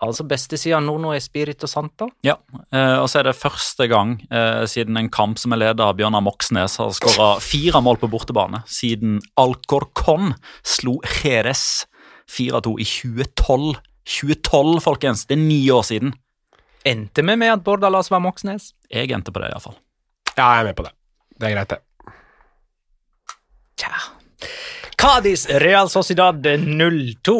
Altså 0.00 0.24
beste 0.24 0.56
siden 0.56 0.86
Nono 0.88 1.10
Espirito 1.12 1.68
Santa? 1.68 2.06
Ja, 2.24 2.38
eh, 2.72 2.96
og 3.02 3.10
så 3.12 3.20
er 3.20 3.28
det 3.28 3.36
første 3.36 3.84
gang 3.90 4.14
eh, 4.32 4.62
siden 4.64 4.96
en 4.96 5.10
kamp 5.12 5.36
som 5.38 5.52
er 5.52 5.60
ledet 5.60 5.84
av 5.84 5.92
Bjørnar 5.98 6.24
Moxnes 6.24 6.78
har 6.80 6.94
skåra 6.96 7.34
fire 7.44 7.82
mål 7.84 8.00
på 8.00 8.08
bortebane, 8.08 8.62
siden 8.64 9.18
Alcorcon 9.40 10.32
slo 10.64 10.96
Jerez 11.04 11.84
4-2 12.32 12.72
i 12.80 12.86
2012. 12.88 13.82
2012, 14.10 14.80
folkens! 14.86 15.26
Det 15.28 15.36
er 15.36 15.42
ni 15.42 15.60
år 15.70 15.84
siden. 15.86 16.14
Endte 16.88 17.20
vi 17.26 17.36
med 17.36 17.52
at 17.52 17.66
Bordalas 17.66 18.08
var 18.10 18.24
Moxnes? 18.24 18.72
Jeg 18.88 19.12
endte 19.12 19.34
på 19.34 19.42
det, 19.44 19.52
iallfall. 19.52 19.76
ja, 20.38 20.46
jeg 20.54 20.62
er 20.62 20.70
med 20.70 20.78
på 20.80 20.88
det. 20.88 20.94
Det 21.40 21.48
er 21.48 21.56
greit, 21.56 21.72
det. 21.72 21.80
Tja. 23.80 23.94
Cádiz 25.00 25.46
Real 25.62 25.88
Sociedad 25.88 26.44
0-2. 26.46 27.38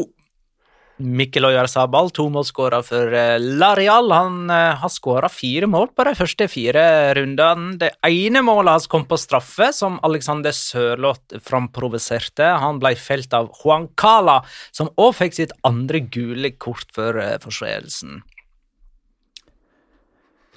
Mikkel 1.01 1.47
Oyarzabal, 1.49 2.11
tomålsskårer 2.13 2.85
for 2.85 3.13
Lareal. 3.13 3.45
La 3.61 3.71
Real. 3.77 4.11
Han 4.13 4.51
eh, 4.53 4.81
har 4.81 4.93
skåra 4.93 5.29
fire 5.33 5.69
mål 5.69 5.91
på 5.97 6.05
de 6.09 6.15
første 6.17 6.49
fire 6.53 6.83
rundene. 7.17 7.77
Det 7.81 7.91
ene 8.09 8.43
målet 8.45 8.77
hans 8.77 8.89
kom 8.91 9.07
på 9.09 9.17
straffe, 9.21 9.71
som 9.77 9.97
Alexander 10.05 10.53
Sørloth 10.57 11.41
framprovoserte. 11.45 12.51
Han 12.65 12.81
ble 12.83 12.95
felt 13.01 13.33
av 13.37 13.49
Juan 13.61 13.89
Cala, 14.01 14.41
som 14.77 14.93
òg 15.01 15.15
fikk 15.23 15.41
sitt 15.41 15.57
andre 15.65 16.05
gule 16.05 16.53
kort 16.61 16.89
for 16.97 17.21
eh, 17.21 17.39
forseelsen. 17.41 18.21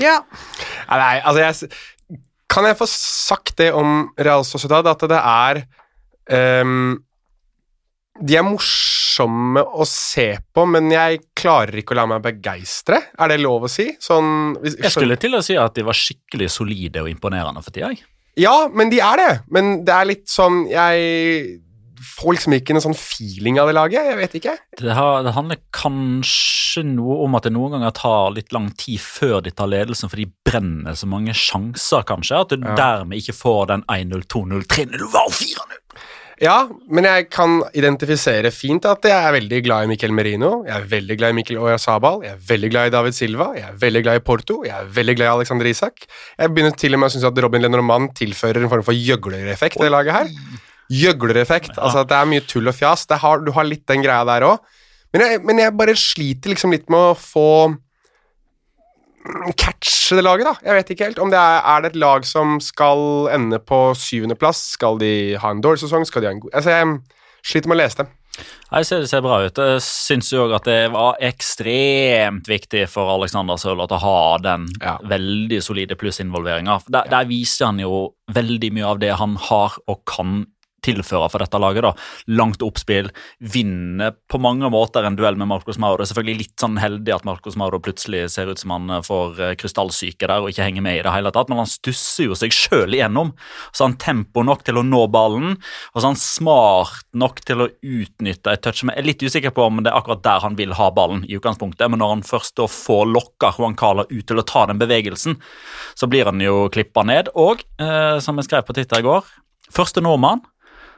Ja. 0.02 0.22
Ja, 0.88 0.98
Nei, 0.98 1.18
altså 1.22 1.44
jeg, 1.44 1.72
Kan 2.52 2.68
jeg 2.68 2.78
få 2.78 2.88
sagt 2.90 3.58
det 3.58 3.72
om 3.74 4.10
Real 4.20 4.46
Sociedad, 4.46 4.88
at 4.88 5.06
det 5.10 5.20
er 5.20 5.62
um, 6.64 7.00
De 8.22 8.38
er 8.38 8.46
morsomme 8.46 9.64
å 9.64 9.86
se 9.90 10.28
på, 10.54 10.66
men 10.70 10.92
jeg 10.94 11.24
klarer 11.38 11.80
ikke 11.82 11.96
å 11.96 12.00
la 12.02 12.06
meg 12.14 12.22
begeistre. 12.26 13.00
Er 13.18 13.34
det 13.34 13.40
lov 13.42 13.66
å 13.66 13.72
si? 13.72 13.88
Sånn 14.02 14.56
hvis, 14.62 14.78
Jeg 14.84 14.94
skulle 14.94 15.18
til 15.22 15.38
å 15.38 15.42
si 15.46 15.58
at 15.58 15.74
de 15.78 15.86
var 15.88 15.98
skikkelig 15.98 16.52
solide 16.54 17.02
og 17.02 17.10
imponerende 17.10 17.64
for 17.66 17.74
tida. 17.74 17.90
jeg. 17.94 18.06
Ja, 18.44 18.68
men 18.74 18.90
de 18.90 19.00
er 19.02 19.20
det. 19.22 19.32
Men 19.54 19.76
det 19.86 19.94
er 19.94 20.08
litt 20.10 20.26
sånn 20.30 20.64
Jeg 20.70 21.60
får 22.04 22.36
liksom 22.38 22.56
ikke 22.58 22.76
noen 22.76 22.86
sånn 22.86 22.98
feeling 23.00 23.60
av 23.62 23.70
det 23.72 23.76
laget. 23.78 24.08
Jeg 24.12 24.18
vet 24.20 24.38
ikke. 24.40 24.56
Det, 24.82 24.94
har, 24.98 25.22
det 25.26 25.34
handler 25.36 25.60
kanskje 25.76 26.84
noe 26.88 27.20
om 27.26 27.38
at 27.38 27.48
det 27.48 27.54
noen 27.56 27.76
ganger 27.78 27.94
tar 27.98 28.34
litt 28.36 28.54
lang 28.56 28.70
tid 28.80 29.00
før 29.04 29.40
de 29.46 29.54
tar 29.56 29.70
ledelsen, 29.72 30.12
for 30.12 30.20
de 30.22 30.28
brenner 30.48 30.98
så 31.00 31.10
mange 31.10 31.36
sjanser, 31.38 32.04
kanskje, 32.10 32.42
at 32.44 32.54
du 32.56 32.66
Ja. 32.68 32.76
dermed 32.80 33.20
ikke 33.22 33.36
får 33.38 33.68
den 33.74 33.84
1-0, 33.88 34.26
2-0, 34.28 34.68
3-0 34.68 35.08
og 35.08 35.32
4-0. 35.32 35.80
Ja, 36.42 36.68
men 36.90 37.06
jeg 37.06 37.30
kan 37.32 37.62
identifisere 37.78 38.50
fint 38.52 38.84
at 38.90 39.06
jeg 39.08 39.14
er 39.16 39.32
veldig 39.36 39.60
glad 39.64 39.86
i 39.86 39.88
Miquel 39.94 40.12
Merino. 40.12 40.66
Jeg 40.68 40.74
er 40.76 40.88
veldig 40.92 41.18
glad 41.20 41.30
i 41.32 41.38
Mikkel 41.38 41.60
Oyasabal. 41.62 42.24
Jeg 42.26 42.34
er 42.34 42.42
veldig 42.50 42.72
glad 42.74 42.90
i 42.90 42.94
David 42.98 43.16
Silva. 43.16 43.52
Jeg 43.56 43.64
er 43.70 43.78
veldig 43.80 44.02
glad 44.04 44.20
i 44.20 44.24
Porto. 44.26 44.58
Jeg 44.66 44.74
er 44.76 44.90
veldig 44.98 45.16
glad 45.16 45.30
i 45.30 45.36
Alexander 45.38 45.70
Isak. 45.70 46.04
Jeg 46.40 46.50
begynner 46.52 46.76
til 46.76 46.98
og 46.98 47.00
med 47.00 47.08
å 47.08 47.16
synes 47.16 47.30
at 47.30 47.40
Robin 47.46 47.62
Lenormand 47.64 48.12
tilfører 48.18 48.66
en 48.66 48.72
form 48.74 48.84
for 48.84 48.98
gjøglereffekt 48.98 49.78
til 49.78 49.86
det 49.88 49.94
laget 49.94 50.18
her. 50.18 50.34
Gjøglereffekt. 50.92 51.78
Altså 51.78 52.04
at 52.04 52.10
det 52.12 52.18
er 52.20 52.30
mye 52.30 52.44
tull 52.48 52.68
og 52.68 52.76
fjas. 52.76 53.06
Det 53.10 53.18
har, 53.24 53.40
du 53.46 53.52
har 53.56 53.64
litt 53.68 53.86
den 53.88 54.04
greia 54.04 54.24
der 54.28 54.46
òg. 54.48 54.58
Men, 55.14 55.46
men 55.46 55.60
jeg 55.62 55.78
bare 55.78 55.94
sliter 55.96 56.50
liksom 56.54 56.72
litt 56.74 56.90
med 56.90 57.12
å 57.12 57.18
få 57.18 57.46
mm, 57.70 59.52
catche 59.60 60.18
det 60.18 60.24
laget, 60.26 60.48
da. 60.50 60.56
Jeg 60.66 60.80
vet 60.80 60.90
ikke 60.96 61.10
helt. 61.12 61.22
Om 61.22 61.32
det 61.34 61.40
er, 61.40 61.62
er 61.76 61.86
det 61.86 61.94
et 61.94 62.02
lag 62.02 62.26
som 62.28 62.58
skal 62.64 63.30
ende 63.34 63.60
på 63.62 63.86
syvendeplass? 63.98 64.64
Skal 64.78 65.00
de 65.02 65.14
ha 65.42 65.54
en 65.54 65.62
dårlig 65.64 65.84
sesong? 65.86 66.06
Skal 66.10 66.26
de 66.26 66.32
ha 66.32 66.36
en 66.36 66.44
god 66.44 66.58
Altså, 66.60 66.76
jeg 66.76 67.00
sliter 67.54 67.72
med 67.72 67.78
å 67.80 67.84
lese 67.84 68.02
det. 68.04 68.10
Jeg 68.74 68.88
ser, 68.90 69.04
det 69.04 69.10
ser 69.12 69.22
bra 69.22 69.36
ut. 69.46 69.60
Jeg 69.62 69.82
syns 69.86 70.32
jo 70.34 70.48
at 70.58 70.66
det 70.66 70.80
var 70.96 71.20
ekstremt 71.22 72.48
viktig 72.50 72.88
for 72.90 73.12
Alexander 73.14 73.60
Sørloth 73.62 73.94
å 73.94 74.00
ha 74.02 74.16
den 74.42 74.66
Ja. 74.82 74.96
veldig 75.06 75.60
solide 75.62 75.94
plussinvolveringa. 76.00 76.80
Der, 76.90 77.06
der 77.12 77.30
viser 77.30 77.70
han 77.70 77.78
jo 77.84 78.16
veldig 78.34 78.72
mye 78.74 78.90
av 78.90 79.00
det 79.04 79.14
han 79.22 79.38
har 79.38 79.78
og 79.86 80.02
kan 80.10 80.48
tilføre 80.86 81.30
for 81.32 81.44
dette 81.44 81.62
laget. 81.62 81.86
da. 81.88 81.94
Langt 82.40 82.64
oppspill, 82.66 83.10
vinner 83.40 84.16
på 84.30 84.40
mange 84.42 84.70
måter 84.74 85.06
en 85.08 85.18
duell 85.20 85.38
med 85.40 85.50
Marcos 85.52 85.80
Mauro. 85.82 86.02
Det 86.02 86.08
er 86.08 86.14
selvfølgelig 86.14 86.42
litt 86.42 86.64
sånn 86.64 86.80
heldig 86.82 87.16
at 87.16 87.28
Marcos 87.28 87.58
Mauro 87.60 87.80
plutselig 87.84 88.26
ser 88.34 88.52
ut 88.52 88.62
som 88.62 88.76
han 88.76 88.90
eh, 88.98 89.04
får 89.06 89.42
eh, 89.42 89.56
krystallsyke 89.60 90.30
der 90.30 90.44
og 90.44 90.52
ikke 90.52 90.68
henger 90.68 90.86
med 90.86 91.00
i 91.00 91.04
det 91.06 91.14
hele 91.16 91.34
tatt, 91.34 91.52
men 91.52 91.62
han 91.64 91.70
stusser 91.70 92.30
jo 92.30 92.38
seg 92.38 92.56
sjøl 92.56 92.98
igjennom. 92.98 93.34
Så 93.72 93.88
han 93.88 93.98
tempo 94.02 94.44
nok 94.46 94.66
til 94.68 94.80
å 94.80 94.86
nå 94.86 95.06
ballen, 95.14 95.58
og 95.94 96.00
så 96.00 96.10
han 96.12 96.20
smart 96.20 97.08
nok 97.18 97.42
til 97.48 97.66
å 97.66 97.70
utnytte 97.70 98.54
et 98.54 98.64
touch. 98.64 98.84
Jeg 98.84 99.00
er 99.00 99.08
litt 99.08 99.24
usikker 99.24 99.54
på 99.56 99.68
om 99.68 99.82
det 99.84 99.92
er 99.92 100.00
akkurat 100.00 100.24
der 100.26 100.44
han 100.44 100.58
vil 100.60 100.76
ha 100.78 100.90
ballen, 100.94 101.24
i 101.24 101.38
utgangspunktet, 101.38 101.88
men 101.92 102.02
når 102.02 102.18
han 102.18 102.26
først 102.28 102.58
da 102.60 102.68
får 102.70 103.06
lokka 103.12 103.54
Juan 103.58 103.78
Cala 103.80 104.06
ut 104.10 104.26
til 104.28 104.42
å 104.42 104.48
ta 104.48 104.66
den 104.70 104.82
bevegelsen, 104.82 105.38
så 105.96 106.10
blir 106.10 106.28
han 106.30 106.42
jo 106.44 106.68
klippa 106.74 107.06
ned. 107.08 107.32
Og, 107.40 107.64
eh, 107.80 108.20
som 108.24 108.40
jeg 108.40 108.50
skrev 108.50 108.66
på 108.68 108.76
Twitter 108.78 109.04
i 109.04 109.08
går, 109.08 109.30
første 109.74 110.04
nordmann 110.04 110.44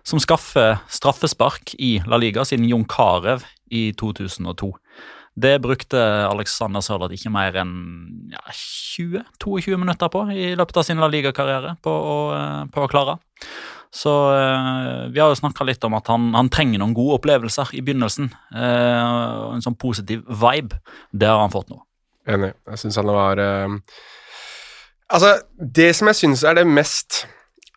som 0.05 0.21
skaffer 0.21 0.77
straffespark 0.91 1.73
i 1.81 1.97
La 2.05 2.19
Liga 2.21 2.45
siden 2.45 2.67
Jon 2.69 2.85
Carew 2.89 3.41
i 3.73 3.89
2002. 3.97 4.71
Det 5.35 5.57
brukte 5.59 5.99
Alexander 6.29 6.83
Sørloth 6.85 7.15
ikke 7.17 7.31
mer 7.33 7.57
enn 7.59 7.73
ja, 8.31 8.43
20-22 8.55 9.75
minutter 9.81 10.11
på 10.11 10.21
i 10.31 10.53
løpet 10.55 10.77
av 10.79 10.85
sin 10.87 11.01
La 11.01 11.09
Liga-karriere 11.11 11.75
på, 11.83 11.95
eh, 12.37 12.61
på 12.71 12.85
å 12.85 12.91
klare. 12.91 13.17
Så 13.95 14.13
eh, 14.31 15.09
vi 15.11 15.19
har 15.19 15.31
jo 15.31 15.39
snakka 15.41 15.67
litt 15.67 15.83
om 15.87 15.97
at 15.97 16.07
han, 16.11 16.29
han 16.37 16.51
trenger 16.53 16.79
noen 16.79 16.95
gode 16.95 17.19
opplevelser 17.19 17.73
i 17.75 17.83
begynnelsen. 17.83 18.29
Eh, 18.55 19.51
en 19.57 19.65
sånn 19.65 19.75
positiv 19.79 20.23
vibe. 20.29 20.79
Det 21.11 21.27
har 21.27 21.43
han 21.43 21.53
fått 21.53 21.73
nå. 21.73 21.81
Enig. 22.31 22.53
Jeg 22.71 22.85
syns 22.85 23.01
han 23.01 23.11
var 23.11 23.41
Altså, 25.05 25.35
det 25.59 25.91
som 25.93 26.09
jeg 26.09 26.17
syns 26.17 26.41
er 26.47 26.55
det 26.57 26.63
mest 26.65 27.25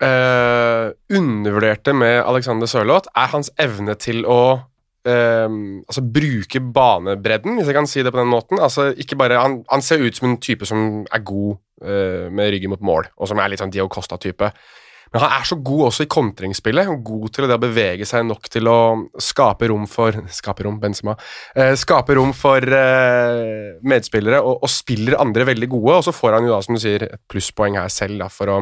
eh, 0.04 0.88
undervurderte 1.18 1.94
med 1.96 2.22
Alexander 2.22 2.70
Sørloth, 2.70 3.10
er 3.16 3.30
hans 3.34 3.50
evne 3.60 3.96
til 4.00 4.24
å 4.28 4.40
eh, 5.08 5.46
altså 5.48 6.04
bruke 6.04 6.62
banebredden, 6.74 7.58
hvis 7.58 7.70
jeg 7.70 7.78
kan 7.78 7.90
si 7.90 8.04
det 8.04 8.14
på 8.14 8.22
den 8.22 8.32
måten. 8.32 8.60
Altså, 8.62 8.90
bare, 9.18 9.40
han, 9.42 9.62
han 9.70 9.84
ser 9.84 10.04
ut 10.04 10.18
som 10.18 10.30
en 10.30 10.40
type 10.42 10.68
som 10.68 11.06
er 11.06 11.24
god 11.24 11.56
eh, 11.84 12.28
med 12.30 12.52
ryggen 12.54 12.74
mot 12.74 12.84
mål, 12.84 13.10
og 13.16 13.30
som 13.30 13.40
er 13.40 13.52
litt 13.52 13.62
sånn 13.62 13.74
Dio 13.74 13.88
Costa-type. 13.92 14.52
Men 15.08 15.22
han 15.24 15.38
er 15.38 15.46
så 15.48 15.56
god 15.64 15.86
også 15.86 16.04
i 16.04 16.10
kontringsspillet, 16.12 16.90
god 17.04 17.30
til 17.32 17.46
det 17.48 17.56
å 17.56 17.62
bevege 17.62 18.04
seg 18.08 18.26
nok 18.28 18.50
til 18.52 18.68
å 18.68 18.80
skape 19.24 19.70
rom 19.72 19.86
for 19.88 20.18
Skape 20.40 20.66
rom, 20.66 20.76
Benzema. 20.82 21.16
Eh, 21.56 21.72
skape 21.80 22.18
rom 22.18 22.34
for 22.36 22.60
eh, 22.60 23.78
medspillere, 23.88 24.42
og, 24.44 24.60
og 24.66 24.72
spiller 24.72 25.18
andre 25.22 25.48
veldig 25.48 25.70
gode. 25.72 25.96
Og 25.96 26.06
så 26.08 26.14
får 26.14 26.38
han 26.38 26.48
jo 26.48 26.54
da, 26.54 26.60
som 26.64 26.76
du 26.76 26.82
sier, 26.82 27.08
et 27.08 27.24
plusspoeng 27.30 27.80
her 27.80 27.88
selv 27.92 28.20
da, 28.20 28.28
for 28.32 28.52
å 28.52 28.60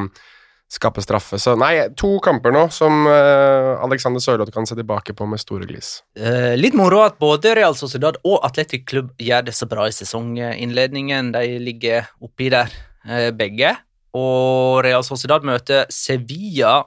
skape 0.73 1.03
straffe. 1.03 1.39
Så 1.39 1.55
nei, 1.59 1.75
to 1.99 2.17
kamper 2.25 2.55
nå 2.55 2.67
som 2.75 3.07
uh, 3.07 3.77
Alexander 3.87 4.23
Sørloth 4.23 4.53
kan 4.55 4.67
se 4.67 4.77
tilbake 4.79 5.15
på 5.17 5.29
med 5.31 5.41
store 5.43 5.69
glis. 5.69 6.01
Uh, 6.19 6.55
litt 6.59 6.77
moro 6.79 7.05
at 7.05 7.21
både 7.23 7.55
Real 7.59 7.77
Sociedad 7.79 8.19
og 8.27 8.41
Atletic 8.47 8.87
Klubb 8.91 9.13
gjør 9.23 9.47
det 9.47 9.55
så 9.57 9.69
bra 9.71 9.87
i 9.87 9.95
sesonginnledningen. 9.95 11.31
De 11.37 11.61
ligger 11.63 12.11
oppi 12.23 12.51
der, 12.55 12.73
uh, 13.07 13.31
begge. 13.37 13.77
Og 14.17 14.83
Real 14.87 15.07
Sociedad 15.07 15.47
møter 15.47 15.87
Sevilla 15.93 16.81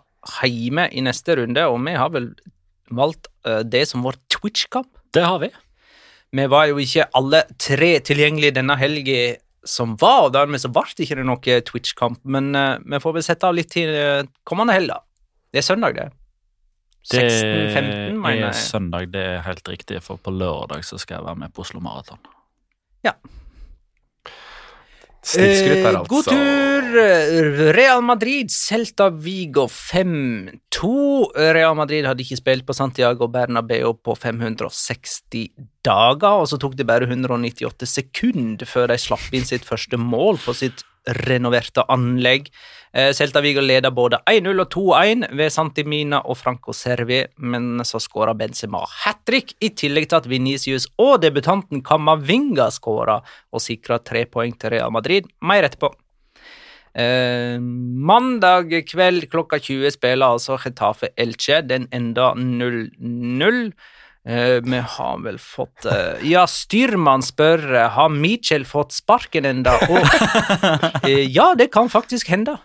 hjemme 0.43 0.89
i 0.91 1.03
neste 1.05 1.37
runde, 1.39 1.63
og 1.71 1.79
vi 1.85 1.95
har 1.95 2.11
vel 2.11 2.33
valgt 2.93 3.29
det 3.69 3.83
som 3.87 4.01
vår 4.03 4.17
Twitch-kamp. 4.33 4.89
Det 5.15 5.21
har 5.23 5.37
vi. 5.41 5.47
Vi 6.35 6.45
var 6.49 6.67
jo 6.69 6.81
ikke 6.81 7.07
alle 7.17 7.43
tre 7.61 7.91
tilgjengelige 8.05 8.57
denne 8.57 8.75
helga 8.77 9.21
som 9.67 9.95
var, 9.99 10.27
og 10.27 10.33
dermed 10.35 10.61
så 10.61 10.71
ble 10.71 10.85
det 10.95 11.05
ikke 11.05 11.25
noe 11.25 11.59
Twitch-kamp, 11.67 12.21
men 12.23 12.53
uh, 12.55 12.77
vi 12.79 13.01
får 13.03 13.17
vel 13.17 13.25
sette 13.25 13.49
av 13.49 13.57
litt 13.57 13.71
til 13.73 13.91
eh, 13.91 14.23
kommende 14.47 14.75
helg, 14.77 14.93
da. 14.93 15.01
Det 15.51 15.61
er 15.61 15.65
søndag, 15.65 15.97
det. 15.97 16.07
16-15, 17.09 18.21
Det 18.21 18.31
er 18.31 18.39
jeg. 18.39 18.55
søndag, 18.55 19.11
det 19.13 19.25
er 19.25 19.43
helt 19.47 19.69
riktig, 19.71 20.01
for 20.05 20.21
på 20.21 20.33
lørdag 20.35 20.83
så 20.85 20.99
skal 21.01 21.19
jeg 21.19 21.27
være 21.29 21.41
med 21.45 21.53
på 21.55 21.63
Oslo 21.65 21.81
Maraton. 21.83 22.21
Snikskryt 25.29 25.83
der, 25.83 25.97
altså. 25.99 26.09
God 26.09 26.29
tur! 26.29 26.69
Real 27.75 28.01
Madrid, 28.01 28.49
Celta 28.49 29.09
Vigo 29.13 29.67
5-2. 29.69 30.89
Real 31.53 31.75
Madrid 31.77 32.07
hadde 32.09 32.25
ikke 32.25 32.39
spilt 32.39 32.65
på 32.65 32.73
Santiago 32.73 33.29
Bernabeu 33.29 33.93
på 33.93 34.15
560 34.17 35.51
dager, 35.85 36.41
og 36.41 36.49
så 36.49 36.57
tok 36.61 36.77
det 36.79 36.87
bare 36.89 37.05
198 37.09 37.89
sekunder 37.89 38.69
før 38.69 38.89
de 38.89 38.97
slapp 39.01 39.29
inn 39.35 39.45
sitt 39.45 39.67
første 39.67 39.99
mål 40.01 40.41
på 40.41 40.55
sitt 40.57 40.83
renoverte 41.29 41.85
anlegg. 41.93 42.49
Eh, 42.93 43.11
Celta 43.13 43.41
Vigo 43.41 43.61
leder 43.61 43.93
både 43.93 44.17
1-0 44.25 44.63
og 44.63 44.69
2-1 44.73 45.27
ved 45.37 45.53
Santimina 45.53 46.23
og 46.25 46.39
Franco 46.39 46.73
Servi, 46.73 47.21
men 47.37 47.83
så 47.85 48.01
skåra 48.01 48.33
Benzema 48.37 48.81
hat 49.03 49.21
trick, 49.29 49.53
i 49.61 49.69
tillegg 49.69 50.09
til 50.09 50.17
at 50.17 50.29
Venicius 50.29 50.87
og 50.97 51.19
debutanten 51.21 51.83
Camavinga 51.85 52.71
skåra 52.73 53.19
og 53.53 53.61
sikra 53.61 53.99
tre 54.01 54.25
poeng 54.25 54.57
til 54.57 54.73
Real 54.73 54.93
Madrid. 54.95 55.29
Mer 55.45 55.69
etterpå. 55.69 55.93
Eh, 56.97 57.61
mandag 57.61 58.73
kveld 58.89 59.29
klokka 59.29 59.59
20 59.61 59.93
spiller 59.93 60.33
altså 60.33 60.57
Getafe 60.57 61.13
Elche. 61.15 61.61
Den 61.61 61.87
enda 61.93 62.33
0-0. 62.33 63.69
Eh, 64.29 64.61
vi 64.61 64.77
har 64.77 65.21
vel 65.23 65.39
fått 65.41 65.85
eh, 65.89 66.21
Ja, 66.29 66.43
styrmann 66.45 67.23
spør 67.25 67.63
eh, 67.73 67.87
har 67.95 68.11
Mitchell 68.13 68.65
fått 68.67 68.93
sparken 68.93 69.47
enda. 69.49 69.73
Og 69.89 70.05
ja, 71.37 71.47
det 71.57 71.71
kan 71.73 71.89
faktisk 71.89 72.29
hende 72.29 72.59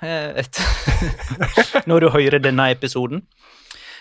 når 1.89 2.05
du 2.05 2.11
hører 2.13 2.43
denne 2.45 2.69
episoden. 2.75 3.25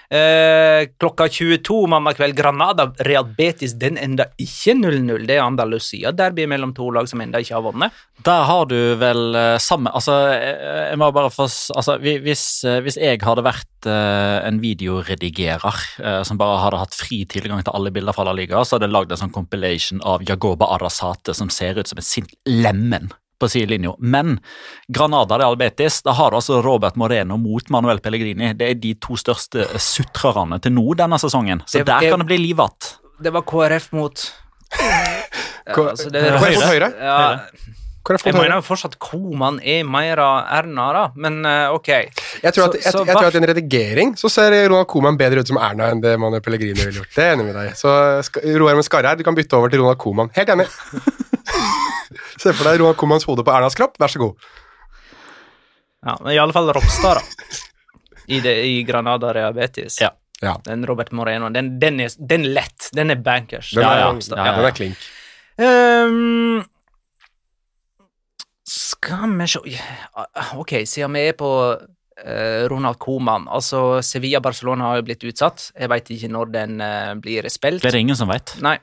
Eh, 0.10 0.88
klokka 1.00 1.28
22 1.30 1.88
mandag 1.88 2.18
kveld, 2.20 2.36
Granada 2.38 2.90
Real 3.08 3.26
Betis, 3.38 3.74
den 3.80 3.98
enda 3.98 4.28
ikke 4.42 4.76
0-0. 4.78 5.26
Det 5.28 5.38
er 5.38 5.46
Andalusia 5.46 6.12
derby 6.14 6.46
mellom 6.50 6.74
to 6.76 6.90
lag 6.94 7.08
som 7.10 7.24
enda 7.24 7.42
ikke 7.42 7.56
har 7.56 7.66
vunnet. 7.66 8.04
Der 8.26 8.44
har 8.50 8.68
du 8.70 8.78
vel 9.00 9.36
eh, 9.36 9.58
samme 9.64 9.92
Altså, 9.94 10.14
eh, 10.36 10.92
jeg 10.92 11.00
må 11.02 11.10
bare 11.16 11.32
få 11.34 11.48
Altså, 11.76 11.98
hvis, 12.02 12.44
hvis 12.86 12.98
jeg 13.00 13.22
hadde 13.24 13.44
vært 13.46 13.70
en 13.84 14.62
videoredigerer 14.64 15.80
som 16.24 16.38
bare 16.40 16.62
hadde 16.62 16.80
hatt 16.80 16.96
fri 16.96 17.18
tilgang 17.28 17.60
til 17.66 17.76
alle 17.76 17.92
bilder 17.92 18.16
fra 18.16 18.24
La 18.24 18.32
Liga, 18.36 18.62
så 18.64 18.78
hadde 18.78 18.88
jeg 18.88 18.96
lagd 18.96 19.12
en 19.12 19.20
sånn 19.26 19.34
compilation 19.36 20.00
av 20.08 20.24
Jagoba 20.24 20.70
Arasate 20.78 21.36
som 21.36 21.52
ser 21.52 21.82
ut 21.82 21.92
som 21.92 22.00
en 22.00 22.08
sint 22.08 22.32
lemen 22.48 23.12
på 23.44 23.52
sidelinja. 23.52 23.94
Men 24.00 24.38
Granada 24.94 25.38
de 25.42 25.48
Albetis, 25.52 26.02
da 26.08 26.16
har 26.18 26.32
du 26.34 26.40
altså 26.40 26.62
Robert 26.66 26.98
Moreno 27.00 27.38
mot 27.42 27.70
Manuel 27.76 28.00
Pellegrini. 28.04 28.54
Det 28.58 28.72
er 28.72 28.80
de 28.80 28.96
to 29.04 29.20
største 29.20 29.68
sutrerne 29.84 30.60
til 30.64 30.74
nå 30.76 30.88
denne 31.00 31.20
sesongen. 31.22 31.62
Så 31.68 31.84
Det- 31.84 31.86
der 31.92 32.10
kan 32.10 32.20
det 32.24 32.28
bli 32.32 32.38
liv 32.48 32.58
igjen. 32.64 32.94
Det 33.24 33.32
var 33.34 33.42
KrF 33.48 33.92
mot 33.94 34.32
ja, 34.74 35.74
altså, 35.74 36.10
det, 36.12 36.24
KrF 36.34 36.56
mot 36.58 36.66
Høyre? 36.72 36.90
Ja, 36.98 37.40
jeg 38.04 38.34
mener 38.36 38.58
jo 38.58 38.64
fortsatt 38.68 38.98
Koman 39.00 39.62
er 39.64 39.86
mer 39.88 40.20
av 40.20 40.50
Erna, 40.58 40.88
da, 40.92 41.04
men 41.16 41.38
eh, 41.48 41.70
ok. 41.72 41.88
Jeg 42.44 42.52
tror, 42.52 42.66
at, 42.68 42.74
Så- 42.74 42.82
jeg, 42.82 42.92
så 42.92 43.06
jeg 43.08 43.16
tror 43.16 43.28
at 43.30 43.38
i 43.38 43.40
en 43.40 43.48
redigering 43.48 44.12
så 44.20 44.28
ser 44.34 44.56
Ronald 44.68 44.90
Koman 44.92 45.16
bedre 45.18 45.40
ut 45.40 45.48
som 45.48 45.58
Erna 45.62 45.88
enn 45.94 46.02
det 46.04 46.18
Manuel 46.20 46.42
Pellegrini 46.44 46.76
ville 46.76 46.92
gjort. 46.98 47.14
Det 47.16 47.24
er 47.24 47.38
enig 47.38 47.46
med 47.48 47.56
deg. 47.56 47.78
Så 47.80 47.94
Roar 48.60 48.76
med 48.76 48.84
Skarre 48.84 49.08
her, 49.14 49.16
du 49.16 49.24
kan 49.24 49.36
bytte 49.38 49.56
over 49.56 49.72
til 49.72 49.80
Ronald 49.80 50.02
Koman. 50.04 50.34
Helt 50.36 50.52
enig. 50.52 50.68
Se 52.38 52.54
for 52.54 52.68
deg 52.70 52.82
Ronald 52.82 53.00
Komans 53.00 53.28
hode 53.30 53.46
på 53.46 53.54
Ernas 53.54 53.78
kropp, 53.78 54.00
vær 54.02 54.12
så 54.12 54.22
god. 54.22 54.50
Ja, 56.04 56.18
men 56.20 56.34
i 56.34 56.40
alle 56.42 56.56
fall 56.56 56.72
Ropstad, 56.76 57.22
da. 57.22 57.62
I, 58.28 58.40
det, 58.40 58.54
i 58.66 58.84
Granada 58.88 59.34
Real 59.36 59.58
Ja. 60.02 60.12
Ja. 60.44 60.62
Den 60.66 60.86
Robert 60.88 61.12
Moreno, 61.12 61.50
den, 61.50 61.80
den, 61.80 62.00
er, 62.04 62.12
den 62.20 62.46
er 62.46 62.56
lett. 62.60 62.90
Den 62.92 63.12
er 63.12 63.16
bankers. 63.16 63.72
Den 63.72 63.84
er, 63.84 64.00
ja. 64.02 64.12
Ja, 64.12 64.46
ja. 64.46 64.56
Den 64.58 64.68
er 64.68 64.76
klink. 64.76 65.10
Um, 65.56 66.64
skal 68.68 69.36
vi 69.38 69.48
se 69.48 69.60
Ok, 70.58 70.74
siden 70.90 71.14
vi 71.16 71.28
er 71.30 71.38
på 71.38 71.50
eh, 72.26 72.68
Ronald 72.72 73.00
Coman. 73.00 73.48
Altså, 73.48 74.02
Sevilla-Barcelona 74.02 74.90
har 74.90 75.00
jo 75.00 75.08
blitt 75.08 75.24
utsatt. 75.30 75.70
Jeg 75.78 75.92
veit 75.92 76.12
ikke 76.12 76.32
når 76.32 76.54
den 76.54 76.82
eh, 76.84 77.14
blir 77.22 77.48
spilt. 77.54 77.84
Det 77.84 77.92
er 77.92 78.00
det 78.00 78.06
ingen 78.08 78.20
som 78.20 78.32
vet. 78.32 78.56
Nei. 78.66 78.78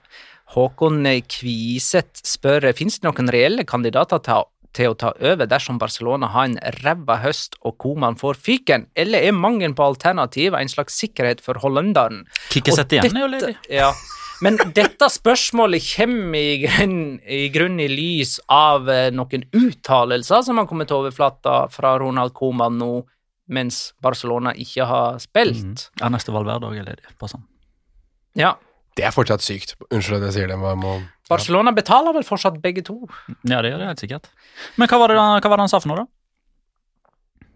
Håkon 0.51 1.05
Kviseth 1.31 2.25
spør 2.27 2.71
finnes 2.77 2.99
det 2.99 3.07
noen 3.07 3.31
reelle 3.31 3.67
kandidater 3.69 4.23
til, 4.25 4.91
å 4.91 4.97
ta 4.99 5.13
over 5.19 5.47
dersom 5.51 5.79
Barcelona 5.79 6.31
har 6.35 6.49
en 6.49 6.57
ræva 6.81 7.21
høst 7.23 7.57
og 7.67 7.77
Koman 7.83 8.19
får 8.19 8.39
fyken, 8.39 8.89
eller 8.99 9.27
er 9.27 9.37
mangelen 9.37 9.77
på 9.79 9.87
alternativ 9.93 10.57
en 10.59 10.71
slags 10.71 10.99
sikkerhet 10.99 11.43
for 11.45 11.61
hollenderen? 11.63 12.25
Kikkesett 12.51 12.97
igjen 12.97 13.15
er 13.15 13.25
jo 13.27 13.31
ledig. 13.35 13.55
Ja. 13.71 13.93
Men 14.41 14.57
dette 14.75 15.11
spørsmålet 15.13 15.85
kommer 15.85 16.41
i 16.41 16.61
grunn, 16.63 17.01
i 17.29 17.43
grunn 17.53 17.77
i 17.83 17.89
lys 17.93 18.39
av 18.51 18.89
eh, 18.89 19.11
noen 19.13 19.45
uttalelser 19.53 20.47
som 20.47 20.59
har 20.59 20.69
kommet 20.71 20.89
til 20.89 21.03
overflata 21.03 21.67
fra 21.73 21.93
Ronald 22.01 22.33
Koman 22.39 22.79
nå, 22.81 22.95
mens 23.53 23.91
Barcelona 24.01 24.55
ikke 24.57 24.87
har 24.89 25.21
spilt. 25.21 25.91
Ja, 26.01 26.09
neste 26.15 26.33
Valverde 26.33 26.71
òg 26.71 26.81
er 26.81 26.89
ledig. 26.89 27.05
bare 27.21 27.35
sånn. 27.35 27.45
Ja. 28.39 28.55
Det 29.01 29.07
er 29.09 29.15
fortsatt 29.17 29.41
sykt. 29.45 29.75
Unnskyld 29.89 30.19
at 30.21 30.27
jeg 30.29 30.37
sier 30.37 30.51
det. 30.53 30.59
men 30.61 30.75
jeg 30.75 30.81
må... 30.83 30.95
Barcelona 31.31 31.73
betaler 31.73 32.13
vel 32.17 32.27
fortsatt 32.27 32.59
begge 32.61 32.83
to? 32.85 32.99
Ja, 33.49 33.61
det 33.65 33.71
gjør 33.73 33.81
det 33.81 33.87
helt 33.95 34.03
sikkert. 34.03 34.29
Men 34.77 34.91
hva 34.91 34.99
var 35.01 35.13
det, 35.15 35.17
hva 35.17 35.53
var 35.53 35.61
det 35.61 35.65
han 35.65 35.73
sa 35.73 35.81
for 35.81 35.93
noe, 35.93 36.03
da? 36.05 37.47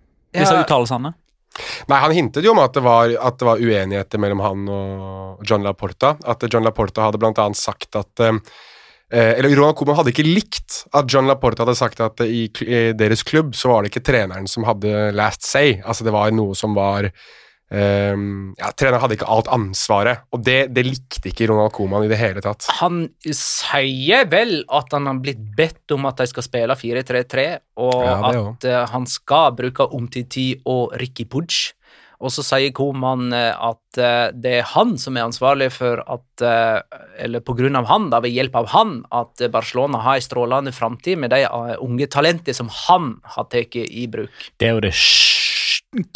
Disse 0.40 0.54
Ja. 0.56 0.62
uttalelsene? 0.64 1.12
Nei, 1.86 1.98
Han 2.02 2.10
hintet 2.16 2.42
jo 2.42 2.50
om 2.50 2.58
at 2.64 2.72
det, 2.74 2.82
var, 2.82 3.12
at 3.14 3.36
det 3.38 3.46
var 3.46 3.60
uenigheter 3.62 4.18
mellom 4.18 4.40
han 4.42 4.64
og 4.74 5.44
John 5.46 5.62
Laporta. 5.62 6.16
At 6.26 6.42
John 6.50 6.64
Laporta 6.66 7.04
hadde 7.06 7.20
blant 7.22 7.38
annet 7.38 7.60
sagt 7.60 7.94
at 8.00 8.24
eh, 8.24 8.40
Eller 9.14 9.54
Ronald 9.54 9.76
Koeman 9.78 9.94
hadde 10.00 10.10
ikke 10.10 10.26
likt 10.26 10.80
at 10.96 11.06
John 11.12 11.28
Laporta 11.30 11.62
hadde 11.62 11.76
sagt 11.78 12.00
at 12.02 12.24
i, 12.26 12.48
i 12.66 12.80
deres 12.98 13.22
klubb 13.22 13.54
så 13.54 13.70
var 13.70 13.82
det 13.84 13.92
ikke 13.92 14.02
treneren 14.08 14.48
som 14.50 14.66
hadde 14.66 15.12
last 15.14 15.46
say. 15.46 15.76
Altså 15.84 16.02
det 16.08 16.14
var 16.16 16.32
noe 16.34 16.56
som 16.58 16.74
var 16.74 17.06
eh, 17.06 17.12
Ja, 17.74 18.70
treneren 18.76 19.02
hadde 19.02 19.16
ikke 19.18 19.28
alt 19.30 19.48
ansvaret. 19.52 20.24
Og 20.34 20.42
det, 20.46 20.58
det 20.76 20.84
likte 20.86 21.30
ikke 21.30 21.48
Ronald 21.50 21.74
Koeman 21.74 22.06
i 22.06 22.10
det 22.10 22.20
hele 22.20 22.42
tatt. 22.44 22.68
Han 22.80 23.06
sier 23.24 24.28
vel 24.30 24.60
at 24.72 24.94
han 24.94 25.08
har 25.10 25.22
blitt 25.22 25.42
bedt 25.56 25.94
om 25.96 26.08
at 26.10 26.20
de 26.20 26.28
skal 26.30 26.46
spille 26.46 26.76
4-3-3, 26.78 27.46
og 27.84 27.94
Ja, 28.04 28.18
at 28.40 28.66
uh, 28.68 28.82
han 28.92 29.08
skal 29.10 29.54
bruke 29.56 29.88
Omtiti 29.96 30.52
og 30.70 30.94
Ricky 31.00 31.26
Pudge. 31.30 31.74
Og 32.24 32.30
så 32.32 32.44
sier 32.46 32.70
Koman 32.72 33.34
eh, 33.36 33.50
at 33.52 33.98
eh, 34.00 34.30
det 34.32 34.52
er 34.60 34.68
han 34.70 34.94
som 35.02 35.18
er 35.18 35.26
ansvarlig 35.26 35.66
for 35.74 35.98
at 36.00 36.44
Eller 37.20 37.42
på 37.44 37.56
grunn 37.58 37.76
av 37.76 37.88
han, 37.90 38.06
da, 38.12 38.22
ved 38.24 38.32
hjelp 38.32 38.54
av 38.62 38.70
han, 38.72 38.94
at 39.12 39.42
Barcelona 39.52 40.00
har 40.06 40.16
en 40.16 40.24
strålende 40.24 40.72
framtid 40.72 41.20
med 41.20 41.34
de 41.34 41.42
unge 41.84 42.08
talentene 42.08 42.56
som 42.56 42.70
han 42.86 43.16
har 43.34 43.50
tatt 43.52 43.76
i 43.82 44.06
bruk. 44.08 44.48
Det 44.56 44.70
er 44.70 44.78
jo 44.78 44.84
det 44.86 44.94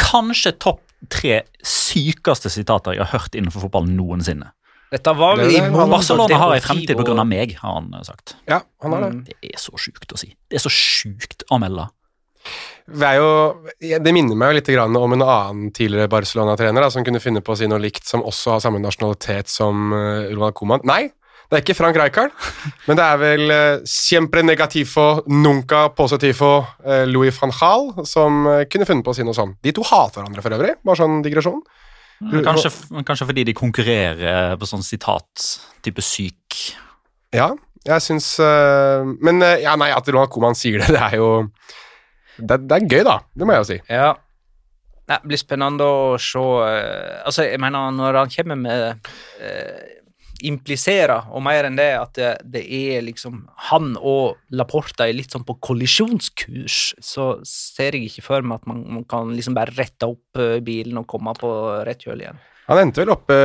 kanskje 0.01 0.55
topp 0.63 0.88
tre 1.11 1.43
sykeste 1.65 2.51
sitater 2.51 2.97
jeg 2.99 3.05
har 3.07 3.13
hørt 3.21 3.37
innenfor 3.39 3.67
fotball 3.69 3.87
noensinne. 3.91 4.51
Dette 4.91 5.13
var 5.19 5.37
vel 5.37 5.51
Det 5.51 5.55
i 5.55 5.61
er- 5.61 5.71
mål- 5.71 5.91
Barcelona 5.93 6.37
har 6.41 6.55
en 6.57 6.61
fremtid 6.65 6.97
pga. 6.97 7.25
meg, 7.29 7.57
har 7.61 7.75
han 7.75 7.93
eh, 7.95 8.03
sagt. 8.03 8.37
Ja, 8.49 8.63
han 8.83 8.93
har 8.93 9.01
det. 9.05 9.11
Mm. 9.15 9.25
Det 9.29 9.37
er 9.55 9.59
så 9.61 9.73
sjukt 9.77 10.13
å 10.13 10.19
si. 10.19 10.35
Det 10.49 10.57
er 10.57 10.65
så 10.65 10.73
sjukt 10.73 11.45
å 11.53 11.59
melde. 11.61 11.89
Det, 12.89 13.05
er 13.05 13.19
jo, 13.21 13.67
det 14.01 14.13
minner 14.17 14.35
meg 14.39 14.49
jo 14.55 14.57
litt 14.57 14.71
grann 14.73 14.97
om 14.97 15.13
en 15.13 15.21
annen 15.27 15.71
tidligere 15.77 16.09
Barcelona-trener 16.09 16.89
som 16.91 17.05
kunne 17.05 17.21
finne 17.21 17.43
på 17.45 17.53
å 17.53 17.59
si 17.61 17.67
noe 17.69 17.79
likt, 17.83 18.07
som 18.09 18.23
også 18.25 18.55
har 18.55 18.61
samme 18.65 18.81
nasjonalitet 18.81 19.51
som 19.53 19.93
uh, 19.93 20.25
Ronald 20.33 20.55
Coman. 20.57 20.81
Nei, 20.89 21.11
det 21.49 21.57
er 21.57 21.63
ikke 21.65 21.77
Frank 21.79 21.97
Rijkaard, 21.97 22.35
men 22.85 22.99
det 22.99 23.05
er 23.05 23.21
vel 23.23 23.53
uh, 23.53 23.85
siempre 23.89 24.43
negativo, 24.45 25.23
nunca 25.33 25.87
positivo 25.97 26.51
uh, 26.61 27.05
Louis 27.09 27.33
van 27.41 27.55
Gaal 27.57 27.89
som 28.09 28.43
uh, 28.45 28.65
kunne 28.69 28.89
funnet 28.89 29.07
på 29.07 29.15
å 29.15 29.17
si 29.17 29.25
noe 29.25 29.37
sånt. 29.37 29.57
De 29.65 29.73
to 29.73 29.87
hater 29.89 30.21
hverandre 30.21 30.45
for 30.45 30.59
øvrig, 30.59 30.75
bare 30.85 31.01
sånn 31.01 31.23
digresjon. 31.25 31.63
Kanskje, 32.45 32.73
kanskje 33.07 33.29
fordi 33.31 33.47
de 33.47 33.55
konkurrerer 33.57 34.59
på 34.59 34.69
sånn 34.69 34.85
sitat-type 34.85 36.03
syk. 36.03 36.63
Ja, 37.33 37.53
jeg 37.87 38.03
syns 38.03 38.27
Men 39.23 39.45
ja, 39.63 39.77
nei, 39.79 39.93
at 39.95 40.09
Ronald 40.11 40.33
Coman 40.35 40.57
sier 40.59 40.83
det, 40.83 40.89
det 40.97 41.05
er 41.05 41.21
jo 41.21 41.29
det, 42.39 42.59
det 42.69 42.77
er 42.77 42.89
gøy, 42.89 43.05
da. 43.07 43.21
Det 43.35 43.47
må 43.47 43.55
jeg 43.55 43.65
jo 43.65 43.69
si. 43.73 43.79
Ja. 43.91 44.11
Det 45.09 45.23
blir 45.25 45.41
spennende 45.41 45.87
å 45.89 46.17
se 46.21 46.41
eh, 46.41 47.21
Altså, 47.25 47.47
jeg 47.49 47.61
mener, 47.63 47.93
når 47.97 48.21
han 48.23 48.33
kommer 48.33 48.59
med 48.61 49.09
eh, 49.41 49.98
Impliserer, 50.47 51.31
og 51.35 51.43
mer 51.43 51.67
enn 51.67 51.79
det, 51.79 51.89
at 51.99 52.13
det, 52.19 52.33
det 52.47 52.63
er 52.63 53.03
liksom 53.07 53.41
Han 53.71 53.97
og 53.97 54.39
Laporta 54.55 55.09
er 55.09 55.17
litt 55.17 55.35
sånn 55.35 55.47
på 55.49 55.57
kollisjonskurs, 55.65 56.79
så 57.03 57.31
ser 57.47 57.99
jeg 57.99 58.13
ikke 58.13 58.27
for 58.29 58.47
meg 58.47 58.61
at 58.61 58.69
man, 58.71 58.85
man 58.99 59.07
kan 59.09 59.33
liksom 59.35 59.57
bare 59.59 59.75
rette 59.75 60.07
opp 60.07 60.39
eh, 60.39 60.61
bilen 60.65 61.01
og 61.03 61.09
komme 61.11 61.35
på 61.39 61.51
rett 61.89 62.07
kjøl 62.07 62.23
igjen. 62.23 62.39
Han 62.69 62.83
endte 62.83 63.01
vel 63.01 63.15
oppe 63.15 63.37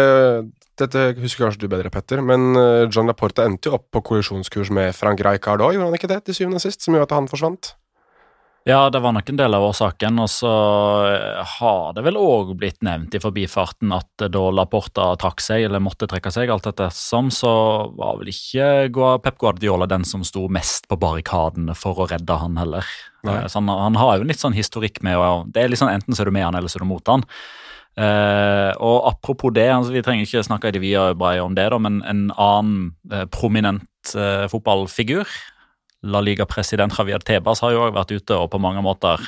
Dette 0.79 1.13
husker 1.21 1.45
kanskje 1.45 1.61
du 1.61 1.69
bedre, 1.71 1.91
Petter, 1.93 2.21
men 2.25 2.57
eh, 2.57 2.87
John 2.89 3.09
Laporta 3.09 3.45
endte 3.45 3.69
jo 3.69 3.77
opp 3.77 3.91
på 3.93 4.01
kollisjonskurs 4.09 4.73
med 4.73 4.93
Frank 4.97 5.21
Rijkaard 5.21 5.61
òg, 5.61 5.75
gjorde 5.77 5.91
han 5.91 5.97
ikke 5.99 6.09
det, 6.09 6.23
til 6.25 6.39
syvende 6.39 6.61
og 6.61 6.65
sist, 6.65 6.81
som 6.81 6.97
gjorde 6.97 7.11
at 7.11 7.17
han 7.19 7.29
forsvant? 7.29 7.75
Ja, 8.63 8.89
det 8.89 9.01
var 9.03 9.11
nok 9.11 9.27
en 9.27 9.35
del 9.35 9.55
av 9.57 9.65
årsaken, 9.67 10.19
og 10.23 10.29
så 10.31 10.51
eh, 11.09 11.55
har 11.57 11.95
det 11.97 12.03
vel 12.05 12.15
òg 12.15 12.53
blitt 12.55 12.79
nevnt 12.85 13.11
i 13.11 13.19
forbifarten 13.19 13.91
at 13.91 14.23
da 14.31 14.43
Laporta 14.55 15.09
trakk 15.19 15.43
seg, 15.43 15.65
eller 15.67 15.83
måtte 15.83 16.07
trekke 16.07 16.31
seg, 16.31 16.51
alt 16.53 16.69
dette 16.69 16.87
som, 16.95 17.27
så 17.27 17.51
var 17.97 18.21
vel 18.21 18.31
ikke 18.31 18.87
Pep 19.25 19.41
Guardiola 19.41 19.89
den 19.91 20.07
som 20.07 20.23
sto 20.23 20.45
mest 20.47 20.87
på 20.87 20.95
barrikadene 21.01 21.75
for 21.75 21.99
å 21.99 22.07
redde 22.07 22.39
han 22.39 22.55
heller. 22.61 22.87
Eh, 23.27 23.43
Så 23.51 23.59
han, 23.59 23.67
han 23.67 23.99
har 23.99 24.15
jo 24.21 24.29
litt 24.31 24.39
sånn 24.39 24.55
historikk 24.55 25.03
med 25.03 25.19
å 25.19 25.43
Det 25.43 25.59
er 25.59 25.71
litt 25.71 25.83
sånn 25.83 25.91
enten 25.91 26.15
så 26.15 26.23
er 26.23 26.31
du 26.31 26.37
med 26.37 26.47
han, 26.47 26.55
eller 26.55 26.71
så 26.71 26.79
er 26.79 26.87
du 26.87 26.91
mot 26.93 27.11
han. 27.11 27.27
Uh, 27.93 28.73
og 28.81 29.03
apropos 29.11 29.51
det, 29.53 29.67
altså, 29.69 29.93
vi 29.93 30.01
trenger 30.01 30.25
ikke 30.25 30.41
snakke 30.47 30.71
i 30.71 30.73
det 30.73 30.81
videre 30.81 31.43
om 31.43 31.53
det, 31.53 31.67
da, 31.69 31.77
men 31.77 31.99
en 32.09 32.23
annen 32.31 32.87
uh, 33.11 33.27
prominent 33.29 34.15
uh, 34.17 34.47
fotballfigur, 34.49 35.29
La 36.03 36.21
Liga-president 36.23 36.93
Javier 36.97 37.23
Tebas, 37.23 37.63
har 37.63 37.73
jo 37.73 37.87
òg 37.87 37.95
vært 37.95 38.13
ute 38.13 38.37
og 38.37 38.51
på 38.53 38.61
mange 38.61 38.83
måter 38.85 39.23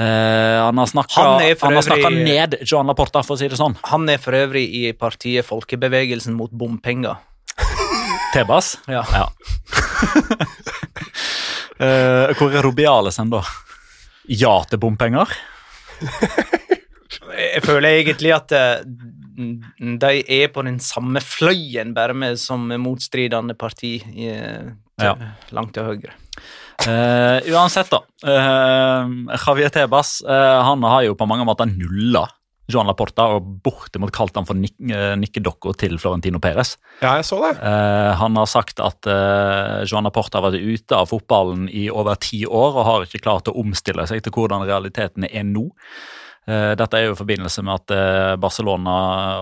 Uh, 0.00 0.62
Han 0.64 0.78
har 0.78 0.86
snakka 0.86 2.08
ned 2.14 2.54
Joan 2.62 2.88
Laporta, 2.88 3.20
for 3.26 3.34
å 3.34 3.40
si 3.40 3.48
det 3.50 3.58
sånn. 3.58 3.74
Han 3.90 4.08
er 4.08 4.20
for 4.22 4.32
øvrig 4.38 4.62
i 4.78 4.94
partiet 4.96 5.44
Folkebevegelsen 5.44 6.32
mot 6.38 6.48
bompenger. 6.56 7.18
Tebas? 8.34 8.78
Ja. 8.88 9.04
Eh, 11.80 12.34
hvor 12.36 12.52
er 12.52 12.60
Rubiales 12.60 13.16
hen, 13.16 13.30
da? 13.32 13.38
Ja 14.28 14.58
til 14.68 14.82
bompenger? 14.82 15.30
Jeg 17.40 17.62
føler 17.64 18.02
egentlig 18.02 18.34
at 18.36 18.52
eh, 18.52 18.82
de 20.00 20.10
er 20.24 20.50
på 20.54 20.64
den 20.66 20.78
samme 20.84 21.22
fløyen, 21.24 21.94
bare 21.96 22.16
med 22.16 22.40
som 22.40 22.66
motstridende 22.82 23.56
parti 23.58 23.96
i, 24.00 24.30
til, 24.30 25.06
Ja. 25.06 25.14
langt 25.56 25.74
til 25.76 25.88
høyre. 25.88 26.16
Uh, 26.80 27.44
uansett, 27.52 27.90
da. 27.92 28.00
Uh, 28.24 29.34
Javier 29.36 29.72
Tebas 29.72 30.22
uh, 30.24 30.60
han 30.64 30.84
har 30.88 31.04
jo 31.04 31.16
på 31.18 31.28
mange 31.28 31.44
måter 31.44 31.68
nulla 31.68 32.24
Joan 32.70 32.88
Laporta 32.90 33.26
og 33.34 33.46
bortimot 33.64 34.12
kalt 34.14 34.36
han 34.38 34.46
for 34.48 34.58
nik 34.58 34.76
eh, 34.90 35.14
nikkedokka 35.18 35.74
til 35.80 35.96
Florentino 36.00 36.40
Perez. 36.42 36.76
Ja, 37.02 37.16
jeg 37.18 37.26
så 37.28 37.40
det. 37.42 37.52
Eh, 37.58 38.10
han 38.20 38.38
har 38.38 38.48
sagt 38.50 38.82
at 38.84 39.08
eh, 39.10 39.80
Joan 39.90 40.06
Laporta 40.06 40.38
har 40.40 40.50
vært 40.50 40.62
ute 40.62 40.96
av 40.96 41.10
fotballen 41.10 41.68
i 41.68 41.88
over 41.90 42.18
ti 42.22 42.44
år 42.46 42.78
og 42.78 42.86
har 42.86 43.06
ikke 43.06 43.22
klart 43.24 43.50
å 43.50 43.56
omstille 43.60 44.06
seg 44.10 44.22
til 44.24 44.34
hvordan 44.36 44.66
realitetene 44.68 45.30
er 45.32 45.46
nå. 45.48 45.66
Eh, 46.48 46.72
Dette 46.78 46.96
er 46.96 47.04
jo 47.04 47.12
i 47.12 47.18
forbindelse 47.18 47.62
med 47.66 47.82
at 47.82 47.92
eh, 47.94 48.34
Barcelona 48.40 48.94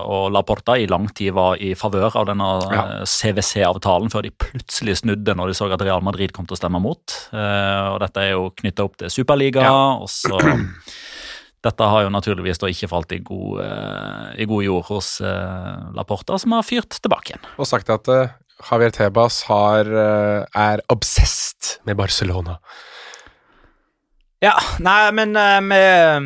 og 0.03 0.33
La 0.35 0.41
Porta 0.43 0.75
i 0.77 0.87
lang 0.89 1.07
tid 1.15 1.31
var 1.37 1.55
i 1.63 1.71
favør 1.79 2.17
av 2.19 2.27
denne 2.27 2.49
Ja. 2.73 2.81
eh, 2.99 3.05
CWC-avtalen, 3.07 4.11
før 4.11 4.25
de 4.27 4.33
plutselig 4.35 4.97
snudde 5.01 5.35
når 5.37 5.51
de 5.51 5.55
så 5.57 5.69
at 5.71 5.85
Real 5.85 6.03
Madrid 6.03 6.33
kom 6.35 6.45
til 6.49 6.57
å 6.57 6.59
stemme 6.59 6.81
mot. 6.83 7.15
Og 7.31 7.99
Dette 8.03 8.25
er 8.25 8.33
jo 8.35 8.49
knytta 8.51 8.83
opp 8.85 8.97
til 8.99 9.13
Superliga. 9.13 9.63
Ja. 9.63 9.79
og 10.03 10.09
så 10.11 10.37
Dette 11.65 11.87
har 11.91 12.05
jo 12.05 12.11
naturligvis 12.11 12.59
da 12.61 12.69
ikke 12.71 12.87
falt 12.87 13.11
i 13.11 13.17
god, 13.19 13.57
i 14.39 14.45
god 14.47 14.63
jord 14.63 14.85
hos 14.93 15.09
La 15.19 15.89
Laporta, 15.91 16.37
som 16.39 16.55
har 16.55 16.63
fyrt 16.63 17.01
tilbake 17.03 17.33
igjen. 17.33 17.49
Og 17.59 17.67
sagt 17.67 17.89
at 17.91 18.07
Javier 18.07 18.93
Tebas 18.95 19.41
har, 19.49 19.89
er 19.91 20.79
obsessed 20.87 21.81
med 21.83 21.99
Barcelona. 21.99 22.61
Ja, 24.39 24.53
nei, 24.79 25.11
men 25.11 25.35
eh, 25.35 26.19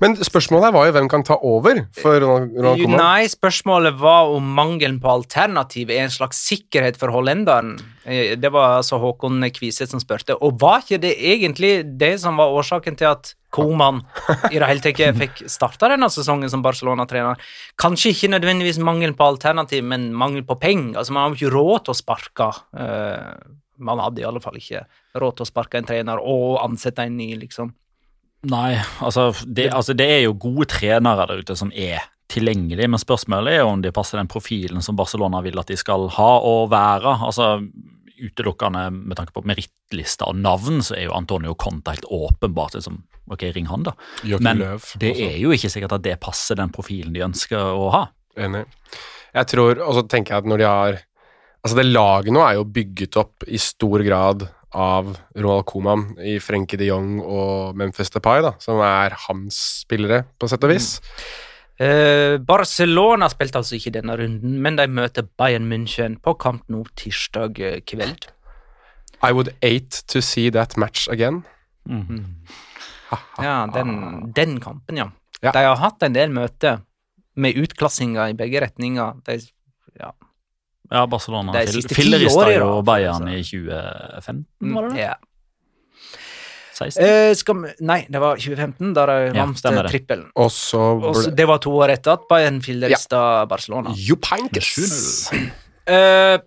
Men 0.00 0.14
spørsmålet 0.24 0.70
her 0.70 0.72
var 0.72 0.86
jo 0.88 0.94
hvem 0.96 1.08
kan 1.12 1.24
ta 1.26 1.36
over 1.44 1.82
for 1.92 2.16
Ronald, 2.22 2.54
Ronald 2.56 2.80
Koeman? 2.80 2.96
Nei, 3.02 3.26
spørsmålet 3.28 3.98
var 4.00 4.30
om 4.32 4.46
mangelen 4.56 4.96
på 5.02 5.10
alternativ 5.12 5.92
er 5.92 6.06
en 6.06 6.14
slags 6.14 6.40
sikkerhet 6.48 6.96
for 7.00 7.12
hollenderen. 7.12 7.74
Eh, 8.06 8.38
Det 8.40 8.52
var 8.54 8.78
altså 8.78 8.96
Håkon 9.02 9.44
Kviseth 9.52 9.92
som 9.92 10.00
spurte. 10.00 10.38
Og 10.40 10.56
var 10.62 10.80
ikke 10.80 11.02
det 11.02 11.12
egentlig 11.18 11.74
det 12.00 12.14
som 12.24 12.40
var 12.40 12.56
årsaken 12.56 12.96
til 12.96 13.10
at 13.10 13.34
Koman 13.52 14.00
i 14.48 14.56
det 14.56 14.64
hele 14.64 14.80
tatt 14.80 15.20
fikk 15.20 15.44
starta 15.52 15.90
denne 15.92 16.08
sesongen 16.08 16.48
som 16.48 16.64
Barcelona-trener? 16.64 17.36
Kanskje 17.76 18.14
ikke 18.14 18.32
nødvendigvis 18.32 18.80
mangel 18.80 19.12
på 19.12 19.28
alternativ, 19.28 19.84
men 19.84 20.08
mangel 20.16 20.40
på 20.48 20.56
penger. 20.56 20.96
Altså, 20.96 21.12
man 21.12 21.26
har 21.26 21.34
jo 21.34 21.40
ikke 21.42 21.52
råd 21.58 21.84
til 21.84 21.92
å 21.92 22.00
sparke. 22.00 22.48
Uh, 22.72 23.52
man 23.76 24.00
hadde 24.00 24.24
i 24.24 24.24
alle 24.24 24.40
fall 24.40 24.56
ikke 24.56 24.86
råd 25.18 25.36
til 25.38 25.44
å 25.46 25.50
sparke 25.50 25.80
en 25.80 25.88
trener 25.88 26.20
og 26.22 26.58
ansette 26.62 27.04
en 27.06 27.16
ny, 27.18 27.34
liksom. 27.40 27.72
Nei, 28.50 28.74
altså 29.04 29.28
det, 29.46 29.68
altså 29.70 29.94
det 29.94 30.08
er 30.10 30.24
jo 30.24 30.32
gode 30.34 30.66
trenere 30.72 31.28
der 31.30 31.44
ute 31.44 31.54
som 31.58 31.70
er 31.70 32.02
tilgjengelige, 32.32 32.88
men 32.90 33.00
spørsmålet 33.00 33.52
er 33.52 33.60
jo 33.62 33.70
om 33.74 33.82
de 33.84 33.92
passer 33.94 34.18
den 34.18 34.30
profilen 34.30 34.82
som 34.82 34.96
Barcelona 34.98 35.42
vil 35.44 35.60
at 35.60 35.68
de 35.70 35.76
skal 35.78 36.08
ha 36.16 36.30
og 36.48 36.70
være. 36.72 37.18
Altså 37.28 37.58
Utelukkende 38.22 38.84
med 38.94 39.16
tanke 39.18 39.32
på 39.34 39.42
merittlista 39.50 40.28
og 40.30 40.36
navn, 40.38 40.76
så 40.86 40.94
er 40.94 41.08
jo 41.08 41.14
Antonio 41.16 41.56
Conte 41.58 41.90
helt 41.90 42.06
åpenbart 42.06 42.76
liksom, 42.78 43.00
Ok, 43.34 43.42
ring 43.54 43.66
han, 43.66 43.82
da. 43.86 43.94
Men 44.38 44.60
det 44.60 44.68
også. 44.76 45.00
er 45.10 45.36
jo 45.40 45.50
ikke 45.54 45.70
sikkert 45.72 45.96
at 45.96 46.04
det 46.04 46.14
passer 46.22 46.58
den 46.58 46.70
profilen 46.74 47.14
de 47.14 47.24
ønsker 47.26 47.58
å 47.58 47.88
ha. 47.94 48.02
Enig. 48.38 48.62
Jeg 49.34 49.48
tror, 49.50 49.80
og 49.82 49.96
så 49.96 50.04
tenker 50.06 50.36
jeg 50.36 50.44
at 50.44 50.50
når 50.52 50.62
de 50.62 50.68
har 50.68 51.00
Altså, 51.62 51.76
det 51.78 51.84
laget 51.92 52.34
nå 52.34 52.40
er 52.42 52.56
jo 52.58 52.64
bygget 52.74 53.16
opp 53.20 53.44
i 53.46 53.58
stor 53.62 54.02
grad 54.02 54.40
av 54.74 55.14
Roald 55.36 55.66
Coman 55.68 56.04
i 56.20 56.38
Frenkie 56.42 56.80
de 56.80 56.88
Jong 56.88 57.16
og 57.20 57.78
Memphis 57.78 58.12
Depay, 58.14 58.42
da, 58.44 58.54
som 58.62 58.80
er 58.84 59.16
hans 59.28 59.58
spillere, 59.84 60.24
på 60.38 60.48
sett 60.50 60.64
og 60.64 60.72
vis. 60.72 60.94
Eh, 61.82 62.36
Barcelona 62.46 63.28
spilte 63.32 63.60
altså 63.60 63.76
ikke 63.78 63.94
denne 63.96 64.16
runden, 64.18 64.58
men 64.64 64.76
de 64.78 64.86
møter 64.88 65.26
Bayern 65.40 65.68
München 65.70 66.18
på 66.22 66.36
kamp 66.40 66.68
nå 66.72 66.84
tirsdag 67.00 67.60
eh, 67.60 67.80
kveld. 67.88 68.28
I 69.22 69.32
would 69.32 69.52
hate 69.62 70.02
to 70.10 70.22
see 70.22 70.50
that 70.50 70.76
match 70.76 71.08
again. 71.08 71.44
Ja, 73.42 73.66
den, 73.74 74.32
den 74.34 74.60
kampen, 74.60 74.98
ja. 74.98 75.10
Ja. 75.42 75.52
De 75.52 75.64
har 75.66 75.76
hatt 75.80 76.02
en 76.06 76.14
del 76.14 76.30
møter 76.32 76.82
med 77.34 77.58
utklassinger 77.58 78.30
i 78.30 78.36
begge 78.38 78.62
retninger. 78.62 79.18
De, 79.26 79.38
ja. 79.98 80.12
Ja, 80.92 81.06
Barcelona 81.08 81.54
De 81.56 81.66
siste 81.72 81.94
ti 81.94 82.02
fillerista 82.02 82.44
år 82.44 82.54
jo 82.58 82.70
Bayern 82.86 83.28
altså. 83.28 83.36
i 83.38 83.44
2015, 83.48 84.74
var 84.74 84.88
det 84.88 84.96
det? 84.96 85.04
ja. 85.06 85.14
16? 86.72 87.04
Eh, 87.04 87.32
skal 87.36 87.58
vi 87.62 87.72
Nei, 87.86 87.98
det 88.10 88.20
var 88.22 88.38
2015, 88.40 88.92
da 88.96 89.08
de 89.08 89.18
Ja, 89.30 89.42
vant 89.42 89.60
stemmer 89.60 89.88
eh, 89.88 89.92
trippelen. 89.92 90.30
Og 90.40 90.48
så 90.52 90.84
ble 91.00 91.34
det 91.36 91.48
var 91.48 91.60
to 91.62 91.74
år 91.78 91.92
etter 91.94 92.16
at 92.16 92.24
Bayern 92.30 92.62
fillerista 92.64 93.20
Barcelona. 93.50 93.92
Jupankes. 93.96 94.72
Eh, 95.86 96.38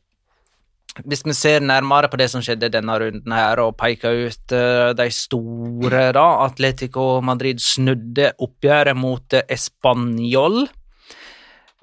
hvis 1.03 1.25
vi 1.27 1.33
ser 1.35 1.59
nærmere 1.59 2.07
på 2.07 2.17
det 2.19 2.29
som 2.31 2.43
skjedde 2.43 2.71
denne 2.71 2.95
runden 3.01 3.35
her, 3.35 3.59
og 3.59 3.75
peker 3.79 4.29
ut 4.29 4.55
eh, 4.55 4.93
de 4.95 5.07
store, 5.11 6.07
da 6.15 6.25
Atletico 6.45 7.19
Madrid 7.25 7.59
snudde 7.59 8.31
oppgjøret 8.39 8.95
mot 8.97 9.35
eh, 9.35 9.43
Español. 9.51 10.63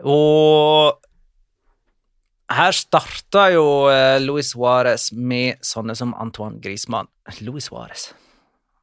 Og 0.03 0.99
her 2.57 2.75
starta 2.77 3.49
jo 3.55 3.67
eh, 3.93 4.19
Luis 4.23 4.53
Suárez 4.55 5.11
med 5.13 5.63
sånne 5.65 5.97
som 5.99 6.15
Antoine 6.15 6.61
Griezmann. 6.63 7.11
Luis 7.41 7.71
Suárez. 7.71 8.11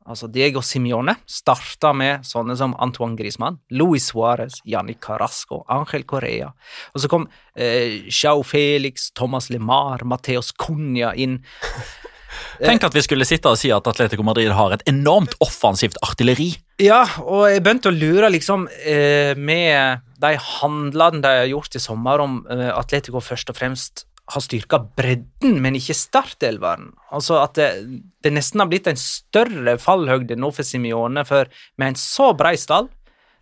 Altså 0.09 0.25
Diego 0.31 0.61
Simione 0.65 1.13
starta 1.29 1.91
med 1.93 2.25
sånne 2.25 2.55
som 2.57 2.73
Antoine 2.81 3.17
Griezmann, 3.19 3.59
Luis 3.77 4.07
Suárez, 4.09 4.57
Yannick 4.65 5.03
Carrasco, 5.05 5.61
Ángel 5.69 6.05
Correa. 6.09 6.49
Og 6.95 7.03
så 7.03 7.11
kom 7.11 7.27
eh, 7.53 8.09
João 8.09 8.41
Felix, 8.47 9.11
Thomas 9.13 9.51
Lemar, 9.53 10.01
Mateos 10.09 10.49
Cunha 10.57 11.13
inn. 11.13 11.37
Tenk 12.59 12.83
at 12.85 12.95
vi 12.95 13.03
skulle 13.05 13.25
sitte 13.25 13.51
og 13.51 13.59
si 13.61 13.69
at 13.73 13.87
Atletico 13.89 14.25
Madrid 14.25 14.51
har 14.53 14.73
et 14.73 14.85
enormt 14.89 15.35
offensivt 15.45 15.97
artilleri. 16.05 16.51
Ja, 16.81 17.03
og 17.21 17.45
jeg 17.51 17.63
begynte 17.65 17.91
å 17.91 17.95
lure 17.95 18.29
liksom 18.33 18.67
eh, 18.81 19.37
med 19.37 20.08
de 20.19 20.33
handlene 20.37 21.21
de 21.23 21.31
har 21.41 21.49
gjort 21.51 21.75
i 21.75 21.81
sommer, 21.83 22.19
om 22.23 22.41
eh, 22.51 22.69
Atletico 22.75 23.21
først 23.23 23.49
og 23.53 23.57
fremst 23.59 24.05
har 24.29 24.43
styrka 24.45 24.77
bredden, 24.99 25.55
men 25.63 25.73
ikke 25.79 25.95
startelveren. 25.97 26.91
Altså 27.15 27.39
at 27.41 27.55
det, 27.57 27.69
det 28.21 28.33
nesten 28.35 28.61
har 28.61 28.69
blitt 28.69 28.85
en 28.91 28.99
større 28.99 29.73
fallhøgde 29.81 30.37
nå 30.37 30.51
for 30.53 30.67
Simione, 30.67 31.23
for 31.25 31.49
med 31.81 31.93
en 31.95 31.99
så 31.99 32.31
brei 32.37 32.55
stall 32.61 32.91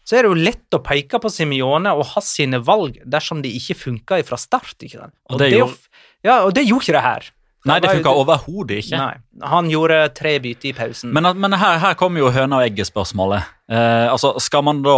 så 0.08 0.16
er 0.16 0.24
det 0.24 0.30
jo 0.32 0.38
lett 0.40 0.76
å 0.78 0.80
peke 0.80 1.20
på 1.20 1.28
Simione 1.34 1.92
og 1.92 2.06
ha 2.14 2.22
sine 2.24 2.62
valg 2.64 2.96
dersom 3.04 3.42
de 3.44 3.50
ikke 3.58 3.76
funka 3.76 4.22
fra 4.24 4.38
start. 4.40 4.78
ikke 4.80 5.02
sant? 5.02 5.14
Og 5.28 5.42
det 5.42 5.50
å 5.52 5.58
gjorde- 5.58 6.06
Ja, 6.24 6.38
og 6.46 6.54
det 6.56 6.64
gjorde 6.64 6.86
ikke 6.88 6.96
det 6.96 7.02
her. 7.04 7.26
Nei, 7.68 7.80
det 7.84 7.90
funka 7.92 8.14
overhodet 8.16 8.78
ikke. 8.86 8.96
Nei, 9.02 9.18
Han 9.44 9.68
gjorde 9.70 10.14
tre 10.16 10.38
bytter 10.40 10.70
i 10.70 10.74
pausen. 10.78 11.12
Men, 11.12 11.28
men 11.36 11.52
her, 11.60 11.78
her 11.84 11.98
kommer 12.00 12.24
jo 12.24 12.32
høna 12.32 12.62
og 12.62 12.70
egget-spørsmålet. 12.70 13.44
Eh, 13.68 14.08
altså, 14.08 14.32
skal 14.40 14.64
man 14.64 14.80
da 14.88 14.96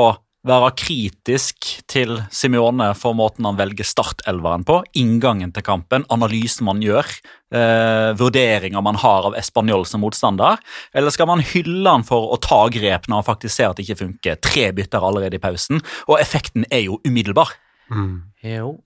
være 0.48 0.72
kritisk 0.80 1.68
til 1.92 2.16
Simione 2.32 2.94
for 2.98 3.18
måten 3.18 3.48
han 3.48 3.58
velger 3.60 3.88
startelveren 3.88 4.64
på, 4.68 4.80
inngangen 5.00 5.52
til 5.56 5.66
kampen, 5.68 6.06
analysen 6.14 6.68
man 6.70 6.84
gjør, 6.84 7.08
eh, 7.52 8.12
vurderinger 8.20 8.84
man 8.86 9.00
har 9.02 9.28
av 9.28 9.36
Español 9.36 9.86
som 9.86 10.02
motstander, 10.06 10.60
eller 10.94 11.12
skal 11.12 11.28
man 11.28 11.44
hylle 11.44 11.90
han 11.90 12.08
for 12.08 12.32
å 12.32 12.40
ta 12.40 12.68
grep 12.72 13.10
når 13.10 13.22
han 13.22 13.30
faktisk 13.34 13.56
ser 13.56 13.72
at 13.72 13.80
det 13.80 13.88
ikke 13.88 14.06
funker? 14.06 14.40
Tre 14.40 14.70
bytter 14.72 15.04
allerede 15.04 15.36
i 15.36 15.44
pausen, 15.44 15.84
og 16.08 16.20
effekten 16.20 16.66
er 16.72 16.86
jo 16.88 17.02
umiddelbar. 17.04 17.58
Jo, 18.46 18.78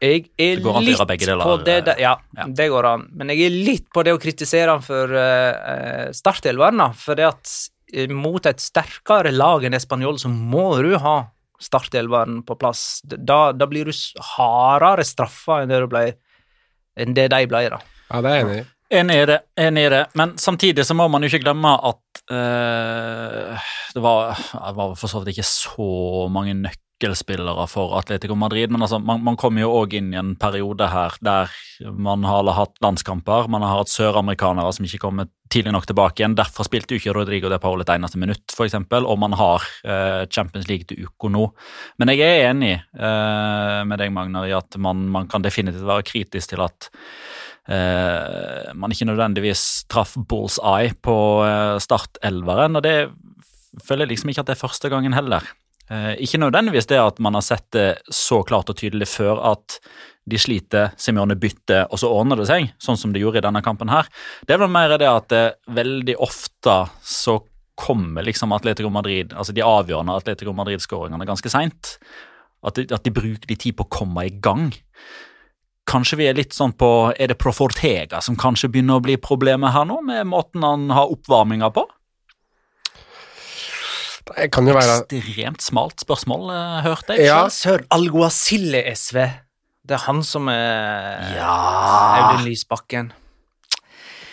jeg 0.00 0.30
er 0.38 0.60
litt 0.62 1.00
deler, 1.26 1.42
på 1.44 1.56
det 1.66 1.74
eh, 1.80 1.84
der, 1.84 1.98
ja, 2.00 2.14
ja. 2.36 2.46
det 2.46 2.68
går 2.72 2.88
an. 2.88 3.02
Men 3.16 3.32
jeg 3.34 3.48
er 3.48 3.58
litt 3.66 3.88
på 3.92 4.04
det 4.06 4.14
å 4.14 4.20
kritisere 4.22 4.76
han 4.76 4.84
for 4.84 5.12
uh, 5.12 6.08
startelveren, 6.16 6.80
da. 6.80 6.88
For 6.96 7.18
det 7.18 7.26
at 7.28 7.52
mot 8.14 8.46
et 8.46 8.62
sterkere 8.62 9.32
lag 9.34 9.64
enn 9.66 9.76
Español, 9.76 10.18
så 10.18 10.30
må 10.30 10.72
du 10.82 10.94
ha 11.00 11.16
startelveren 11.60 12.40
på 12.46 12.56
plass. 12.60 13.00
Da, 13.04 13.52
da 13.52 13.68
blir 13.68 13.90
du 13.90 13.94
hardere 14.36 15.04
straffa 15.04 15.62
enn 15.64 15.74
enn 17.00 17.16
det 17.16 17.30
de 17.32 17.46
ble, 17.48 17.64
da. 17.72 17.80
Ja, 18.10 18.20
det 18.20 18.30
er 18.30 18.36
jeg 18.36 18.46
enig 18.46 18.60
i. 18.60 18.68
Enig 18.90 19.16
i 19.20 19.26
det, 19.30 19.38
enig 19.62 19.82
i 19.86 19.90
det. 19.92 20.04
Men 20.18 20.32
samtidig 20.40 20.84
så 20.86 20.96
må 20.98 21.06
man 21.12 21.22
jo 21.22 21.30
ikke 21.30 21.44
glemme 21.44 21.76
at 21.90 22.22
uh, 22.32 23.68
det 23.94 24.02
var, 24.02 24.34
det 24.34 24.72
var 24.80 24.96
for 24.98 25.12
så 25.12 25.20
vidt 25.20 25.36
ikke 25.36 25.46
så 25.46 25.90
mange 26.32 26.56
nøkkelspillere 27.00 27.66
for 27.68 27.96
Atletico 27.98 28.34
Madrid, 28.36 28.70
men 28.70 28.82
altså, 28.82 28.98
man, 28.98 29.22
man 29.24 29.36
kommer 29.36 29.62
jo 29.62 29.72
òg 29.80 29.94
inn 29.96 30.12
i 30.12 30.18
en 30.18 30.34
periode 30.36 30.88
her 30.90 31.16
der 31.20 31.50
man 31.96 32.24
har 32.24 32.44
hatt 32.52 32.76
landskamper, 32.82 33.48
man 33.48 33.62
har 33.62 33.80
hatt 33.80 33.90
søramerikanere 33.90 34.72
som 34.72 34.84
ikke 34.84 35.00
kommer 35.00 35.28
tidlig 35.50 35.72
nok 35.72 35.86
tilbake 35.88 36.20
igjen. 36.20 36.36
Derfor 36.36 36.66
spilte 36.66 36.94
jo 36.94 37.00
ikke 37.00 37.14
Rodrigo 37.16 37.48
de 37.50 37.58
Paul 37.58 37.80
et 37.80 37.90
eneste 37.90 38.20
minutt, 38.20 38.44
f.eks., 38.52 38.76
og 39.00 39.18
man 39.18 39.34
har 39.34 39.64
eh, 39.84 40.26
Champions 40.30 40.68
League 40.68 40.86
til 40.86 41.06
uka 41.06 41.30
nå. 41.32 41.46
Men 41.98 42.12
jeg 42.12 42.26
er 42.26 42.50
enig 42.50 42.74
eh, 42.76 43.80
med 43.88 43.98
deg, 43.98 44.12
Magnar, 44.14 44.46
i 44.46 44.54
at 44.56 44.76
man, 44.78 45.08
man 45.10 45.30
kan 45.30 45.42
definitivt 45.42 45.88
være 45.88 46.06
kritisk 46.06 46.52
til 46.52 46.62
at 46.66 46.90
eh, 47.66 48.70
man 48.76 48.92
ikke 48.92 49.08
nødvendigvis 49.08 49.86
traff 49.90 50.18
bull's 50.20 50.60
eye 50.60 50.92
på 50.94 51.16
eh, 51.48 51.78
startelveren, 51.82 52.78
og 52.78 52.86
det 52.86 52.98
føler 53.86 54.04
jeg 54.04 54.14
liksom 54.14 54.30
ikke 54.30 54.44
at 54.44 54.52
det 54.52 54.58
er 54.58 54.64
første 54.66 54.92
gangen 54.92 55.16
heller. 55.16 55.48
Eh, 55.90 56.12
ikke 56.22 56.38
nødvendigvis 56.38 56.86
det 56.86 57.00
at 57.02 57.18
man 57.18 57.34
har 57.34 57.42
sett 57.42 57.66
det 57.74 57.88
så 58.14 58.42
klart 58.46 58.70
og 58.70 58.78
tydelig 58.78 59.08
før 59.10 59.40
at 59.52 59.78
de 60.30 60.38
sliter, 60.38 60.92
Simione 61.00 61.34
bytter, 61.40 61.88
og 61.90 61.98
så 61.98 62.10
ordner 62.14 62.38
det 62.38 62.46
seg, 62.46 62.68
sånn 62.78 62.98
som 63.00 63.10
det 63.14 63.22
gjorde 63.24 63.40
i 63.40 63.46
denne 63.48 63.62
kampen 63.66 63.90
her. 63.90 64.06
Det 64.46 64.54
er 64.54 64.60
vel 64.62 64.70
mer 64.70 64.94
det 65.00 65.08
at 65.10 65.26
det 65.32 65.44
veldig 65.74 66.14
ofte 66.22 66.76
så 67.02 67.40
kommer 67.80 68.22
liksom 68.22 68.52
Atletico 68.52 68.90
Madrid, 68.92 69.32
altså 69.32 69.54
de 69.56 69.64
avgjørende 69.64 70.14
Atletico 70.20 70.52
Madrid-skåringene 70.54 71.26
ganske 71.26 71.50
seint. 71.50 71.96
At, 72.62 72.76
de- 72.76 72.90
at 72.94 73.02
de 73.06 73.10
bruker 73.16 73.48
litt 73.48 73.62
tid 73.64 73.74
på 73.78 73.86
å 73.88 73.90
komme 73.90 74.26
i 74.28 74.34
gang. 74.44 74.68
Kanskje 75.90 76.18
vi 76.20 76.26
er 76.28 76.36
litt 76.36 76.52
sånn 76.54 76.74
på 76.78 76.90
Er 77.18 77.32
det 77.32 77.38
Profortega 77.40 78.20
som 78.22 78.36
kanskje 78.38 78.68
begynner 78.70 79.00
å 79.00 79.02
bli 79.02 79.16
problemet 79.16 79.72
her 79.74 79.88
nå, 79.88 79.96
med 80.06 80.28
måten 80.28 80.62
han 80.62 80.90
har 80.94 81.10
oppvarminga 81.10 81.72
på? 81.74 81.86
Det 84.28 84.50
kan 84.52 84.68
jo 84.68 84.74
være 84.76 84.98
Ekstremt 85.08 85.64
smalt 85.64 86.02
spørsmål, 86.04 86.50
eh, 86.54 86.82
hørte 86.86 87.16
jeg. 87.16 87.26
Ja. 87.30 87.44
Sør 87.52 87.84
Alguacille 87.90 88.82
SV. 88.94 89.24
Det 89.86 89.96
er 89.96 90.04
han 90.06 90.22
som 90.22 90.48
er 90.52 91.34
Ja. 91.38 91.54
Audun 92.20 92.46
Lysbakken. 92.46 93.12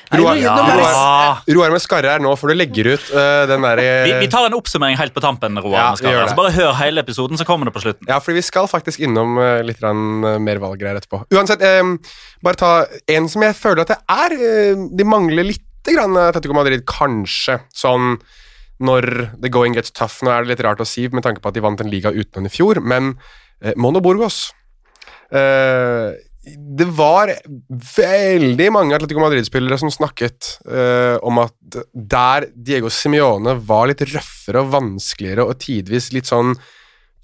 Roar, 0.07 0.37
Ja. 0.39 0.53
Roar, 0.55 1.41
Roar 1.51 1.73
med 1.73 1.81
skarre 1.83 2.13
her 2.13 2.21
nå, 2.23 2.31
for 2.39 2.47
du 2.47 2.55
legger 2.55 2.93
ut 2.93 3.09
uh, 3.11 3.43
den 3.49 3.65
derre 3.65 3.83
Vi, 4.07 4.13
vi 4.21 4.29
tar 4.31 4.45
en 4.47 4.55
oppsummering 4.55 4.95
helt 4.95 5.11
på 5.15 5.19
tampen. 5.23 5.59
Roar. 5.59 5.75
Ja, 5.75 5.89
med 5.97 6.05
det. 6.07 6.21
altså, 6.21 6.37
bare 6.37 6.53
hør 6.55 6.71
hele 6.79 7.03
episoden, 7.03 7.39
så 7.39 7.43
kommer 7.47 7.67
det 7.67 7.73
på 7.75 7.83
slutten. 7.83 8.07
Ja, 8.07 8.21
fordi 8.23 8.39
vi 8.39 8.45
skal 8.47 8.69
faktisk 8.71 9.03
innom 9.03 9.35
uh, 9.35 9.59
litt 9.67 9.83
rann, 9.83 10.23
uh, 10.23 10.37
mer 10.39 10.61
valggreier 10.63 11.01
etterpå. 11.01 11.25
Uansett, 11.35 11.63
um, 11.81 11.97
bare 12.45 12.59
ta 12.61 12.71
en 13.17 13.27
som 13.27 13.43
jeg 13.43 13.57
føler 13.59 13.83
at 13.83 13.91
det 13.91 13.99
er 14.07 14.35
eh, 14.37 14.85
De 14.95 15.07
mangler 15.07 15.49
litt 15.49 15.63
grann 15.87 16.15
Atletico 16.19 16.55
Madrid, 16.55 16.85
kanskje. 16.87 17.59
Sånn 17.75 18.15
når 18.83 19.07
the 19.41 19.49
going 19.49 19.75
gets 19.77 19.91
tough. 19.91 20.21
Nå 20.23 20.31
er 20.31 20.45
det 20.45 20.53
litt 20.53 20.63
rart 20.65 20.83
å 20.83 20.87
si 20.87 21.07
med 21.09 21.25
tanke 21.25 21.41
på 21.41 21.51
at 21.51 21.57
de 21.57 21.63
vant 21.65 21.81
en 21.81 21.91
liga 21.91 22.13
uten 22.13 22.41
henne 22.41 22.51
i 22.51 22.53
fjor, 22.53 22.81
men 22.83 23.15
eh, 23.61 23.73
Mono 23.79 24.01
Burgos 24.03 24.51
eh, 25.33 26.13
Det 26.77 26.87
var 26.97 27.33
veldig 27.97 28.69
mange 28.75 28.95
Atletico 28.97 29.23
Madrid-spillere 29.23 29.79
som 29.81 29.91
snakket 29.93 30.53
eh, 30.69 31.17
om 31.25 31.41
at 31.43 31.81
der 31.91 32.49
Diego 32.53 32.91
Simione 32.93 33.57
var 33.67 33.89
litt 33.89 34.05
røffere 34.07 34.63
og 34.63 34.71
vanskeligere 34.77 35.47
og 35.47 35.59
tidvis 35.63 36.13
litt 36.15 36.29
sånn 36.29 36.55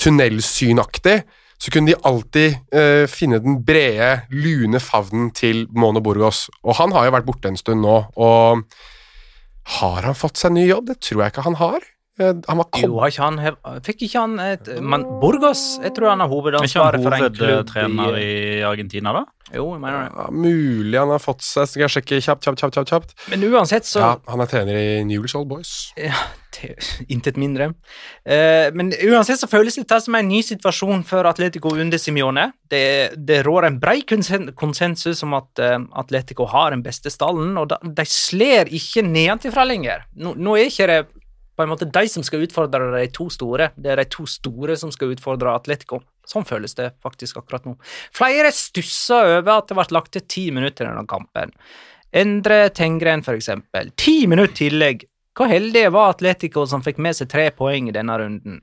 tunnelsynaktig, 0.01 1.21
så 1.61 1.71
kunne 1.71 1.93
de 1.93 1.99
alltid 2.03 2.57
eh, 2.75 3.05
finne 3.07 3.39
den 3.39 3.59
brede, 3.63 4.25
lune 4.33 4.81
favnen 4.83 5.29
til 5.35 5.67
Mono 5.71 6.01
Burgos. 6.03 6.47
Og 6.65 6.75
han 6.81 6.91
har 6.95 7.07
jo 7.07 7.13
vært 7.15 7.27
borte 7.29 7.51
en 7.51 7.59
stund 7.59 7.85
nå, 7.85 7.99
og 8.19 8.65
har 9.63 10.01
han 10.03 10.15
fått 10.17 10.39
seg 10.41 10.55
ny 10.55 10.67
jobb? 10.67 10.89
Det 10.91 10.99
tror 11.03 11.23
jeg 11.23 11.33
ikke 11.33 11.47
han 11.47 11.59
har. 11.61 11.85
Eh, 12.19 12.33
han 12.47 12.57
var 12.59 12.67
Jo, 12.77 12.99
ikke 13.07 13.23
han 13.23 13.37
hev- 13.41 13.81
Fikk 13.81 14.03
ikke 14.05 14.19
han 14.21 14.35
et 14.39 14.67
Men 14.85 15.01
Burgos? 15.19 15.79
Jeg 15.81 15.95
tror 15.95 16.09
han 16.11 16.21
Er 16.21 16.27
hovedansvaret 16.29 16.99
han 16.99 17.03
for 17.07 17.13
en 17.17 17.23
klubb 17.33 17.39
hovedtrener 17.41 18.17
i 18.21 18.59
i 18.59 18.61
Argentina, 18.61 19.13
da? 19.13 19.23
Jo, 19.53 19.71
jeg 19.73 19.81
mener 19.81 20.03
det. 20.05 20.11
ja, 20.17 20.27
mulig 20.31 20.99
han 20.99 21.09
har 21.09 21.19
fått 21.19 21.41
seg 21.41 21.67
Skal 21.67 21.81
jeg 21.87 21.89
sjekke 21.95 22.19
kjapt, 22.21 22.45
kjapt, 22.45 22.59
kjapt? 22.77 22.89
kjapt. 22.93 23.15
Men 23.33 23.41
uansett, 23.49 23.83
så 23.89 23.99
Ja, 23.99 24.11
han 24.29 24.41
er 24.41 24.45
trener 24.45 24.77
i 24.77 25.03
Newell's 25.09 25.33
Old 25.35 25.47
Boys. 25.49 25.73
Ja, 25.97 26.13
intet 27.09 27.35
mindre. 27.35 27.73
Eh, 28.25 28.69
men 28.77 28.91
uansett 29.09 29.39
så 29.41 29.49
føles 29.49 29.73
det 29.75 30.01
som 30.03 30.13
en 30.15 30.27
ny 30.29 30.41
situasjon 30.45 31.03
for 31.03 31.25
Atletico 31.25 31.73
under 31.73 31.97
Simione. 31.97 32.51
Det, 32.69 33.15
det 33.25 33.41
rår 33.45 33.65
en 33.71 33.79
brei 33.81 34.03
konsensus 34.05 35.23
om 35.23 35.33
at 35.33 35.59
eh, 35.59 35.79
Atletico 35.97 36.45
har 36.45 36.71
den 36.71 36.83
beste 36.85 37.09
stallen, 37.09 37.57
og 37.57 37.69
da, 37.73 37.77
de 37.83 38.05
sler 38.05 38.69
ikke 38.69 39.01
nedenfra 39.05 39.65
lenger. 39.65 40.05
Nå, 40.15 40.35
nå 40.37 40.55
er 40.59 40.69
ikke 40.69 40.87
det 40.93 41.01
på 41.55 41.63
en 41.63 41.69
måte 41.69 41.89
de 41.89 42.03
som 42.09 42.25
skal 42.25 42.45
utfordre 42.45 42.89
de 42.95 43.07
to 43.13 43.29
store. 43.33 43.71
Det 43.75 43.93
er 43.93 44.01
de 44.01 44.09
to 44.09 44.25
store 44.29 44.77
som 44.79 44.91
skal 44.93 45.13
utfordre 45.13 45.53
Atletico. 45.53 46.01
Sånn 46.29 46.47
føles 46.47 46.75
det 46.77 46.93
faktisk 47.03 47.41
akkurat 47.41 47.65
nå. 47.67 47.75
Flere 48.15 48.51
stusser 48.55 49.39
over 49.39 49.57
at 49.57 49.69
det 49.69 49.77
ble 49.77 49.87
lagt 49.95 50.13
til 50.15 50.27
ti 50.27 50.45
minutter 50.55 50.87
i 50.87 50.91
denne 50.91 51.07
kampen. 51.09 51.51
Endre 52.13 52.67
Tengren, 52.69 53.23
for 53.25 53.37
eksempel. 53.37 53.91
Ti 53.97 54.23
minutter 54.29 54.55
tillegg. 54.63 55.07
Hvor 55.33 55.49
heldige 55.49 55.89
var 55.93 56.13
Atletico 56.13 56.67
som 56.69 56.83
fikk 56.85 57.01
med 57.01 57.17
seg 57.17 57.31
tre 57.31 57.47
poeng 57.57 57.89
i 57.89 57.95
denne 57.95 58.17
runden? 58.21 58.61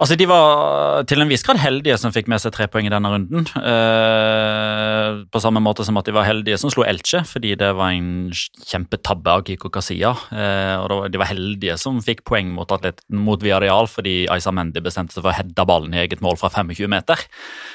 Altså, 0.00 0.16
De 0.16 0.24
var 0.30 1.04
til 1.08 1.20
en 1.20 1.28
viss 1.28 1.42
grad 1.44 1.60
heldige 1.60 1.98
som 2.00 2.12
fikk 2.14 2.28
med 2.32 2.40
seg 2.40 2.54
tre 2.54 2.66
poeng 2.72 2.86
i 2.88 2.92
denne 2.92 3.10
runden. 3.12 3.44
Eh, 3.60 5.18
på 5.28 5.42
samme 5.44 5.60
måte 5.60 5.84
som 5.84 5.98
at 6.00 6.08
de 6.08 6.14
var 6.16 6.24
heldige 6.24 6.56
som 6.60 6.72
slo 6.72 6.86
Elche, 6.88 7.20
fordi 7.28 7.52
det 7.60 7.68
var 7.76 7.92
en 7.92 8.30
kjempetabbe 8.32 9.34
av 9.34 9.44
Kiko 9.44 9.68
Kasia. 9.72 10.14
Eh, 10.32 10.76
og 10.80 11.10
de 11.12 11.20
var 11.20 11.28
heldige 11.28 11.76
som 11.80 11.98
fikk 12.04 12.24
poeng 12.28 12.54
mot, 12.56 12.72
atlet, 12.72 13.02
mot 13.12 13.40
Viareal, 13.44 13.90
fordi 13.92 14.24
Aisa 14.32 14.54
Mendy 14.56 14.80
bestemte 14.84 15.16
seg 15.16 15.24
for 15.24 15.34
å 15.34 15.36
heade 15.36 15.66
ballen 15.68 15.92
i 15.92 16.00
eget 16.06 16.24
mål 16.24 16.40
fra 16.40 16.48
25 16.54 16.88
meter. 16.88 17.26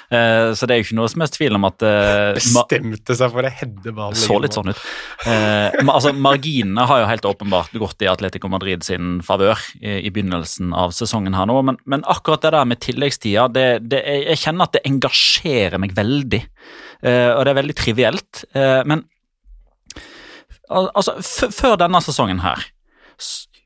Eh, 0.10 0.50
så 0.58 0.66
det 0.66 0.76
er 0.76 0.82
jo 0.82 0.88
ikke 0.88 1.00
noe 1.02 1.14
som 1.14 1.26
helst 1.26 1.38
tvil 1.38 1.60
om 1.60 1.70
at 1.70 1.86
eh, 1.86 2.32
Bestemte 2.40 3.20
seg 3.22 3.38
for 3.38 3.46
å 3.46 3.54
heade 3.60 3.94
ballen. 3.94 4.18
Så 4.18 4.40
litt 4.42 4.58
sånn 4.58 4.74
ut. 4.74 4.82
Eh, 5.30 5.78
altså, 5.86 6.16
Marginene 6.18 6.90
har 6.90 7.04
jo 7.04 7.12
helt 7.14 7.30
åpenbart 7.30 7.78
gått 7.86 8.02
i 8.02 8.10
Atletico 8.10 8.50
Madrid 8.50 8.82
sin 8.88 9.20
favør 9.26 9.62
i, 9.78 10.00
i 10.08 10.14
begynnelsen 10.14 10.74
av 10.74 10.98
sesongen 10.98 11.38
her 11.38 11.46
nå, 11.50 11.62
men, 11.70 11.78
men 11.86 12.02
akkurat 12.16 12.46
det 12.46 12.54
der 12.56 12.68
med 12.70 12.82
tilleggstida, 12.84 13.48
det, 13.54 13.68
det, 13.92 14.02
jeg 14.32 14.42
kjenner 14.42 14.68
at 14.68 14.78
det 14.78 14.86
engasjerer 14.90 15.82
meg 15.82 15.96
veldig. 15.98 16.42
Uh, 17.06 17.32
og 17.36 17.42
det 17.46 17.52
er 17.52 17.60
veldig 17.62 17.78
trivielt. 17.78 18.46
Uh, 18.56 18.82
men 18.88 19.04
altså, 20.70 21.20
før 21.54 21.78
denne 21.80 22.02
sesongen 22.02 22.42
her 22.42 22.64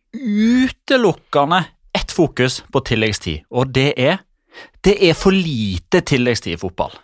Utelukkende 0.09 1.61
ett 1.95 2.11
fokus 2.11 2.63
på 2.73 2.81
tilleggstid, 2.85 3.45
og 3.53 3.69
det 3.73 3.93
er 3.97 4.19
det 4.83 4.95
er 5.09 5.13
for 5.17 5.35
lite 5.35 6.01
tilleggstid 6.01 6.55
i 6.55 6.59
fotball. 6.59 6.95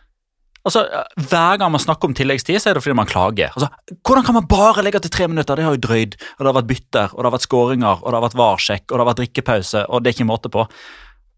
Altså, 0.66 0.82
Hver 1.30 1.60
gang 1.62 1.72
man 1.72 1.82
snakker 1.82 2.10
om 2.10 2.16
tilleggstid, 2.18 2.58
så 2.60 2.72
er 2.72 2.78
det 2.78 2.84
fordi 2.84 2.98
man 2.98 3.10
klager. 3.10 3.54
Altså, 3.54 3.70
Hvordan 4.02 4.26
kan 4.26 4.38
man 4.39 4.48
bare 4.50 4.84
legge 4.84 5.00
til 5.00 5.14
tre 5.14 5.28
minutter? 5.28 5.56
Det 5.56 5.66
har 5.66 5.76
jo 5.76 5.84
drøyd. 5.86 6.16
og 6.16 6.39
Det 6.39 6.50
har 6.50 6.58
vært 6.58 6.72
bytter, 6.72 7.14
og 7.14 7.18
det 7.18 7.28
har 7.30 7.36
vært 7.38 7.48
skåringer, 7.48 8.02
og 8.02 8.08
det 8.08 8.18
har 8.18 8.26
vært 8.26 8.39
varsjekk, 8.39 8.86
og 8.89 8.93
det 8.96 9.04
har 9.04 9.10
vært 9.12 9.22
drikkepause, 9.22 9.86
og 9.86 10.02
det 10.02 10.10
er 10.10 10.18
ikke 10.18 10.32
måte 10.32 10.50
på. 10.50 10.66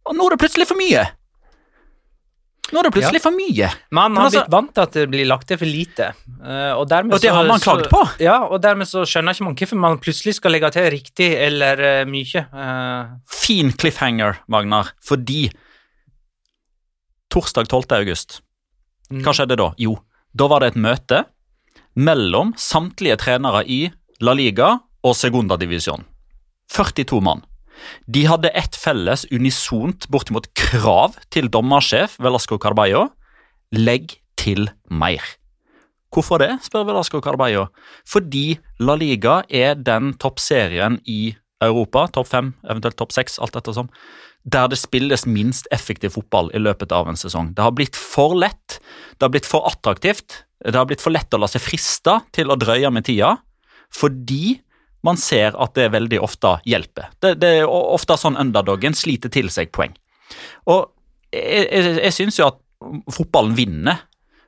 Og 0.07 0.15
nå 0.17 0.27
er 0.27 0.35
det 0.35 0.41
plutselig 0.43 0.67
for 0.69 0.79
mye! 0.79 1.05
Nå 2.67 2.81
er 2.81 2.87
det 2.89 2.91
plutselig 2.97 3.21
ja. 3.21 3.23
for 3.23 3.35
mye. 3.35 3.67
Man 3.95 4.17
har 4.17 4.25
altså, 4.27 4.41
blitt 4.41 4.51
vant 4.51 4.73
til 4.75 4.83
at 4.83 4.95
det 4.97 5.05
blir 5.11 5.27
lagt 5.29 5.47
til 5.47 5.59
for 5.61 5.71
lite. 5.71 6.09
Uh, 6.41 6.73
og, 6.75 6.81
og, 6.91 7.19
det 7.23 7.31
har 7.31 7.47
man 7.47 7.63
klagd 7.63 7.87
på. 7.91 8.01
Ja, 8.19 8.41
og 8.43 8.59
dermed 8.63 8.89
så 8.89 9.05
skjønner 9.07 9.35
ikke 9.35 9.47
man 9.47 9.55
hvorfor 9.61 9.79
man 9.85 9.95
plutselig 10.03 10.35
skal 10.35 10.51
legge 10.51 10.71
til 10.75 10.89
riktig 10.91 11.29
eller 11.45 11.83
uh, 11.85 12.01
mye. 12.11 12.43
Uh. 12.51 13.15
Fin 13.31 13.71
cliffhanger, 13.71 14.41
Magnar, 14.51 14.91
fordi 14.99 15.45
torsdag 17.31 17.67
12. 17.67 17.91
august 17.97 18.39
mm. 19.11 19.23
Hva 19.23 19.33
skjedde 19.35 19.57
da? 19.59 19.71
Jo, 19.79 19.97
da 20.35 20.47
var 20.51 20.63
det 20.63 20.73
et 20.73 20.81
møte 20.83 21.23
mellom 21.97 22.53
samtlige 22.59 23.17
trenere 23.23 23.63
i 23.63 23.85
La 24.23 24.35
Liga 24.35 24.73
og 25.07 25.15
Segunda 25.15 25.55
Divisjon. 25.59 26.03
42 26.73 27.21
mann. 27.23 27.45
De 28.05 28.25
hadde 28.27 28.53
ett 28.57 28.75
felles, 28.77 29.25
unisont, 29.31 30.07
bortimot 30.11 30.49
krav 30.57 31.17
til 31.33 31.49
dommersjef 31.51 32.17
Velasco 32.23 32.59
Carballo. 32.61 33.07
Legg 33.75 34.19
til 34.39 34.69
mer. 34.89 35.23
Hvorfor 36.13 36.39
det, 36.39 36.53
spør 36.63 36.87
Velasco 36.87 37.19
Carballo. 37.21 37.67
Fordi 38.07 38.57
La 38.79 38.95
Liga 38.95 39.41
er 39.49 39.75
den 39.75 40.13
toppserien 40.21 41.01
i 41.05 41.35
Europa, 41.63 42.05
topp 42.13 42.29
fem, 42.29 42.53
eventuelt 42.69 42.97
topp 42.99 43.13
seks, 43.15 43.39
alt 43.41 43.55
dette 43.57 43.73
som, 43.75 43.89
der 44.47 44.69
det 44.71 44.79
spilles 44.79 45.25
minst 45.27 45.67
effektiv 45.75 46.13
fotball 46.15 46.51
i 46.55 46.61
løpet 46.61 46.93
av 46.95 47.09
en 47.09 47.19
sesong. 47.19 47.51
Det 47.57 47.65
har 47.65 47.73
blitt 47.75 47.97
for 47.97 48.37
lett, 48.37 48.77
det 49.17 49.25
har 49.25 49.33
blitt 49.33 49.49
for 49.49 49.67
attraktivt, 49.67 50.43
det 50.63 50.77
har 50.77 50.87
blitt 50.87 51.03
for 51.03 51.13
lett 51.13 51.33
å 51.33 51.41
la 51.41 51.49
seg 51.51 51.65
friste 51.65 52.19
til 52.35 52.53
å 52.53 52.59
drøye 52.59 52.91
med 52.93 53.07
tida, 53.09 53.35
fordi 53.93 54.59
man 55.07 55.19
ser 55.21 55.55
at 55.55 55.73
det 55.77 55.89
veldig 55.95 56.19
ofte 56.23 56.57
hjelper. 56.67 57.11
Det, 57.23 57.37
det 57.41 57.53
er 57.61 57.71
ofte 57.71 58.19
sånn 58.19 58.39
underdogen 58.39 58.95
sliter 58.97 59.33
til 59.33 59.51
seg 59.53 59.71
poeng. 59.75 59.95
Og 60.67 60.89
jeg, 61.33 61.65
jeg, 61.71 61.97
jeg 62.03 62.15
syns 62.15 62.39
jo 62.39 62.51
at 62.51 62.61
fotballen 63.13 63.55
vinner 63.57 64.05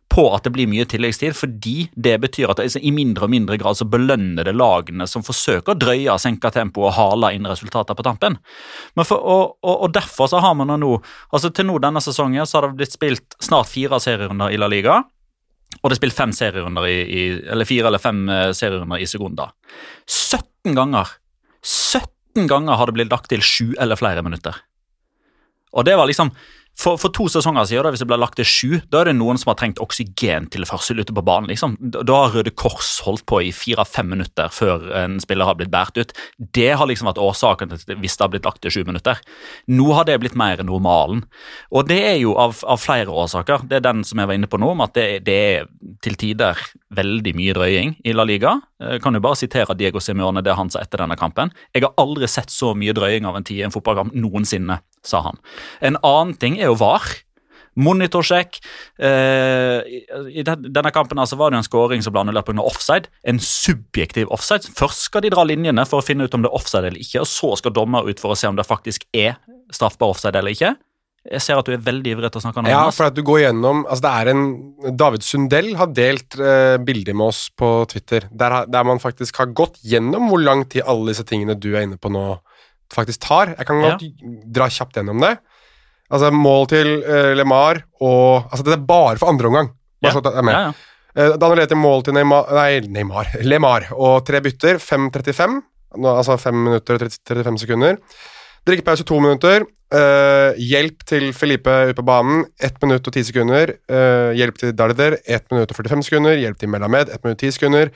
på 0.10 0.26
at 0.34 0.44
det 0.44 0.52
blir 0.56 0.70
mye 0.70 0.88
tilleggstid, 0.90 1.36
fordi 1.38 1.90
det 1.94 2.16
betyr 2.24 2.50
at 2.50 2.60
det, 2.62 2.82
i 2.82 2.92
mindre 2.94 3.28
og 3.28 3.34
mindre 3.34 3.60
grad 3.62 3.78
så 3.78 3.86
belønner 3.86 4.48
det 4.48 4.56
lagene 4.58 5.06
som 5.08 5.24
forsøker 5.26 5.76
å 5.76 5.80
drøye, 5.80 6.18
senke 6.22 6.50
tempoet 6.54 6.90
og 6.90 6.98
hale 6.98 7.32
inn 7.38 7.46
resultater 7.50 7.98
på 7.98 8.06
tampen. 8.08 8.40
For, 8.98 9.20
og, 9.20 9.60
og, 9.62 9.76
og, 9.76 9.88
derfor 9.94 10.32
så 10.32 10.42
har 10.44 10.58
man 10.58 10.74
nå 10.82 10.96
altså 11.32 11.52
Til 11.54 11.68
nå 11.70 11.78
denne 11.82 12.02
sesongen 12.02 12.48
så 12.48 12.58
har 12.58 12.68
det 12.68 12.80
blitt 12.82 12.96
spilt 12.96 13.38
snart 13.44 13.70
fire 13.70 14.00
serierunder 14.02 14.54
i 14.54 14.60
La 14.60 14.70
Liga. 14.72 15.00
Og 15.80 15.86
det 15.86 15.96
er 15.96 16.02
spilt 16.02 16.18
fem 16.18 16.34
serierunder 16.34 16.88
i, 16.90 16.98
i, 17.06 17.24
eller 17.54 17.68
fire 17.70 17.92
eller 17.92 18.02
fem 18.02 18.24
uh, 18.30 18.50
serierunder 18.58 19.02
i 19.02 19.08
Segunda. 19.10 19.52
17 20.66 20.76
ganger 20.78 21.16
17 21.64 22.48
ganger 22.48 22.80
har 22.80 22.88
det 22.88 22.96
blitt 22.96 23.12
lagt 23.12 23.30
til 23.32 23.44
sju 23.44 23.74
eller 23.80 24.00
flere 24.00 24.24
minutter. 24.24 24.56
Og 25.76 25.86
det 25.86 25.98
var 26.00 26.10
liksom 26.10 26.32
for, 26.80 26.96
for, 26.96 27.12
to 27.12 27.26
sesonger 27.28 27.66
siden, 27.68 27.84
da, 27.84 27.92
hvis 27.92 28.00
det 28.00 28.08
ble 28.08 28.18
lagt 28.22 28.38
til 28.40 28.48
sju, 28.48 28.70
da 28.88 29.02
er 29.02 29.10
det 29.10 29.18
noen 29.18 29.36
som 29.40 29.50
har 29.52 29.58
trengt 29.60 29.82
oksygen 29.84 30.46
til 30.54 30.64
førsel 30.68 31.02
ute 31.02 31.12
på 31.16 31.24
banen. 31.28 31.50
liksom. 31.52 31.76
Da 31.92 32.22
har 32.22 32.32
Røde 32.32 32.54
Kors 32.56 33.02
holdt 33.04 33.26
på 33.28 33.42
i 33.44 33.50
fire-fem 33.52 34.08
minutter 34.14 34.48
før 34.54 34.86
en 35.02 35.18
spiller 35.20 35.50
har 35.50 35.58
blitt 35.60 35.74
båret 35.74 36.00
ut. 36.00 36.14
Det 36.40 36.70
har 36.80 36.88
liksom 36.88 37.10
vært 37.10 37.20
årsaken 37.20 37.74
til 37.74 38.00
hvis 38.00 38.16
det 38.16 38.24
har 38.24 38.32
blitt 38.32 38.48
lagt 38.48 38.64
til 38.64 38.72
sju 38.72 38.80
minutter. 38.88 39.20
Nå 39.68 39.90
har 39.98 40.08
det 40.08 40.22
blitt 40.24 40.40
mer 40.40 40.64
normalen. 40.64 41.26
Og 41.76 41.92
det 41.92 42.00
er 42.14 42.18
jo 42.22 42.38
av, 42.40 42.56
av, 42.64 42.80
flere 42.80 43.12
årsaker. 43.12 43.68
Det 43.68 43.82
er 43.82 43.88
den 43.90 44.06
som 44.08 44.24
jeg 44.24 44.32
var 44.32 44.40
inne 44.40 44.48
på 44.48 44.62
nå, 44.62 44.72
om 44.72 44.88
at 44.88 44.96
det, 44.96 45.10
det 45.28 45.40
er 45.52 45.70
til 46.06 46.16
tider 46.22 46.64
veldig 46.96 47.36
mye 47.36 47.60
drøying 47.60 47.98
i 48.08 48.16
La 48.16 48.24
Liga. 48.24 48.56
Jeg 48.80 49.02
kan 49.04 49.16
jo 49.16 49.20
bare 49.24 49.36
sitere 49.36 49.76
Diego 49.76 50.00
Simione, 50.00 50.44
det 50.46 50.56
han 50.56 50.70
sa 50.72 50.80
etter 50.80 51.02
denne 51.04 51.18
kampen. 51.20 51.52
Jeg 51.76 51.84
har 51.84 51.98
aldri 52.00 52.30
sett 52.32 52.52
så 52.54 52.72
mye 52.78 52.96
drøying 52.96 53.28
av 53.28 53.36
en 53.36 53.44
tid 53.48 53.60
i 53.60 53.66
en 53.68 53.74
fotballkamp 53.76 54.16
noensinne 54.16 54.80
sa 55.04 55.24
han. 55.26 55.42
En 55.84 56.00
annen 56.00 56.38
ting 56.40 56.56
er 56.60 56.72
jo 56.72 56.78
VAR. 56.80 57.04
Monitorsjekk. 57.80 58.58
Eh, 59.00 60.00
I 60.42 60.44
denne 60.44 60.92
kampen 60.96 61.20
altså 61.22 61.38
var 61.40 61.52
det 61.52 61.60
en 61.62 61.68
skåring 61.68 62.04
som 62.04 62.16
ble 62.16 62.24
annullert 62.24 62.48
pga. 62.48 62.64
offside. 62.64 63.12
En 63.24 63.40
subjektiv 63.40 64.32
offside. 64.32 64.72
Først 64.76 65.06
skal 65.08 65.24
de 65.24 65.32
dra 65.36 65.46
linjene 65.48 65.86
for 65.88 66.02
å 66.02 66.06
finne 66.06 66.28
ut 66.28 66.36
om 66.36 66.44
det 66.44 66.52
er 66.52 66.60
offside 66.60 66.90
eller 66.90 67.04
ikke, 67.04 67.24
og 67.24 67.30
så 67.30 67.56
skal 67.60 67.76
dommer 67.76 68.08
ut 68.10 68.20
for 68.20 68.36
å 68.36 68.40
se 68.40 68.48
om 68.48 68.60
det 68.60 68.68
faktisk 68.68 69.06
er 69.16 69.38
straffbar 69.76 70.16
offside 70.16 70.40
eller 70.40 70.56
ikke. 70.56 70.74
Jeg 71.28 71.44
ser 71.44 71.60
at 71.60 71.68
du 71.68 71.74
er 71.76 71.82
veldig 71.84 72.14
ivrig 72.14 72.30
til 72.32 72.40
å 72.40 72.44
snakke 72.46 72.62
om. 72.62 72.70
Ja, 72.72 72.86
for 72.96 73.10
at 73.10 73.18
du 73.18 73.22
går 73.28 73.42
gjennom, 73.44 73.82
altså 73.90 74.06
det 74.06 74.12
er 74.22 74.30
en, 74.32 74.44
David 74.98 75.26
Sundell 75.28 75.74
har 75.78 75.92
delt 75.92 76.38
eh, 76.40 76.78
bilder 76.80 77.18
med 77.18 77.34
oss 77.34 77.42
på 77.60 77.72
Twitter, 77.92 78.30
der, 78.32 78.62
der, 78.72 78.88
man 78.88 79.02
faktisk 79.04 79.42
har 79.42 79.52
gått 79.52 79.82
gjennom 79.84 80.30
hvor 80.32 80.40
lang 80.42 80.64
tid 80.72 80.88
alle 80.88 81.12
disse 81.12 81.28
tingene 81.28 81.58
du 81.60 81.74
er 81.74 81.84
inne 81.84 82.00
på 82.00 82.12
nå, 82.14 82.24
faktisk 82.96 83.26
tar. 83.28 83.52
Jeg 83.58 83.68
kan 83.68 83.84
godt 83.84 84.06
ja. 84.08 84.36
dra 84.60 84.70
kjapt 84.72 85.02
gjennom 85.02 85.26
det. 85.26 85.36
Altså, 86.10 86.32
mål 86.34 86.70
til 86.72 86.88
eh, 87.04 87.34
LeMar 87.38 87.84
og 88.02 88.48
Altså, 88.50 88.64
det 88.66 88.78
er 88.80 88.88
bare 88.88 89.20
for 89.20 89.30
andre 89.30 89.52
omgang. 89.52 89.74
Bare 90.00 90.10
ja. 90.10 90.16
så 90.16 90.24
at 90.24 90.32
jeg 90.32 90.42
er 90.42 90.48
med. 90.48 90.56
Ja, 90.56 90.70
ja. 90.72 90.96
Eh, 91.20 91.34
Daniel 91.36 91.46
annullerte 91.50 91.78
mål 91.78 92.06
til 92.06 92.16
Neymar 92.16 92.52
Nei, 92.56 92.80
Neymar. 92.86 93.34
LeMar 93.44 93.90
og 93.98 94.24
tre 94.28 94.42
bytter. 94.46 94.80
5.35. 94.82 95.60
Altså 96.00 96.38
5 96.38 96.60
minutter 96.66 96.96
og 96.96 97.06
35 97.12 97.62
sekunder. 97.66 98.00
Drikkepause 98.68 99.06
to 99.10 99.20
minutter. 99.20 99.66
Uh, 99.90 100.54
hjelp 100.62 101.02
til 101.10 101.32
Felipe 101.34 101.74
ut 101.90 101.98
på 101.98 102.06
banen, 102.06 102.44
1 102.62 102.76
minutt 102.84 103.08
og 103.10 103.16
10 103.16 103.24
sekunder. 103.32 103.74
Uh, 103.90 104.36
hjelp 104.38 104.60
til 104.62 104.76
Darder, 104.78 105.18
1 105.26 105.48
minutt 105.50 105.74
og 105.74 105.80
45 105.80 106.06
sekunder. 106.06 106.38
Hjelp 106.38 106.60
til 106.62 106.70
Melamed, 106.70 107.10
1 107.10 107.26
minutt 107.26 107.40
og 107.40 107.48
10 107.48 107.56
sekunder. 107.58 107.94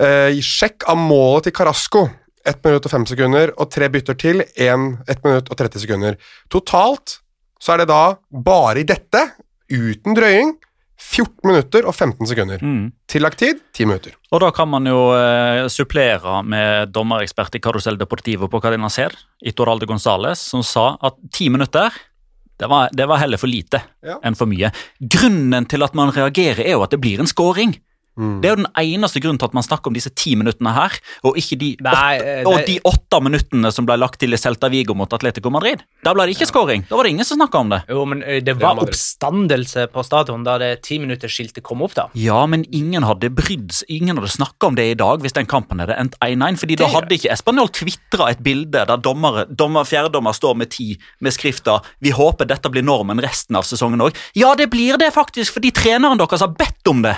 Uh, 0.00 0.40
sjekk 0.40 0.88
av 0.88 0.96
målet 0.96 1.50
til 1.50 1.56
Carasco, 1.58 2.06
1 2.48 2.64
minutt 2.64 2.88
og 2.88 2.94
5 2.94 3.06
sekunder, 3.12 3.52
og 3.60 3.68
tre 3.70 3.90
bytter 3.92 4.16
til, 4.18 4.40
1, 4.56 4.88
1 5.04 5.26
minutt 5.26 5.52
og 5.52 5.60
30 5.60 5.84
sekunder. 5.84 6.16
Totalt 6.50 7.18
så 7.62 7.76
er 7.76 7.82
det 7.82 7.90
da, 7.92 8.16
bare 8.32 8.80
i 8.80 8.88
dette, 8.88 9.20
uten 9.70 10.16
drøying, 10.16 10.56
14 11.02 11.48
minutter 11.48 11.86
og 11.88 11.94
15 11.96 12.28
sekunder. 12.30 12.62
Mm. 12.62 12.92
Tillagt 13.10 13.40
tid 13.42 13.60
10 13.74 13.88
minutter. 13.90 14.14
Og 14.32 14.40
da 14.44 14.52
kan 14.54 14.70
man 14.70 14.86
jo 14.88 15.10
eh, 15.16 15.66
supplere 15.72 16.38
med 16.46 16.92
dommerekspert 16.94 17.58
i 17.58 17.62
Carusel 17.64 17.98
Deportivo 18.00 18.48
på 18.48 18.62
Cadena 18.62 18.90
Ser, 18.92 19.16
Itoralde 19.44 19.88
Gonzales, 19.90 20.40
som 20.52 20.64
sa 20.66 20.94
at 21.02 21.18
10 21.32 21.52
minutter 21.58 21.92
det 22.62 22.68
var, 22.70 22.92
det 22.92 23.06
var 23.10 23.18
heller 23.18 23.40
for 23.40 23.50
lite 23.50 23.80
ja. 24.06 24.20
enn 24.22 24.36
for 24.38 24.46
mye. 24.46 24.70
Grunnen 25.00 25.66
til 25.66 25.82
at 25.82 25.96
man 25.98 26.12
reagerer, 26.14 26.62
er 26.62 26.76
jo 26.76 26.84
at 26.84 26.92
det 26.94 27.00
blir 27.02 27.18
en 27.18 27.30
scoring. 27.30 27.74
Det 28.16 28.48
er 28.48 28.54
jo 28.54 28.60
den 28.62 28.70
eneste 28.76 29.22
grunnen 29.24 29.40
til 29.40 29.48
at 29.48 29.54
man 29.56 29.64
snakker 29.64 29.88
om 29.88 29.96
disse 29.96 30.12
ti 30.12 30.34
minuttene 30.36 30.74
her, 30.76 30.98
og 31.24 31.38
ikke 31.40 31.58
de 31.60 31.70
Nei, 31.80 32.16
åtte, 32.18 32.32
eh, 32.32 32.48
og 32.48 32.66
de 32.68 32.76
åtte 32.88 33.20
minuttene 33.24 33.72
som 33.72 33.88
ble 33.88 33.96
lagt 34.00 34.20
til 34.20 34.36
i 34.36 34.40
Celta 34.40 34.68
Vigo 34.72 34.96
mot 34.98 35.12
Atletico 35.16 35.52
Madrid. 35.52 35.80
Da 36.04 36.12
ble 36.12 36.26
det 36.28 36.36
ikke 36.36 36.50
scoring. 36.50 36.84
Da 36.90 36.98
var 36.98 37.08
det 37.08 37.14
ingen 37.14 37.28
som 37.28 37.40
snakka 37.40 37.62
om 37.62 37.72
det. 37.72 37.80
Jo, 37.88 38.04
men 38.08 38.20
det 38.20 38.56
var 38.60 38.80
oppstandelse 38.82 39.86
på 39.92 40.04
stadion 40.04 40.44
da 40.44 40.58
det 40.60 40.70
timinuttersskiltet 40.84 41.64
kom 41.64 41.84
opp, 41.86 41.96
da. 41.96 42.08
Ja, 42.18 42.44
men 42.46 42.66
ingen 42.70 43.06
hadde 43.06 43.32
brydd 43.32 43.72
Ingen 43.92 44.18
hadde 44.18 44.30
snakka 44.30 44.68
om 44.68 44.76
det 44.76 44.84
i 44.90 44.98
dag 44.98 45.22
hvis 45.22 45.34
den 45.36 45.48
kampen 45.48 45.80
hadde 45.82 45.96
endt 45.98 46.16
1-1. 46.22 46.58
fordi 46.60 46.76
da 46.80 46.88
hadde 46.92 47.16
ikke 47.16 47.32
Espanol 47.32 47.70
tvitra 47.72 48.28
et 48.32 48.42
bilde 48.44 48.84
der 48.88 49.00
dommer, 49.00 49.44
dommer, 49.48 49.86
fjerdedommer 49.88 50.36
står 50.36 50.56
med 50.58 50.72
ti 50.74 50.98
med 51.20 51.34
skrifta 51.34 51.80
'Vi 52.00 52.12
håper 52.12 52.48
dette 52.48 52.70
blir 52.70 52.84
normen 52.84 53.20
resten 53.22 53.56
av 53.56 53.64
sesongen 53.64 54.02
òg'. 54.02 54.16
Ja, 54.34 54.54
det 54.54 54.70
blir 54.70 54.98
det 54.98 55.12
faktisk, 55.14 55.54
fordi 55.54 55.70
treneren 55.70 56.18
deres 56.18 56.40
har 56.40 56.52
bedt 56.52 56.88
om 56.88 57.02
det. 57.02 57.16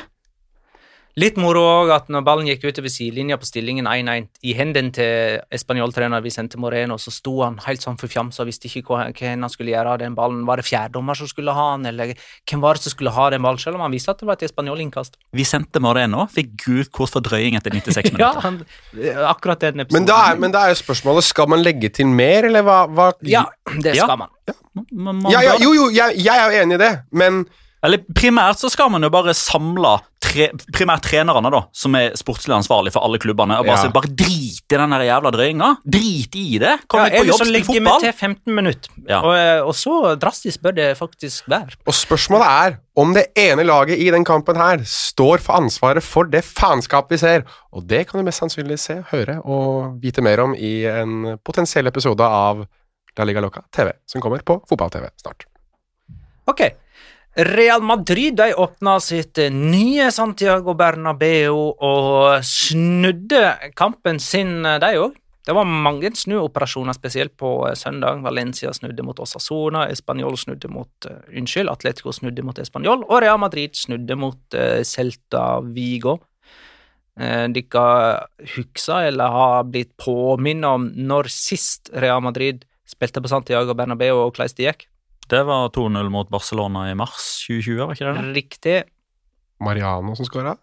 Litt 1.14 1.36
moro 1.38 1.60
òg 1.62 1.90
at 1.94 2.08
når 2.10 2.24
ballen 2.26 2.48
gikk 2.48 2.64
utover 2.66 2.90
sidelinja 2.90 3.36
på 3.38 3.46
stillingen 3.46 3.86
1-1 3.86 4.24
i 4.50 4.54
hendene 4.58 4.90
til 4.96 5.36
Español-trener 5.54 6.18
Vicente 6.24 6.58
Moreno, 6.58 6.96
så 6.98 7.12
sto 7.14 7.36
han 7.44 7.60
helt 7.68 7.84
sånn 7.84 7.94
forfjamsa 8.00 8.42
og 8.42 8.48
visste 8.48 8.66
ikke 8.66 8.82
hva, 8.88 9.04
hva 9.14 9.28
han 9.30 9.46
skulle 9.52 9.70
gjøre 9.76 9.92
av 9.94 10.00
den 10.02 10.16
ballen. 10.18 10.40
Var 10.48 10.58
det 10.58 10.66
fjerdommer 10.66 11.14
som 11.14 11.30
skulle 11.30 11.54
ha 11.54 11.68
han, 11.76 11.86
eller 11.86 12.16
hvem 12.18 12.64
var 12.66 12.74
det 12.74 12.82
som 12.88 12.96
skulle 12.96 13.12
ha 13.14 13.28
den 13.30 13.46
ballen, 13.46 13.62
selv 13.62 13.78
om 13.78 13.84
han 13.86 13.94
visste 13.94 14.10
at 14.10 14.18
det 14.18 14.26
var 14.26 14.40
et 14.40 14.46
Español-innkast? 14.50 15.14
Vicente 15.38 15.78
Moreno 15.86 16.26
fikk 16.34 16.50
gult 16.66 16.90
kort 16.98 17.14
for 17.14 17.22
drøying 17.30 17.60
etter 17.60 17.70
96 17.78 18.10
Ja, 18.18 18.34
minutter. 18.34 18.42
han, 18.42 18.60
akkurat 19.30 19.62
den 19.68 19.86
episoden. 19.86 20.00
Men 20.02 20.10
da, 20.10 20.18
er, 20.32 20.42
men 20.42 20.50
da 20.58 20.64
er 20.66 20.74
jo 20.74 20.82
spørsmålet 20.82 21.30
Skal 21.30 21.46
man 21.54 21.62
legge 21.62 21.92
til 21.94 22.10
mer, 22.10 22.50
eller 22.50 22.66
hva, 22.66 22.80
hva 22.90 23.12
Ja, 23.22 23.46
det 23.78 23.94
Ja. 23.94 24.08
skal 24.10 24.18
man. 24.26 24.34
Men 24.90 25.20
man 25.22 25.30
ja, 25.30 25.46
ja, 25.46 25.54
bør- 25.54 25.62
Jo, 25.62 25.74
jo, 25.78 25.90
jeg, 25.94 26.18
jeg 26.26 26.34
er 26.42 26.50
jo 26.50 26.62
enig 26.66 26.74
i 26.80 26.82
det, 26.88 26.94
men 27.14 27.44
Eller 27.84 28.00
primært 28.16 28.56
så 28.62 28.70
skal 28.72 28.88
man 28.90 29.02
jo 29.04 29.10
bare 29.12 29.34
samle 29.36 29.98
tre, 30.24 30.46
primært 30.72 31.02
trenerne, 31.04 31.50
da, 31.52 31.58
som 31.76 31.94
er 31.98 32.14
sportslig 32.16 32.54
ansvarlig 32.56 32.90
for 32.94 33.04
alle 33.04 33.18
klubbene, 33.20 33.58
og 33.60 33.66
bare, 33.68 33.76
Ja. 33.76 33.82
si, 33.82 33.88
bare 33.92 34.08
drit 34.08 34.72
i 34.72 34.78
den 34.80 34.90
der 34.94 35.04
jævla 35.04 35.30
drøyinga. 35.34 35.68
Drit 35.84 36.34
i 36.40 36.58
det. 36.58 36.72
Kom 36.88 37.00
Ja, 37.04 37.10
jobb, 37.10 37.18
på 37.20 37.26
jobb, 37.28 37.36
så 37.36 37.44
spill 37.44 37.52
legger 37.52 37.72
vi 37.74 37.80
fotball. 37.84 38.00
til 38.00 38.12
15 38.12 38.54
minutter, 38.56 38.90
Ja. 39.06 39.20
og, 39.20 39.34
eh, 39.36 39.60
og 39.68 39.74
så 39.74 40.16
drastisk 40.18 40.62
bør 40.62 40.74
det 40.74 40.96
faktisk 40.96 41.44
være. 41.48 41.76
Og 41.86 41.92
spørsmålet 41.92 42.46
er 42.48 42.78
om 42.96 43.12
det 43.12 43.26
ene 43.36 43.64
laget 43.68 43.98
i 44.00 44.10
den 44.10 44.24
kampen 44.24 44.56
her 44.56 44.78
står 44.84 45.38
for 45.40 45.52
ansvaret 45.60 46.02
for 46.02 46.24
det 46.24 46.42
faenskapet 46.42 47.10
vi 47.10 47.16
ser. 47.18 47.44
Og 47.72 47.86
det 47.86 48.06
kan 48.08 48.18
du 48.18 48.24
mest 48.24 48.40
sannsynlig 48.40 48.78
se, 48.78 49.04
høre 49.12 49.42
og 49.44 50.00
vite 50.00 50.22
mer 50.22 50.40
om 50.40 50.54
i 50.54 50.86
en 50.86 51.36
potensiell 51.44 51.86
episode 51.86 52.20
av 52.24 52.66
La 53.18 53.24
Liga 53.24 53.40
Loca 53.40 53.60
TV, 53.70 53.92
som 54.06 54.20
kommer 54.22 54.38
på 54.42 54.62
fotball-TV 54.66 55.10
snart. 55.22 55.44
Ok. 56.48 56.60
Real 57.34 57.82
Madrid 57.82 58.36
de 58.36 58.52
åpna 58.54 59.00
sitt 59.02 59.38
eh, 59.42 59.50
nye 59.50 60.06
Santiago 60.14 60.76
Bernabeu 60.78 61.56
og 61.82 62.44
snudde 62.46 63.72
kampen 63.74 64.20
sin, 64.22 64.60
eh, 64.62 64.78
de 64.78 64.90
òg. 65.02 65.16
Det 65.44 65.52
var 65.52 65.66
mange 65.68 66.08
snuoperasjoner, 66.16 66.94
spesielt 66.96 67.34
på 67.36 67.50
eh, 67.66 67.74
søndag. 67.74 68.22
Valencia 68.22 68.70
snudde 68.72 69.02
mot 69.02 69.18
Osasona, 69.18 69.88
Español 69.90 70.38
snudde 70.38 70.70
mot 70.70 71.10
uh, 71.10 71.18
Unnskyld, 71.34 71.72
Atletico 71.72 72.14
snudde 72.14 72.46
mot 72.46 72.62
Español, 72.62 73.02
og 73.02 73.20
Real 73.20 73.42
Madrid 73.42 73.74
snudde 73.76 74.16
mot 74.16 74.56
uh, 74.56 74.80
Celta 74.86 75.58
Vigo. 75.74 76.20
Uh, 77.18 77.50
Dere 77.50 77.84
husker 78.54 79.10
eller 79.10 79.34
har 79.34 79.66
blitt 79.74 79.92
påminnet 79.98 80.70
om 80.70 80.88
når 80.94 81.28
sist 81.34 81.90
Real 81.92 82.22
Madrid 82.22 82.62
spilte 82.86 83.20
på 83.20 83.30
Santiago 83.32 83.74
Bernabeu 83.74 84.22
og 84.22 84.30
hvordan 84.30 84.54
det 84.54 84.70
gikk? 84.70 84.88
Det 85.28 85.42
var 85.48 85.68
2-0 85.72 86.10
mot 86.12 86.28
Barcelona 86.28 86.90
i 86.90 86.94
mars 86.94 87.46
2020, 87.48 87.78
var 87.86 87.94
ikke 87.94 88.10
det? 88.10 88.14
det? 88.20 88.34
Riktig. 88.36 88.82
Mariano 89.64 90.14
som 90.18 90.26
skåra. 90.28 90.56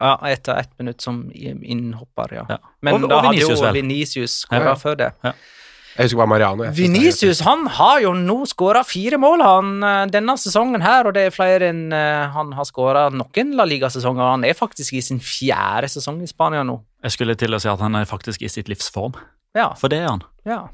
Ja, 0.00 0.14
etter 0.30 0.56
ett 0.56 0.72
minutt 0.78 1.00
som 1.04 1.30
innhopper, 1.34 2.32
ja. 2.34 2.46
Ja. 2.48 2.58
Men 2.80 2.94
Og- 2.94 3.08
da 3.08 3.16
og 3.18 3.24
hadde 3.24 3.36
Vinicius, 3.36 3.60
jo 3.60 3.72
Venicius 3.72 4.36
skåra 4.46 4.64
Ja. 4.72 4.74
før 4.74 4.96
det. 4.96 5.12
Jeg 5.22 6.04
husker 6.06 6.16
bare 6.16 6.26
Mariano. 6.28 6.70
Vinicius 6.72 7.40
han 7.44 7.66
har 7.66 8.00
jo 8.00 8.12
nå 8.14 8.46
skåra 8.46 8.84
fire 8.86 9.18
mål 9.18 9.42
han 9.42 9.82
eh, 9.84 10.06
denne 10.06 10.36
sesongen 10.38 10.80
her, 10.80 11.06
og 11.06 11.14
det 11.14 11.26
er 11.26 11.30
flere 11.30 11.68
enn 11.68 11.92
eh, 11.92 12.28
han 12.30 12.52
har 12.52 12.64
skåra 12.64 13.10
noen 13.12 13.54
La 13.56 13.64
Liga-sesonger. 13.64 14.30
Han 14.30 14.44
er 14.44 14.54
faktisk 14.54 14.94
i 14.94 15.00
sin 15.02 15.18
fjerde 15.20 15.88
sesong 15.90 16.22
i 16.22 16.26
Spania 16.26 16.62
nå. 16.62 16.80
Jeg 17.02 17.10
skulle 17.12 17.36
til 17.36 17.50
å 17.54 17.60
si 17.60 17.68
at 17.68 17.80
han 17.80 17.94
er 17.96 18.04
faktisk 18.06 18.42
i 18.42 18.48
sitt 18.48 18.68
livs 18.68 18.88
form, 18.90 19.14
Ja, 19.54 19.74
for 19.74 19.88
det 19.88 19.98
er 19.98 20.08
han. 20.08 20.22
ja. 20.46 20.68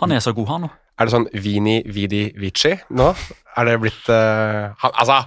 Han 0.00 0.10
er 0.12 0.18
så 0.20 0.32
god, 0.34 0.48
han 0.48 0.60
nå. 0.62 0.70
Er 0.98 1.06
det 1.08 1.14
sånn 1.14 1.26
Vini 1.32 1.80
Vidi 1.90 2.28
Vici 2.38 2.70
nå? 2.94 3.08
Er 3.58 3.66
det 3.66 3.78
blitt 3.82 4.10
uh, 4.10 4.70
han, 4.78 4.92
Altså 4.94 5.24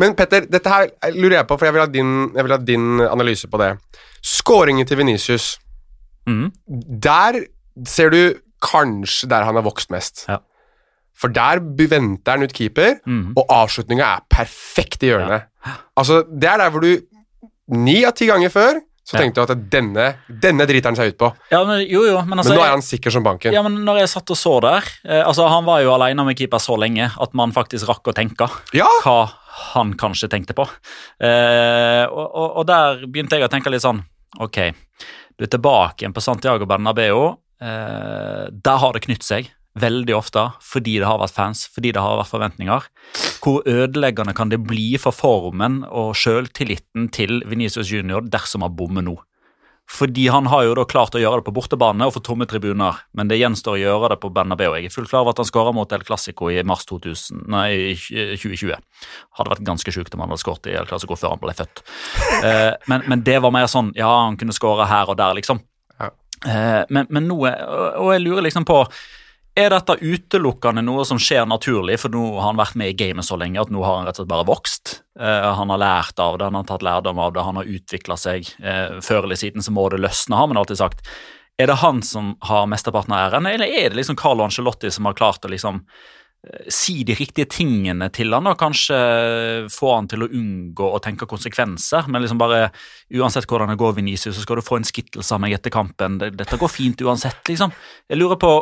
Men 0.00 0.14
Petter, 0.16 0.46
dette 0.48 0.72
her 0.72 0.88
lurer 1.12 1.38
jeg 1.40 1.48
på, 1.50 1.58
for 1.58 1.68
jeg 1.68 1.74
vil 1.76 1.82
ha 1.84 1.90
din, 1.92 2.12
vil 2.32 2.54
ha 2.54 2.60
din 2.64 3.02
analyse 3.04 3.48
på 3.52 3.60
det. 3.60 3.74
Skåringen 4.24 4.88
til 4.88 4.98
Venicius, 5.02 5.58
Mm. 6.22 6.52
der 7.02 7.40
ser 7.84 8.10
du 8.10 8.34
kanskje 8.62 9.28
der 9.28 9.42
han 9.42 9.56
har 9.58 9.64
vokst 9.66 9.90
mest. 9.90 10.24
Ja. 10.28 10.36
For 11.18 11.28
der 11.34 11.58
venter 11.58 12.36
han 12.36 12.42
ut 12.46 12.54
keeper, 12.54 13.00
mm. 13.06 13.32
og 13.36 13.46
avslutninga 13.50 14.04
er 14.06 14.22
perfekt 14.30 15.02
i 15.02 15.10
hjørnet. 15.10 15.48
Altså, 15.98 16.22
det 16.30 16.48
er 16.48 16.62
der 16.62 16.70
hvor 16.70 16.80
du 16.80 17.00
Ni 17.72 18.04
av 18.04 18.12
ti 18.18 18.26
ganger 18.26 18.50
før 18.52 18.80
så 19.02 19.16
Ja. 19.16 19.20
tenkte 19.24 19.42
du 19.42 19.52
at 19.52 19.62
denne, 19.70 20.04
denne 20.28 20.66
driter 20.68 20.88
han 20.92 20.96
seg 20.96 21.08
ut 21.12 21.18
på. 21.18 21.32
Ja, 21.50 21.64
men, 21.66 21.80
jo, 21.90 22.04
jo, 22.06 22.20
men 22.22 22.38
altså 22.38 22.52
Men 22.54 22.60
nå 22.60 22.64
er 22.64 22.70
han 22.76 22.84
sikker 22.86 23.10
som 23.10 23.24
banken. 23.26 23.52
Ja, 23.52 23.62
men 23.66 23.80
når 23.84 23.98
jeg 24.04 24.08
satt 24.12 24.30
og 24.30 24.38
så 24.38 24.52
der 24.62 24.86
eh, 25.04 25.22
altså 25.26 25.48
Han 25.50 25.64
var 25.66 25.80
jo 25.82 25.90
alene 25.96 26.24
med 26.24 26.36
keeper 26.38 26.58
så 26.62 26.76
lenge 26.78 27.10
at 27.10 27.34
man 27.34 27.50
faktisk 27.52 27.88
rakk 27.90 28.06
å 28.12 28.14
tenke 28.14 28.46
Ja! 28.78 28.86
hva 29.02 29.28
han 29.74 29.92
kanskje 30.00 30.30
tenkte 30.32 30.54
på. 30.56 30.64
Eh, 31.20 32.04
og, 32.08 32.26
og, 32.30 32.56
og 32.62 32.66
der 32.70 33.02
begynte 33.06 33.36
jeg 33.36 33.44
å 33.46 33.50
tenke 33.52 33.70
litt 33.74 33.82
sånn 33.84 34.00
Ok, 34.40 34.56
du 35.36 35.44
er 35.44 35.50
tilbake 35.52 36.02
igjen 36.06 36.14
på 36.16 36.22
Santiago 36.24 36.64
Bernabeu. 36.64 37.34
Eh, 37.60 38.46
der 38.48 38.78
har 38.80 38.92
det 38.96 39.02
knytt 39.04 39.26
seg 39.26 39.50
veldig 39.78 40.14
ofte 40.16 40.44
fordi 40.64 40.98
det 41.00 41.08
har 41.08 41.20
vært 41.22 41.36
fans, 41.36 41.64
fordi 41.72 41.92
det 41.96 42.02
har 42.02 42.20
vært 42.20 42.32
forventninger. 42.32 42.86
Hvor 43.42 43.60
ødeleggende 43.68 44.36
kan 44.36 44.52
det 44.52 44.62
bli 44.66 44.94
for 45.00 45.16
formen 45.16 45.82
og 45.88 46.14
sjøltilliten 46.18 47.10
til 47.14 47.42
Venezia 47.48 47.84
Junior 47.86 48.24
dersom 48.26 48.66
han 48.66 48.74
bommer 48.76 49.06
nå? 49.06 49.18
Fordi 49.92 50.28
han 50.30 50.46
har 50.48 50.62
jo 50.64 50.76
da 50.78 50.84
klart 50.88 51.16
å 51.18 51.20
gjøre 51.20 51.40
det 51.40 51.46
på 51.48 51.52
bortebane 51.56 52.06
og 52.06 52.14
få 52.14 52.22
tomme 52.24 52.46
tribuner, 52.48 53.02
men 53.18 53.28
det 53.28 53.40
gjenstår 53.40 53.74
å 53.74 53.80
gjøre 53.80 54.12
det 54.12 54.20
på 54.22 54.30
Bernabeu. 54.32 54.70
Jeg 54.78 54.88
er 54.88 54.94
fullt 54.94 55.10
klar 55.10 55.24
over 55.24 55.34
at 55.34 55.42
han 55.42 55.48
skåra 55.48 55.74
mot 55.74 55.90
El 55.92 56.04
Clásico 56.06 56.48
i 56.48 56.62
mars 56.64 56.86
2000, 56.88 57.42
nei, 57.52 57.92
2020. 57.98 58.78
Hadde 59.36 59.52
vært 59.52 59.66
ganske 59.66 59.92
sjukt 59.92 60.14
om 60.16 60.22
han 60.22 60.32
hadde 60.32 60.44
skåret 60.44 60.70
i 60.70 60.76
El 60.78 60.88
Clásico 60.88 61.18
før 61.18 61.34
han 61.34 61.42
ble 61.42 61.56
født. 61.58 61.84
Eh, 62.42 62.72
men, 62.90 63.04
men 63.06 63.20
det 63.22 63.36
var 63.44 63.52
mer 63.54 63.68
sånn 63.70 63.92
Ja, 63.94 64.08
han 64.24 64.34
kunne 64.40 64.54
skåre 64.56 64.86
her 64.90 65.10
og 65.12 65.14
der, 65.20 65.36
liksom. 65.36 65.60
Eh, 66.48 66.82
men, 66.90 67.06
men 67.12 67.28
nå 67.30 67.36
Og 67.46 68.08
jeg 68.10 68.22
lurer 68.24 68.42
liksom 68.48 68.64
på 68.66 68.80
er 69.58 69.72
dette 69.74 69.98
utelukkende 70.00 70.84
noe 70.84 71.04
som 71.04 71.18
skjer 71.20 71.44
naturlig, 71.48 71.98
for 72.00 72.12
nå 72.12 72.22
har 72.38 72.48
han 72.48 72.60
vært 72.60 72.78
med 72.80 72.92
i 72.92 72.96
gamet 72.96 73.26
så 73.26 73.36
lenge 73.40 73.60
at 73.60 73.72
nå 73.72 73.82
har 73.84 73.98
han 73.98 74.08
rett 74.08 74.16
og 74.16 74.24
slett 74.24 74.32
bare 74.32 74.48
vokst? 74.48 74.94
Eh, 75.20 75.48
han 75.58 75.74
har 75.74 75.82
lært 75.82 76.22
av 76.24 76.38
det, 76.38 76.48
han 76.48 76.56
har 76.56 76.70
tatt 76.70 76.86
lærdom 76.86 77.20
av 77.20 77.34
det, 77.36 77.44
han 77.44 77.60
har 77.60 77.68
utvikla 77.76 78.16
seg. 78.20 78.48
Eh, 78.62 78.96
før 79.04 79.28
eller 79.28 79.40
siden 79.40 79.64
så 79.64 79.74
må 79.74 79.90
det 79.92 80.00
løsne, 80.00 80.38
har 80.40 80.48
man 80.48 80.62
alltid 80.62 80.80
sagt. 80.80 81.04
Er 81.60 81.68
det 81.68 81.82
han 81.84 82.00
som 82.06 82.32
har 82.48 82.66
mesteparten 82.70 83.12
av 83.12 83.28
æren, 83.28 83.50
eller 83.50 83.68
er 83.68 83.92
det 83.92 84.00
liksom 84.00 84.16
Carlo 84.16 84.48
Angelotti 84.48 84.90
som 84.90 85.10
har 85.10 85.20
klart 85.20 85.44
å 85.44 85.52
liksom 85.52 85.84
eh, 85.84 86.66
si 86.72 87.02
de 87.04 87.20
riktige 87.20 87.52
tingene 87.52 88.08
til 88.08 88.32
han, 88.32 88.48
og 88.48 88.56
kanskje 88.56 89.04
få 89.68 89.94
han 89.98 90.08
til 90.08 90.24
å 90.24 90.32
unngå 90.32 90.94
å 90.96 91.04
tenke 91.04 91.28
konsekvenser, 91.28 92.08
men 92.08 92.24
liksom 92.24 92.40
bare 92.40 92.70
Uansett 93.12 93.44
hvordan 93.44 93.68
det 93.68 93.82
går, 93.84 93.98
Venezia, 94.00 94.32
så 94.32 94.40
skal 94.40 94.56
du 94.56 94.64
få 94.64 94.80
en 94.80 94.88
skittelse 94.88 95.36
av 95.36 95.44
meg 95.44 95.52
etter 95.58 95.68
kampen. 95.74 96.16
Dette 96.16 96.56
går 96.56 96.72
fint 96.72 97.04
uansett, 97.04 97.44
liksom. 97.52 97.74
Jeg 98.08 98.16
lurer 98.16 98.40
på 98.40 98.54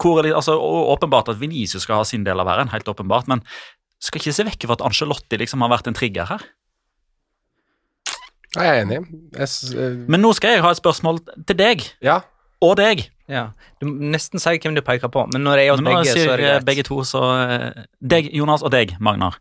hvor 0.00 0.18
er 0.20 0.28
det, 0.28 0.34
altså, 0.38 0.56
Åpenbart 0.94 1.28
at 1.32 1.40
Venezia 1.40 1.80
skal 1.82 2.00
ha 2.00 2.08
sin 2.08 2.24
del 2.24 2.40
av 2.40 2.48
æren, 2.48 2.72
helt 2.72 2.88
åpenbart, 2.88 3.28
men 3.28 3.42
skal 4.02 4.20
ikke 4.20 4.34
se 4.34 4.46
vekk 4.48 4.66
fra 4.66 4.78
at 4.78 4.84
Angelotti 4.88 5.38
liksom 5.38 5.62
har 5.62 5.70
vært 5.74 5.90
en 5.90 5.96
trigger 5.98 6.30
her. 6.30 6.44
Ja, 8.56 8.64
jeg 8.66 8.72
er 8.72 8.82
enig. 8.84 8.98
Jeg, 9.32 9.48
eh, 9.78 9.94
Men 10.12 10.20
nå 10.20 10.32
skal 10.36 10.56
jeg 10.56 10.64
ha 10.64 10.72
et 10.74 10.80
spørsmål 10.80 11.22
til 11.48 11.56
deg 11.56 11.84
ja. 12.04 12.18
og 12.60 12.76
deg. 12.80 13.06
ja. 13.28 13.46
Du 13.80 13.86
må 13.88 14.10
nesten 14.12 14.42
si 14.42 14.58
hvem 14.58 14.76
du 14.76 14.82
peker 14.84 15.08
på, 15.12 15.24
men 15.32 15.44
når 15.46 15.56
det 15.56 15.64
er 15.64 15.72
oss 15.72 15.80
Men 15.80 15.96
begge, 15.96 16.12
sier 16.12 16.26
så 16.26 16.34
er 16.34 16.42
det 16.42 16.50
greit. 16.50 16.66
begge 16.68 16.84
to, 16.88 16.98
så 17.08 17.22
eh, 17.46 17.86
Deg, 18.00 18.28
Jonas, 18.36 18.62
og 18.62 18.74
deg, 18.74 18.96
Magnar. 19.00 19.38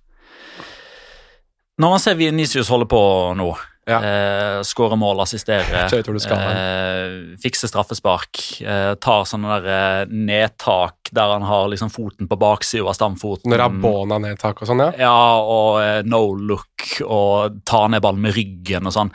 Når 1.82 1.95
man 1.95 1.99
ser 2.03 2.16
Venicius 2.20 2.70
holde 2.72 2.88
på 2.88 3.01
nå, 3.36 3.49
Ja. 3.91 3.99
eh, 4.01 4.61
skåre 4.67 4.97
mål, 4.99 5.21
assistere, 5.25 5.85
eh, 5.91 7.15
fikse 7.41 7.69
straffespark, 7.69 8.41
eh, 8.63 8.93
tar 9.03 9.27
sånne 9.29 9.57
der 9.59 9.69
eh, 9.75 10.13
nedtak 10.31 11.11
der 11.11 11.33
han 11.35 11.43
har 11.43 11.67
liksom 11.71 11.91
foten 11.91 12.29
på 12.31 12.37
baksida 12.39 12.87
av 12.87 12.95
stamfoten. 12.95 13.51
Rabona-nedtak 13.59 14.61
og 14.63 14.69
sånn, 14.69 14.83
ja. 14.85 14.91
Ja, 15.03 15.15
og 15.43 15.81
eh, 15.83 15.99
no 16.07 16.23
look 16.39 16.87
og 17.03 17.59
ta 17.67 17.83
ned 17.91 18.03
ballen 18.03 18.23
med 18.23 18.35
ryggen 18.37 18.87
og 18.87 18.95
sånn. 18.95 19.11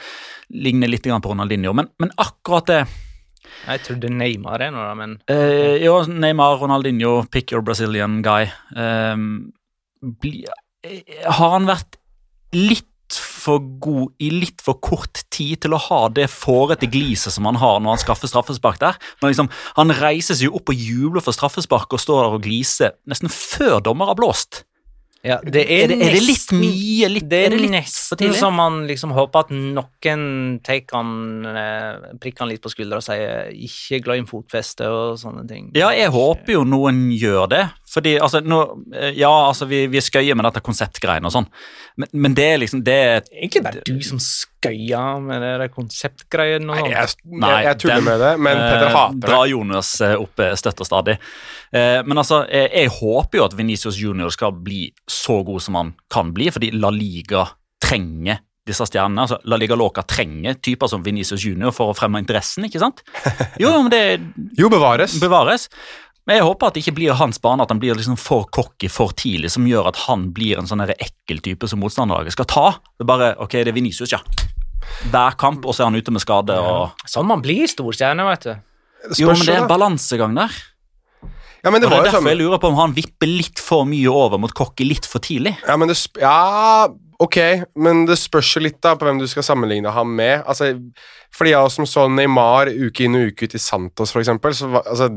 Ligner 0.54 0.92
litt 0.92 1.06
grann 1.08 1.24
på 1.24 1.32
Ronaldinho, 1.32 1.72
men, 1.74 1.88
men 1.98 2.12
akkurat 2.22 2.68
det 2.70 2.82
Jeg 3.66 3.80
trodde 3.86 4.10
Neymar 4.12 4.62
er 4.62 4.70
noe, 4.74 4.84
da, 4.86 4.94
men 4.98 5.16
eh, 5.32 5.80
Jo, 5.82 5.96
Neymar, 6.06 6.60
Ronaldinho, 6.60 7.24
pick 7.32 7.50
your 7.54 7.64
Brazilian 7.66 8.20
guy. 8.22 8.46
Eh, 8.76 9.16
bli, 10.22 10.44
eh, 10.84 11.00
har 11.26 11.56
han 11.56 11.66
vært 11.66 11.98
litt 12.54 12.86
for 13.14 13.62
god 13.80 14.14
i 14.18 14.30
litt 14.32 14.62
for 14.64 14.80
kort 14.82 15.22
tid 15.30 15.62
til 15.62 15.76
å 15.76 15.82
ha 15.88 16.00
det 16.11 16.26
fårete 16.32 16.88
gliset 16.90 17.34
som 17.36 17.46
han 17.46 17.61
har 17.62 17.78
når 17.80 17.94
han 17.96 18.02
skaffer 18.02 18.30
straffespark 18.30 18.80
der. 18.82 18.98
Men 19.20 19.30
liksom, 19.30 19.50
Han 19.76 19.92
reiser 19.94 20.34
seg 20.34 20.50
jo 20.50 20.57
opp 20.59 20.72
og 20.72 20.74
jubler 20.74 21.22
for 21.22 21.36
straffespark 21.36 21.92
og 21.92 22.02
står 22.02 22.24
der 22.24 22.38
og 22.38 22.46
gliser 22.46 22.96
nesten 23.07 23.30
før 23.32 23.78
dommer 23.84 24.11
har 24.11 24.18
blåst. 24.18 24.64
Ja, 25.26 25.38
det 25.42 25.64
Er 25.66 25.88
det, 25.90 25.96
er 26.07 26.14
det 26.14 26.22
litt 26.22 26.52
mye? 26.54 27.09
Litt, 27.11 27.26
Det 27.30 27.38
er, 27.48 27.54
er 27.54 27.59
det 27.59 27.70
nesten 27.72 28.34
som 28.36 28.54
man 28.54 28.84
liksom 28.86 29.11
håper 29.16 29.46
at 29.46 29.50
noen 29.50 30.61
take 30.66 30.94
han, 30.94 31.46
eh, 31.50 32.12
prikker 32.22 32.44
han 32.44 32.52
litt 32.52 32.62
på 32.62 32.70
skuldra 32.70 33.00
og 33.00 33.07
sier 33.07 33.50
'ikke 33.50 34.02
glem 34.04 34.26
fotfeste' 34.26 34.86
og 34.86 35.18
sånne 35.18 35.46
ting. 35.48 35.72
Ja, 35.74 35.90
jeg 35.90 36.11
håper 36.11 36.52
jo 36.52 36.64
noen 36.64 37.11
gjør 37.11 37.48
det. 37.48 37.64
Fordi, 37.97 38.12
altså, 38.20 38.42
nå, 38.44 38.61
eh, 38.92 39.14
ja, 39.16 39.30
altså, 39.49 39.64
vi, 39.70 39.86
vi 39.88 40.03
skøyer 40.05 40.36
med 40.36 40.44
dette 40.51 40.61
konseptgreiene 40.66 41.26
og 41.30 41.32
sånn, 41.32 41.47
men, 41.97 42.11
men 42.12 42.36
det 42.36 42.47
er 42.53 42.59
liksom 42.61 42.82
det 42.84 42.97
er 43.01 43.22
Egentlig 43.32 43.62
bare 43.64 43.84
du 43.88 43.94
som 44.05 44.20
skøyer 44.20 45.22
med 45.24 45.40
det 45.40 45.53
der 45.62 45.72
konseptgreiene 45.72 46.68
og 46.68 46.82
Nei, 46.82 46.90
jeg, 46.92 47.14
Nei, 47.24 47.53
jeg, 47.55 47.66
jeg 47.70 47.80
tuller 47.82 47.97
den, 48.03 48.09
med 48.11 48.20
det, 48.26 48.32
men 48.44 48.61
Petter 48.61 48.86
Eh, 48.90 48.97
hater 48.99 49.16
det. 49.16 49.26
Drar 49.30 49.47
Jonas 49.51 49.92
eh, 50.05 50.16
opp 50.20 50.44
støtt 50.61 50.82
og 50.84 50.90
stadig. 50.90 51.16
Eh, 51.72 52.01
men 52.07 52.20
altså, 52.20 52.42
eh, 52.53 52.68
jeg 52.82 52.92
håper 53.01 53.40
jo 53.40 53.47
at 53.49 53.57
Venicius 53.59 53.97
Junior 54.01 54.32
skal 54.34 54.53
bli 54.53 54.90
så 55.09 55.40
god 55.47 55.64
som 55.64 55.80
han 55.80 55.94
kan 56.12 56.34
bli, 56.36 56.51
fordi 56.53 56.74
La 56.76 56.92
Liga 56.92 57.47
trenger 57.82 58.42
disse 58.66 58.82
stjernene. 58.88 59.22
altså 59.22 59.36
La 59.47 59.55
Liga 59.61 59.76
Loca 59.78 60.03
trenger 60.03 60.57
typer 60.59 60.90
som 60.90 61.05
Venicius 61.07 61.44
Junior 61.47 61.70
for 61.74 61.92
å 61.92 61.94
fremme 61.97 62.18
interessen, 62.18 62.66
ikke 62.66 62.80
sant? 62.82 63.05
Jo, 63.62 63.70
men 63.84 63.92
det 63.92 64.01
Jo, 64.59 64.70
bevares. 64.72 65.14
bevares. 65.22 65.68
Men 66.26 66.40
jeg 66.40 66.46
håper 66.48 66.66
at 66.66 66.74
det 66.74 66.82
ikke 66.82 66.96
blir 66.96 67.18
hans 67.18 67.38
bane, 67.42 67.62
at 67.62 67.70
han 67.70 67.78
blir 67.78 67.94
liksom 67.94 68.18
for 68.18 68.48
cocky 68.50 68.88
for 68.90 69.14
tidlig, 69.14 69.52
som 69.54 69.66
gjør 69.68 69.92
at 69.92 70.00
han 70.08 70.32
blir 70.34 70.58
en 70.58 70.66
sånn 70.66 70.82
ekkel 70.82 71.38
type 71.44 71.68
som 71.70 71.78
motstanderlaget 71.78 72.34
skal 72.34 72.48
ta. 72.50 72.66
Det 72.98 73.06
er 73.06 73.10
bare, 73.12 73.28
ok, 73.42 73.60
det 73.60 73.70
er 73.70 73.76
Venicius, 73.76 74.14
ja. 74.14 74.18
Hver 75.12 75.36
kamp, 75.38 75.62
og 75.62 75.74
så 75.74 75.84
er 75.84 75.92
han 75.92 75.98
ute 75.98 76.14
med 76.14 76.24
skade. 76.24 76.56
og... 76.58 77.06
Sånn 77.06 77.28
man 77.30 77.44
blir 77.44 77.70
storstjerne, 77.70 78.26
vet 78.26 78.48
du. 78.48 78.56
Jo, 79.20 79.30
men 79.30 79.44
det 79.46 79.54
er 79.54 79.62
en 79.62 79.70
balansegang 79.70 80.34
der. 80.34 80.58
Ja, 81.62 81.70
men 81.70 81.80
det 81.82 81.88
Og 81.88 81.94
det 81.94 81.96
er 81.96 82.04
derfor 82.08 82.20
sånn 82.20 82.30
jeg 82.30 82.38
lurer 82.42 82.60
på 82.62 82.68
om 82.70 82.78
han 82.78 82.94
vipper 82.94 83.30
litt 83.30 83.62
for 83.62 83.86
mye 83.88 84.10
over 84.10 84.38
mot 84.42 84.52
cocky 84.54 84.86
litt 84.86 85.06
for 85.06 85.22
tidlig. 85.22 85.56
Ja, 85.66 85.78
men 85.78 85.90
det 85.90 85.96
sp 85.98 86.20
ja, 86.22 86.86
ok, 87.22 87.38
men 87.82 88.04
det 88.06 88.18
spørs 88.20 88.52
jo 88.54 88.62
litt 88.66 88.78
da 88.82 88.94
på 88.98 89.06
hvem 89.06 89.18
du 89.22 89.26
skal 89.30 89.46
sammenligne 89.46 89.94
ham 89.94 90.12
med. 90.18 90.44
Altså, 90.46 90.74
fordi 91.34 91.54
jeg 91.54 91.74
som 91.74 91.88
så 91.90 92.06
Neymar 92.10 92.70
uke 92.70 93.06
inn 93.06 93.18
og 93.18 93.32
uke 93.32 93.46
ut 93.48 93.58
i 93.58 93.62
Santos, 93.62 94.14
for 94.14 94.22
eksempel, 94.22 94.54
så 94.54 94.70
var, 94.74 94.86
altså, 94.90 95.10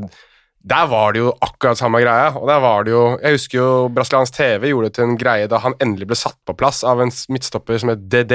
der 0.60 0.88
var 0.90 1.14
det 1.14 1.22
jo 1.22 1.32
akkurat 1.40 1.78
samme 1.80 2.02
greia. 2.02 2.34
Og 2.36 2.46
der 2.48 2.60
var 2.60 2.84
det 2.84 2.92
jo 2.92 3.04
Jeg 3.22 3.38
husker 3.38 3.58
jo 3.58 3.68
brasiliansk 3.94 4.34
TV 4.36 4.68
gjorde 4.68 4.90
det 4.90 4.94
til 4.98 5.06
en 5.06 5.18
greie 5.20 5.48
da 5.48 5.60
han 5.64 5.76
endelig 5.80 6.10
ble 6.10 6.18
satt 6.20 6.36
på 6.44 6.56
plass 6.56 6.82
av 6.84 7.00
en 7.00 7.12
midtstopper 7.32 7.80
som 7.80 7.92
het 7.94 8.02
DD. 8.12 8.34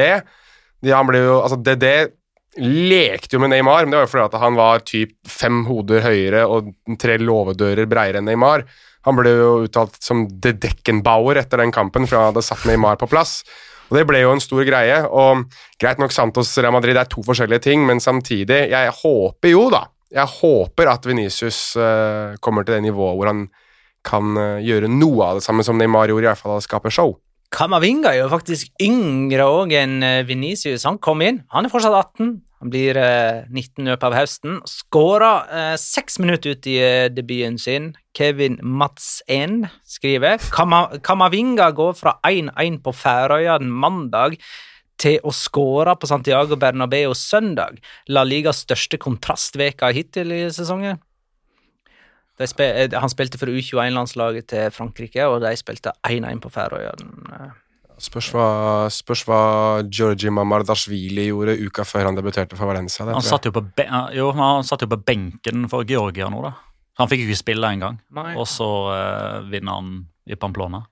Han 0.89 1.09
ble 1.09 1.21
jo, 1.21 1.36
altså 1.41 1.59
DD 1.61 1.86
lekte 2.55 3.36
jo 3.36 3.41
med 3.43 3.51
Neymar, 3.51 3.84
men 3.84 3.91
det 3.91 3.99
var 3.99 4.05
jo 4.05 4.11
fordi 4.13 4.26
at 4.30 4.41
han 4.41 4.57
var 4.57 4.84
typ 4.88 5.11
fem 5.28 5.65
hoder 5.67 6.05
høyere 6.05 6.45
og 6.47 6.69
tre 7.01 7.17
låvedører 7.19 7.89
bredere 7.89 8.21
enn 8.21 8.30
Neymar. 8.30 8.63
Han 9.05 9.17
ble 9.19 9.34
jo 9.36 9.49
uttalt 9.67 9.97
som 10.01 10.23
The 10.41 10.55
Deckenbauer 10.63 11.41
etter 11.41 11.61
den 11.61 11.73
kampen, 11.76 12.07
for 12.07 12.17
han 12.17 12.32
hadde 12.32 12.45
satt 12.45 12.63
Neymar 12.65 12.97
på 13.01 13.09
plass. 13.11 13.41
Og 13.91 13.99
Det 13.99 14.05
ble 14.07 14.23
jo 14.23 14.32
en 14.34 14.41
stor 14.41 14.63
greie. 14.65 15.03
og 15.05 15.45
Greit 15.78 15.99
nok 16.01 16.15
Santos 16.15 16.57
Real 16.57 16.73
Madrid 16.73 16.97
er 16.97 17.05
to 17.05 17.21
forskjellige 17.21 17.67
ting, 17.67 17.86
men 17.86 17.99
samtidig, 17.99 18.71
jeg 18.71 18.95
håper 19.03 19.51
jo 19.51 19.69
da 19.69 19.86
Jeg 20.14 20.30
håper 20.39 20.91
at 20.91 21.06
Venicius 21.08 21.60
eh, 21.80 22.36
kommer 22.43 22.66
til 22.66 22.78
det 22.78 22.86
nivået 22.86 23.18
hvor 23.18 23.32
han 23.32 23.45
kan 24.06 24.38
eh, 24.38 24.66
gjøre 24.66 24.91
noe 24.91 25.32
av 25.32 25.39
det 25.39 25.45
samme 25.47 25.66
som 25.66 25.80
Neymar 25.82 26.12
gjorde, 26.12 26.28
i 26.28 26.32
hvert 26.32 26.41
fall 26.41 26.60
å 26.60 26.64
skape 26.64 26.93
show. 26.93 27.16
Kamavinga 27.56 28.12
er 28.12 28.24
jo 28.24 28.32
faktisk 28.34 28.74
yngre 28.84 29.45
òg 29.47 29.74
enn 29.78 30.01
Venicius. 30.01 30.30
Vinicius. 30.66 30.86
Han 30.89 30.99
kom 30.99 31.24
inn, 31.24 31.43
han 31.53 31.66
er 31.66 31.72
fortsatt 31.72 31.95
18. 32.18 32.36
Han 32.66 32.72
blir 32.74 32.97
eh, 32.97 33.43
19 33.51 33.84
i 33.84 33.91
løpet 33.91 34.08
av 34.08 34.16
høsten. 34.16 34.60
Skåra 34.66 35.32
eh, 35.45 35.74
seks 35.78 36.18
minutter 36.24 36.56
ut 36.56 36.70
i 36.72 36.78
eh, 36.82 37.10
debuten 37.14 37.60
sin. 37.62 37.91
Kevin 38.16 38.58
Madsen 38.64 39.68
skriver 39.86 40.39
Kama, 40.56 40.88
Kamavinga 41.06 41.68
går 41.76 41.93
fra 41.99 42.16
1-1 42.26 42.80
på 42.82 42.95
Færøya 42.95 43.60
den 43.62 43.70
mandag 43.70 44.39
til 45.02 45.20
å 45.28 45.34
skåre 45.36 45.96
på 46.00 46.10
Santiago 46.10 46.58
Bernabeu 46.60 47.14
søndag. 47.18 47.82
La 48.08 48.24
Ligas 48.28 48.64
største 48.66 49.00
kontrastveka 49.02 49.91
hittil 49.96 50.34
i 50.36 50.46
sesongen. 50.54 51.02
De 52.36 52.48
spe, 52.52 52.66
eh, 52.68 52.91
han 52.91 53.12
spilte 53.12 53.39
for 53.39 53.52
U21-landslaget 53.52 54.50
til 54.52 54.72
Frankrike, 54.76 55.28
og 55.28 55.41
de 55.43 55.54
spilte 55.60 55.93
1-1 56.04 56.41
på 56.43 56.52
Færøyene. 56.52 57.52
Spørs 57.96 58.28
hva, 58.36 58.48
spørs 58.91 59.22
hva 59.24 59.39
Georgi 59.88 60.28
Mamardashvili 60.34 61.30
gjorde 61.30 61.56
uka 61.64 61.86
før 61.88 62.10
han 62.10 62.18
debuterte 62.18 62.58
for 62.60 62.68
Valencia. 62.68 63.06
Det 63.08 63.16
Han 63.16 63.24
satt 63.24 63.48
jo 63.48 63.54
på, 63.56 63.64
be 63.78 63.86
jo, 64.18 64.34
han 64.36 64.68
satt 64.68 64.84
jo 64.84 64.89
på 64.91 65.00
benken 65.00 65.70
for 65.72 65.88
Georgia 65.88 66.28
nå, 66.32 66.41
da. 66.43 66.52
Han 67.00 67.12
fikk 67.12 67.24
jo 67.24 67.30
ikke 67.30 67.39
spille 67.39 67.72
engang. 67.72 68.02
Og 68.36 68.43
så 68.48 68.68
uh, 68.91 69.48
vinner 69.48 69.80
han 69.80 69.96
i 70.28 70.36
Pamplona. 70.39 70.84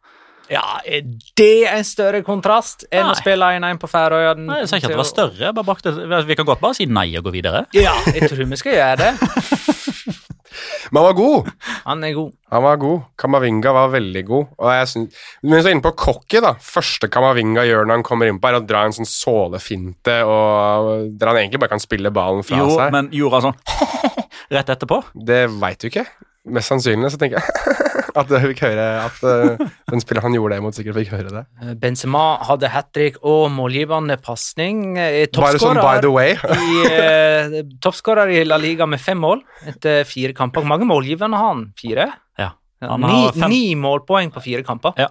Ja, 0.52 0.64
er 0.84 1.06
det 1.40 1.52
en 1.72 1.86
større 1.88 2.20
kontrast 2.26 2.84
enn 2.92 3.06
Nei. 3.08 3.14
å 3.14 3.18
spille 3.20 3.48
1-1 3.60 3.80
på 3.80 3.88
Færøyene. 3.90 4.44
Nei, 4.50 4.58
Jeg 4.64 4.70
sa 4.70 4.78
ikke 4.80 4.90
at 4.90 4.96
det 4.96 5.00
var 5.00 5.08
større. 5.10 5.54
bakte, 5.64 5.94
vi 6.28 6.36
kan 6.36 6.46
godt 6.50 6.60
bare 6.64 6.76
si 6.78 6.86
nei 6.86 7.08
og 7.18 7.24
gå 7.30 7.32
videre. 7.38 7.66
Ja, 7.78 7.94
jeg 8.12 8.28
tror 8.30 8.44
vi 8.52 8.60
skal 8.60 8.76
gjøre 8.76 8.98
det. 8.98 9.14
Men 10.94 11.00
han 11.00 11.08
var 11.08 11.16
god! 11.18 11.48
Han 11.88 12.04
er 12.06 12.12
god. 12.14 12.34
Han 12.54 12.64
var 12.64 12.76
god. 12.78 13.00
Kamavinga 13.18 13.72
var 13.74 13.88
veldig 13.96 14.22
god. 14.28 14.52
Og 14.62 14.70
jeg 14.76 14.90
synes, 14.92 15.22
men 15.42 15.64
så 15.66 15.72
inne 15.74 15.82
på 15.82 15.92
cocky, 15.98 16.42
da. 16.44 16.52
Første 16.62 17.10
Kamavinga 17.10 17.64
gjør 17.66 17.88
når 17.90 17.98
han 17.98 18.06
kommer 18.06 18.30
innpå, 18.30 18.52
er 18.52 18.60
å 18.60 18.66
dra 18.68 18.84
en 18.86 18.94
sånn 18.94 19.10
sålefinte, 19.10 20.20
og 20.28 21.08
der 21.18 21.32
han 21.32 21.40
egentlig 21.42 21.64
bare 21.64 21.74
kan 21.74 21.82
spille 21.82 22.12
ballen 22.14 22.46
fra 22.46 22.60
Jo, 22.62 22.70
seg. 22.78 22.94
men 22.94 23.10
gjorde 23.16 23.40
han 23.40 23.48
sånn 23.48 23.58
rett 24.60 24.70
etterpå? 24.76 25.02
Det 25.32 25.42
veit 25.64 25.82
du 25.82 25.90
ikke. 25.90 26.06
Mest 26.44 26.74
sannsynlig 26.74 27.14
så 27.14 27.20
tenker 27.22 27.40
jeg 27.40 27.76
at 28.20 28.32
jeg 28.36 28.52
fikk 28.52 28.64
høre 28.66 28.88
at 29.06 29.22
eh, 29.26 29.62
den 29.90 30.02
spilleren 30.04 30.28
han 30.28 30.36
gjorde 30.38 30.58
det 30.58 30.64
mot, 30.66 30.76
sikkert 30.76 31.00
fikk 31.00 31.14
høre 31.16 31.32
det. 31.32 31.44
Benzema 31.82 32.24
hadde 32.46 32.70
hat 32.74 32.92
trick 32.96 33.20
og 33.22 33.48
målgivende 33.56 34.18
pasning. 34.22 34.98
Eh, 35.00 35.24
Bare 35.34 35.62
sånn 35.62 35.80
by 35.82 36.02
the 36.04 36.12
way. 36.14 36.36
i, 36.68 36.84
uh, 36.84 37.62
Toppskårer 37.84 38.34
i 38.36 38.44
La 38.46 38.60
Liga 38.62 38.88
med 38.90 39.02
fem 39.02 39.22
mål 39.24 39.42
etter 39.72 40.04
fire 40.10 40.36
kamper. 40.38 40.62
Hvor 40.62 40.74
mange 40.76 40.90
målgivende 40.90 41.40
har 41.40 41.56
han? 41.56 41.66
Fire? 41.80 42.12
Ja. 42.42 42.52
Ni, 43.00 43.08
har 43.08 43.32
fem. 43.32 43.48
ni 43.48 43.76
målpoeng 43.80 44.34
på 44.36 44.44
fire 44.44 44.64
kamper. 44.68 44.98
Ja. 45.00 45.08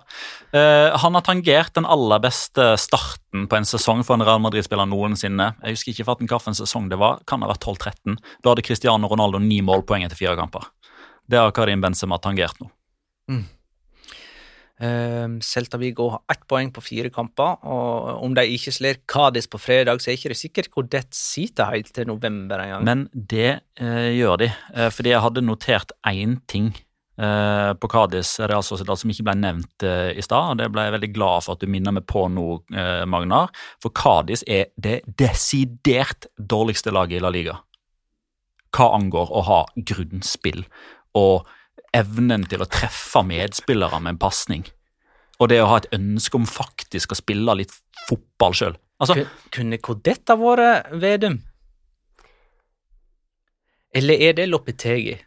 Uh, 0.52 0.92
han 1.00 1.16
har 1.16 1.24
tangert 1.24 1.72
den 1.78 1.88
aller 1.88 2.20
beste 2.22 2.74
starten 2.76 3.48
på 3.48 3.56
en 3.56 3.68
sesong 3.68 4.04
for 4.04 4.18
en 4.18 4.26
Real 4.26 4.42
Madrid-spiller 4.44 4.88
noensinne. 4.90 5.54
Jeg 5.64 5.78
husker 5.78 5.94
ikke 5.94 6.18
hvilken 6.28 6.60
sesong 6.60 6.92
det 6.92 7.00
var. 7.00 7.22
Kan 7.28 7.40
ha 7.40 7.48
vært 7.50 7.64
12-13. 7.64 8.20
Da 8.44 8.52
hadde 8.52 8.66
Cristiano 8.66 9.08
Ronaldo 9.08 9.40
ni 9.40 9.62
målpoeng 9.64 10.04
etter 10.04 10.20
fire 10.20 10.36
kamper. 10.36 10.68
Det 11.30 11.38
har 11.38 11.52
Karim 11.56 11.82
Benzema 11.84 12.18
tangert 12.22 12.58
nå. 12.62 12.70
Um, 14.82 15.36
Celta 15.40 15.78
Vigo 15.78 16.08
har 16.10 16.22
ett 16.32 16.42
poeng 16.50 16.72
på 16.74 16.82
fire 16.82 17.10
kamper, 17.12 17.60
og 17.62 18.24
om 18.24 18.32
de 18.34 18.42
ikke 18.50 18.72
slår 18.74 19.02
Kadis 19.06 19.46
på 19.46 19.60
fredag, 19.62 20.00
så 20.02 20.10
er 20.10 20.16
ikke 20.18 20.32
det 20.32 20.38
sikkert 20.40 20.70
hvor 20.72 20.88
det 20.90 21.04
sitter 21.14 21.70
helt 21.70 21.92
til 21.94 22.08
november 22.10 22.58
engang. 22.64 22.86
Men 22.88 23.04
det 23.12 23.60
uh, 23.78 24.08
gjør 24.10 24.40
de, 24.42 24.48
uh, 24.74 24.88
fordi 24.90 25.12
jeg 25.12 25.22
hadde 25.22 25.44
notert 25.46 25.94
én 26.10 26.40
ting 26.50 26.72
uh, 27.22 27.78
på 27.78 27.90
Kadis 27.92 28.32
Real 28.42 28.64
Sociedad 28.66 28.98
som 28.98 29.12
ikke 29.12 29.28
ble 29.28 29.36
nevnt 29.38 29.86
i 29.86 30.24
stad. 30.24 30.50
og 30.50 30.58
Det 30.58 30.70
ble 30.74 30.88
jeg 30.88 30.96
veldig 30.96 31.12
glad 31.14 31.46
for 31.46 31.54
at 31.54 31.62
du 31.62 31.70
minner 31.70 31.94
meg 31.94 32.08
på 32.10 32.24
nå, 32.32 32.48
Magnar. 33.06 33.52
For 33.84 33.94
Kadis 33.94 34.42
er 34.50 34.72
det 34.74 35.04
desidert 35.06 36.26
dårligste 36.40 36.90
laget 36.90 37.20
i 37.20 37.22
La 37.22 37.30
Liga. 37.30 37.60
Hva 38.72 38.88
angår 38.96 39.30
å 39.30 39.44
ha 39.46 39.62
grunnspill 39.76 40.64
og 41.18 41.48
evnen 41.94 42.46
til 42.48 42.62
å 42.64 42.68
treffe 42.70 43.22
medspillere 43.26 44.00
med 44.00 44.14
en 44.14 44.22
pasning. 44.22 44.64
Og 45.40 45.50
det 45.52 45.60
å 45.62 45.68
ha 45.70 45.80
et 45.80 45.90
ønske 45.96 46.38
om 46.38 46.46
faktisk 46.48 47.12
å 47.12 47.18
spille 47.18 47.56
litt 47.58 47.74
fotball 48.06 48.54
sjøl. 48.56 48.78
Altså, 49.02 49.24
Kunne 49.50 49.80
Kodett 49.82 50.30
ha 50.30 50.36
vært 50.38 50.92
Vedum? 51.02 51.40
Eller 53.92 54.22
er 54.30 54.38
det 54.38 54.48
Lopetegi? 54.48 55.18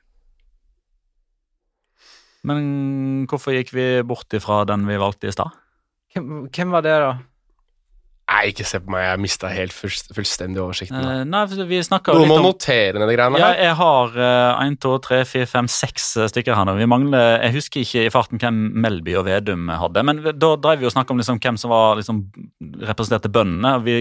men 2.46 3.26
hvorfor 3.30 3.56
gikk 3.56 3.72
vi 3.74 3.86
bort 4.06 4.34
ifra 4.38 4.64
den 4.70 4.86
vi 4.86 5.00
valgte 5.02 5.30
i 5.30 5.34
stad? 5.34 5.54
Hvem, 6.14 6.46
hvem 6.54 6.76
var 6.76 6.86
det, 6.86 6.94
da? 7.02 7.14
Nei, 8.26 8.50
ikke 8.50 8.66
se 8.66 8.80
på 8.82 8.90
meg, 8.90 9.04
jeg 9.06 9.22
mista 9.22 9.50
helt 9.54 9.74
fullstendig 9.76 10.62
oversikten. 10.64 10.98
nå. 10.98 11.12
Eh, 11.22 11.26
nei, 11.30 11.66
vi 11.70 11.82
snakka 11.86 12.14
om... 12.14 12.24
litt 12.24 12.32
må 12.32 12.40
om 12.42 12.48
notere 12.48 12.98
ned 12.98 13.12
de 13.12 13.18
greiene 13.18 13.42
ja, 13.42 13.52
her. 13.52 13.60
jeg 13.68 13.76
har 13.80 14.18
én, 14.66 14.78
to, 14.82 14.96
tre, 15.06 15.20
fire, 15.30 15.46
fem, 15.50 15.70
seks 15.70 16.08
stykker 16.34 16.58
her 16.58 16.66
nå. 16.66 16.74
Vi 16.80 16.90
mangler, 16.90 17.38
Jeg 17.46 17.56
husker 17.60 17.86
ikke 17.86 18.08
i 18.08 18.14
farten 18.14 18.42
hvem 18.42 18.58
Melby 18.82 19.14
og 19.20 19.28
Vedum 19.30 19.70
hadde, 19.70 20.06
men 20.10 20.24
da 20.26 20.52
drev 20.58 20.82
vi 20.82 20.90
og 20.90 20.96
snakka 20.96 21.14
om 21.14 21.22
liksom 21.22 21.42
hvem 21.44 21.62
som 21.62 21.74
var 21.74 22.02
liksom 22.02 22.24
representerte 22.82 23.30
bøndene. 23.30 23.76
Vi 23.86 24.00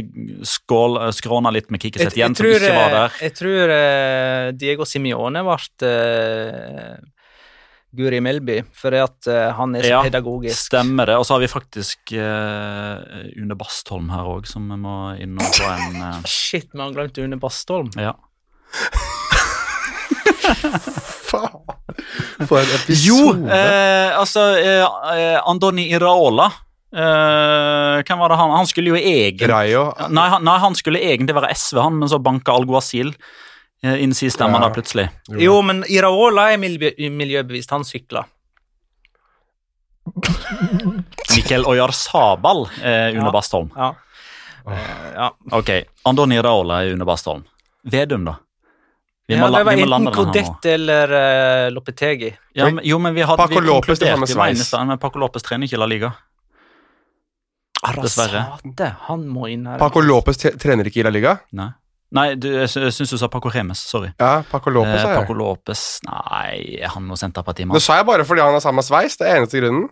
skål, 0.48 1.00
skråna 1.16 1.52
litt 1.52 1.68
med 1.74 1.84
Kikiset 1.84 2.16
igjen, 2.16 2.36
som 2.36 2.48
ikke 2.48 2.72
var 2.74 2.96
der. 2.96 3.18
Jeg 3.28 3.36
tror 3.36 3.74
eh, 3.76 4.52
Diego 4.56 4.88
Simione 4.88 5.44
ble 5.44 5.90
eh, 5.90 6.94
Guri 7.96 8.20
Melby, 8.24 8.58
for 8.76 8.96
at 8.98 9.28
eh, 9.30 9.50
han 9.56 9.76
er 9.78 9.86
så 9.86 9.92
Ja, 9.92 10.00
pedagogisk. 10.06 10.58
Stemmer 10.68 11.10
det. 11.10 11.16
Og 11.20 11.26
så 11.26 11.36
har 11.36 11.44
vi 11.44 11.50
faktisk 11.50 12.14
uh, 12.18 12.96
Une 13.38 13.56
Bastholm 13.58 14.10
her 14.14 14.28
òg, 14.34 14.48
som 14.50 14.66
vi 14.70 14.78
må 14.80 14.96
innom 15.22 15.44
på 15.44 15.68
en 15.70 16.00
uh... 16.02 16.20
Shit, 16.30 16.68
vi 16.72 16.82
har 16.82 16.92
glemt 16.96 17.20
Une 17.22 17.38
Bastholm. 17.40 17.90
Ja. 18.00 18.16
Faen! 21.30 21.62
For 22.44 22.58
en 22.60 22.70
episode. 22.74 23.06
Jo, 23.06 23.32
uh, 23.46 24.10
altså 24.18 24.42
Andoni 25.46 25.88
Iraola 25.94 26.50
Uh, 26.94 27.98
Hvem 28.06 28.20
var 28.22 28.30
det 28.30 28.36
han 28.38 28.52
Han 28.54 28.68
skulle 28.70 28.92
jo 28.92 28.98
egentlig 29.00 29.48
Rayo. 29.50 29.88
nei 30.14 30.28
han, 30.30 30.44
nei, 30.46 30.54
han 30.62 30.76
skulle 30.78 31.00
egentlig 31.02 31.34
være 31.34 31.50
SV, 31.50 31.80
han, 31.82 31.96
men 31.98 32.10
så 32.12 32.20
banka 32.22 32.54
Alguacil 32.54 33.10
eh, 33.10 33.16
inn 33.84 34.14
sin 34.14 34.30
Ja. 34.62 34.68
da 34.68 34.70
plutselig. 34.74 35.08
Jo, 35.28 35.60
men 35.62 35.84
Iraola 35.88 36.50
er 36.52 36.58
miljø 36.58 36.90
miljøbevisst. 37.10 37.70
Han 37.70 37.84
sykler. 37.84 38.24
Mikkel 41.36 41.64
Oyarzabal 41.66 42.66
er 42.82 43.12
Une 43.16 43.24
Ja. 43.26 43.32
Bastholm. 43.32 43.70
Ja. 43.76 43.94
Eh, 44.70 45.12
ja. 45.14 45.30
Ok, 45.52 45.70
Andoni 46.04 46.36
Iraola 46.40 46.82
er 46.84 46.92
Une 46.94 47.04
Bastholm. 47.04 47.44
Vedum, 47.84 48.24
da? 48.24 48.36
Vi 49.26 49.34
ja, 49.34 49.48
la- 49.48 49.58
det 49.58 49.64
var 49.64 49.72
må 49.76 50.12
enten. 50.12 50.32
Kodette 50.32 50.72
eller 50.74 51.12
uh, 51.66 51.70
Lopetegi. 51.72 52.30
Ja, 52.54 52.64
men, 52.70 52.80
jo, 52.84 52.98
men 52.98 53.14
vi 53.14 53.22
hadde 53.24 53.36
Paco 53.40 53.60
vi 53.60 53.66
Lopez, 53.66 53.98
det 53.98 54.08
jo 54.10 54.16
eneste- 54.16 54.84
men 54.86 54.98
Paco 54.98 55.18
Lopez 55.18 55.42
trener 55.42 55.66
ikke 55.66 55.78
La 55.80 55.86
Liga. 55.86 56.12
Dessverre. 58.02 58.44
Arasate, 58.48 58.94
han 59.08 59.26
må 59.28 59.48
inn 59.52 59.66
her. 59.66 59.78
Paco 59.78 60.00
Lopez 60.00 60.36
trener 60.60 60.84
ikke 60.88 61.00
i 61.00 61.02
La 61.04 61.10
Liga? 61.12 61.38
Nei, 61.52 61.70
nei 62.12 62.34
du, 62.36 62.48
jeg, 62.52 62.68
sy- 62.70 62.90
syns 62.92 63.10
du 63.10 63.18
sa 63.18 63.28
Paco 63.32 63.48
Remes. 63.48 63.78
Sorry. 63.78 64.12
Ja, 64.20 64.42
Paco 64.50 64.70
Lopez 64.70 65.00
eh, 65.02 65.14
Paco 65.16 65.34
Lopez 65.34 65.82
Nei, 66.06 66.78
er 66.82 66.88
han 66.94 67.06
noe 67.08 67.16
Senterpartimann? 67.16 67.74
Det 67.74 67.82
sa 67.82 67.96
jeg 68.00 68.06
bare 68.06 68.24
fordi 68.28 68.44
han 68.44 68.52
har 68.52 68.60
samme 68.64 68.82
sveis. 68.86 69.16
Det 69.16 69.26
er 69.30 69.40
eneste 69.40 69.60
grunnen. 69.62 69.88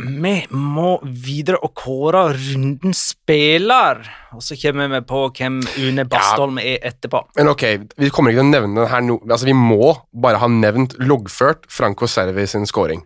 Vi 0.00 0.34
må 0.56 0.94
videre 1.04 1.58
og 1.62 1.74
kåre 1.76 2.22
runden 2.32 2.94
spiller. 2.96 4.00
Og 4.32 4.40
så 4.42 4.56
kommer 4.56 4.88
vi 4.88 5.00
på 5.06 5.20
hvem 5.36 5.58
Une 5.84 6.06
Bastholm 6.08 6.58
er 6.62 6.78
etterpå. 6.88 7.20
Men 7.36 7.50
ok, 7.52 7.64
vi 8.00 8.08
kommer 8.10 8.32
ikke 8.32 8.40
til 8.40 8.48
å 8.48 8.54
nevne 8.54 8.80
den 8.80 8.88
her 8.90 9.04
nå. 9.04 9.18
Altså, 9.28 9.46
vi 9.50 9.54
må 9.56 9.92
bare 10.24 10.40
ha 10.40 10.48
nevnt, 10.48 10.96
loggført, 10.98 11.68
Franco 11.68 12.08
Servi 12.08 12.46
sin 12.48 12.64
scoring. 12.66 13.04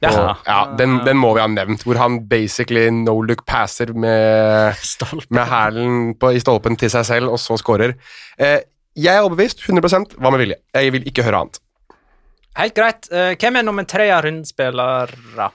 Ja. 0.00 0.10
Og, 0.10 0.44
ja, 0.46 0.60
den, 0.78 0.98
den 1.04 1.18
må 1.20 1.34
vi 1.36 1.42
ha 1.42 1.48
nevnt, 1.50 1.84
hvor 1.84 1.98
han 2.00 2.22
basically 2.28 2.86
no 2.94 3.18
look 3.20 3.44
passer 3.48 3.92
med, 3.92 4.78
med 5.36 5.42
hælen 5.50 6.14
i 6.32 6.40
stolpen 6.40 6.78
til 6.80 6.92
seg 6.92 7.04
selv, 7.08 7.34
og 7.34 7.40
så 7.42 7.58
scorer. 7.60 7.98
Eh, 8.40 8.62
jeg 8.96 9.12
er 9.12 9.24
overbevist, 9.24 9.66
100% 9.68 10.16
Hva 10.18 10.32
med 10.32 10.42
vilje? 10.42 10.56
Jeg 10.74 10.94
vil 10.96 11.04
ikke 11.08 11.26
høre 11.26 11.44
annet. 11.44 11.60
Helt 12.58 12.74
greit. 12.74 13.10
Eh, 13.12 13.36
hvem 13.38 13.60
er 13.60 13.66
nummer 13.68 13.86
tre 13.88 14.08
av 14.10 14.24
rundspillere? 14.24 15.50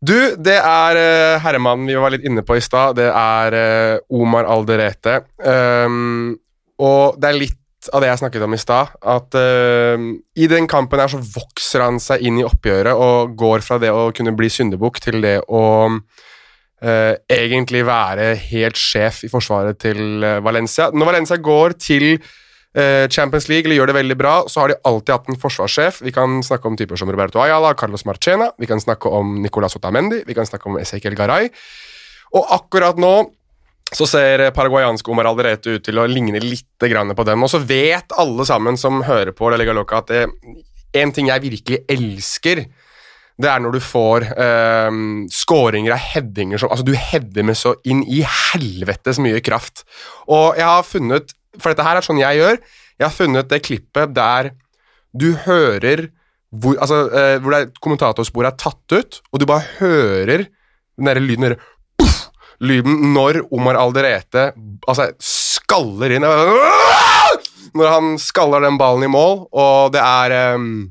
Du, 0.00 0.16
det 0.40 0.56
er 0.56 0.96
uh, 0.96 1.42
herremannen 1.44 1.84
vi 1.84 1.96
var 2.00 2.14
litt 2.14 2.24
inne 2.24 2.40
på 2.40 2.56
i 2.56 2.62
stad. 2.64 2.96
Det 2.96 3.10
er 3.12 3.56
uh, 4.00 4.16
Omar 4.16 4.48
Alderete. 4.48 5.18
Um, 5.44 6.38
og 6.80 7.20
det 7.20 7.28
er 7.28 7.36
litt 7.36 7.59
av 7.88 8.02
det 8.02 8.10
jeg 8.10 8.20
snakket 8.20 8.44
om 8.44 8.56
i 8.56 8.60
stad. 8.60 8.96
At 9.00 9.36
uh, 9.38 9.96
i 10.36 10.48
den 10.50 10.68
kampen 10.70 11.00
her 11.00 11.12
så 11.12 11.20
vokser 11.20 11.86
han 11.86 12.00
seg 12.02 12.24
inn 12.26 12.40
i 12.40 12.46
oppgjøret 12.46 12.92
og 12.92 13.32
går 13.40 13.64
fra 13.64 13.80
det 13.80 13.92
å 13.94 14.10
kunne 14.16 14.34
bli 14.36 14.50
syndebukk 14.52 15.00
til 15.04 15.20
det 15.24 15.38
å 15.48 15.64
uh, 15.88 17.14
egentlig 17.30 17.86
være 17.88 18.34
helt 18.50 18.80
sjef 18.80 19.24
i 19.24 19.32
forsvaret 19.32 19.80
til 19.80 20.24
eh, 20.24 20.38
Valencia. 20.44 20.90
Når 20.92 21.10
Valencia 21.12 21.40
går 21.40 21.76
til 21.80 22.06
uh, 22.18 23.06
Champions 23.08 23.48
League 23.52 23.68
eller 23.68 23.80
gjør 23.80 23.92
det 23.92 23.98
veldig 24.00 24.18
bra, 24.20 24.36
så 24.48 24.64
har 24.64 24.72
de 24.72 24.80
alltid 24.88 25.16
hatt 25.16 25.32
en 25.32 25.40
forsvarssjef. 25.40 26.00
Vi 26.04 26.14
kan 26.16 26.40
snakke 26.46 26.68
om 26.68 26.78
typer 26.80 27.00
som 27.00 27.12
Roberto 27.12 27.42
Ayala, 27.42 27.74
Carlos 27.78 28.06
Marchena, 28.08 28.52
vi 28.60 28.68
kan 28.70 28.82
snakke 28.82 29.08
om 29.08 29.38
Nicolas 29.44 29.76
Otamendi, 29.78 30.24
vi 30.28 30.36
kan 30.36 30.48
snakke 30.48 30.68
om 30.68 30.80
Ezequiel 30.80 31.18
Garay. 31.18 31.52
Og 32.36 32.46
akkurat 32.54 33.00
nå 33.00 33.14
så 33.90 34.06
ser 34.06 34.44
paraguayanske 34.54 35.10
Omar 35.10 35.28
Alderete 35.30 35.76
ut 35.76 35.84
til 35.86 35.98
å 35.98 36.06
ligne 36.10 36.40
litt 36.42 36.68
på 36.78 37.24
dem. 37.26 37.42
Og 37.42 37.50
så 37.50 37.58
vet 37.58 38.14
alle 38.18 38.46
sammen 38.46 38.78
som 38.78 39.02
hører 39.06 39.34
på 39.36 39.50
La 39.50 39.58
Liga 39.58 39.74
Loca, 39.74 39.98
at 39.98 40.12
det, 40.12 40.22
en 41.00 41.12
ting 41.14 41.30
jeg 41.30 41.42
virkelig 41.42 41.82
elsker, 41.90 42.64
det 43.40 43.48
er 43.48 43.62
når 43.62 43.78
du 43.78 43.80
får 43.82 44.26
eh, 44.34 45.00
skåringer 45.32 45.94
av 45.96 46.02
headinger 46.10 46.60
som 46.60 46.70
Altså, 46.72 46.84
du 46.84 46.92
header 46.92 47.46
med 47.46 47.56
så 47.56 47.72
inn 47.88 48.02
i 48.04 48.20
helvetes 48.20 49.20
mye 49.22 49.40
kraft. 49.44 49.86
Og 50.28 50.58
jeg 50.60 50.68
har 50.68 50.84
funnet 50.84 51.32
For 51.56 51.72
dette 51.72 51.86
her 51.86 51.98
er 51.98 52.04
sånn 52.04 52.20
jeg 52.20 52.36
gjør. 52.38 52.60
Jeg 53.00 53.06
har 53.06 53.16
funnet 53.16 53.48
det 53.50 53.62
klippet 53.64 54.12
der 54.14 54.52
du 55.16 55.32
hører 55.46 56.10
hvor, 56.50 56.76
altså, 56.82 57.04
eh, 57.14 57.36
hvor 57.42 57.56
kommentatorsporet 57.82 58.52
er 58.52 58.58
tatt 58.58 58.94
ut, 58.94 59.20
og 59.30 59.40
du 59.40 59.46
bare 59.46 59.66
hører 59.78 60.44
den 60.98 61.08
derre 61.08 61.22
lyden 61.22 61.46
der, 61.46 61.56
puff, 61.56 61.69
lyden 62.60 63.12
når 63.14 63.42
Omar 63.54 63.78
Alderete 63.80 64.50
altså, 64.88 65.10
skaller 65.20 66.16
inn 66.16 66.26
Når 67.76 67.86
han 67.86 68.16
skaller 68.20 68.64
den 68.66 68.78
ballen 68.80 69.06
i 69.06 69.12
mål, 69.12 69.46
og 69.52 69.92
det 69.94 70.02
er 70.02 70.56
um, 70.56 70.90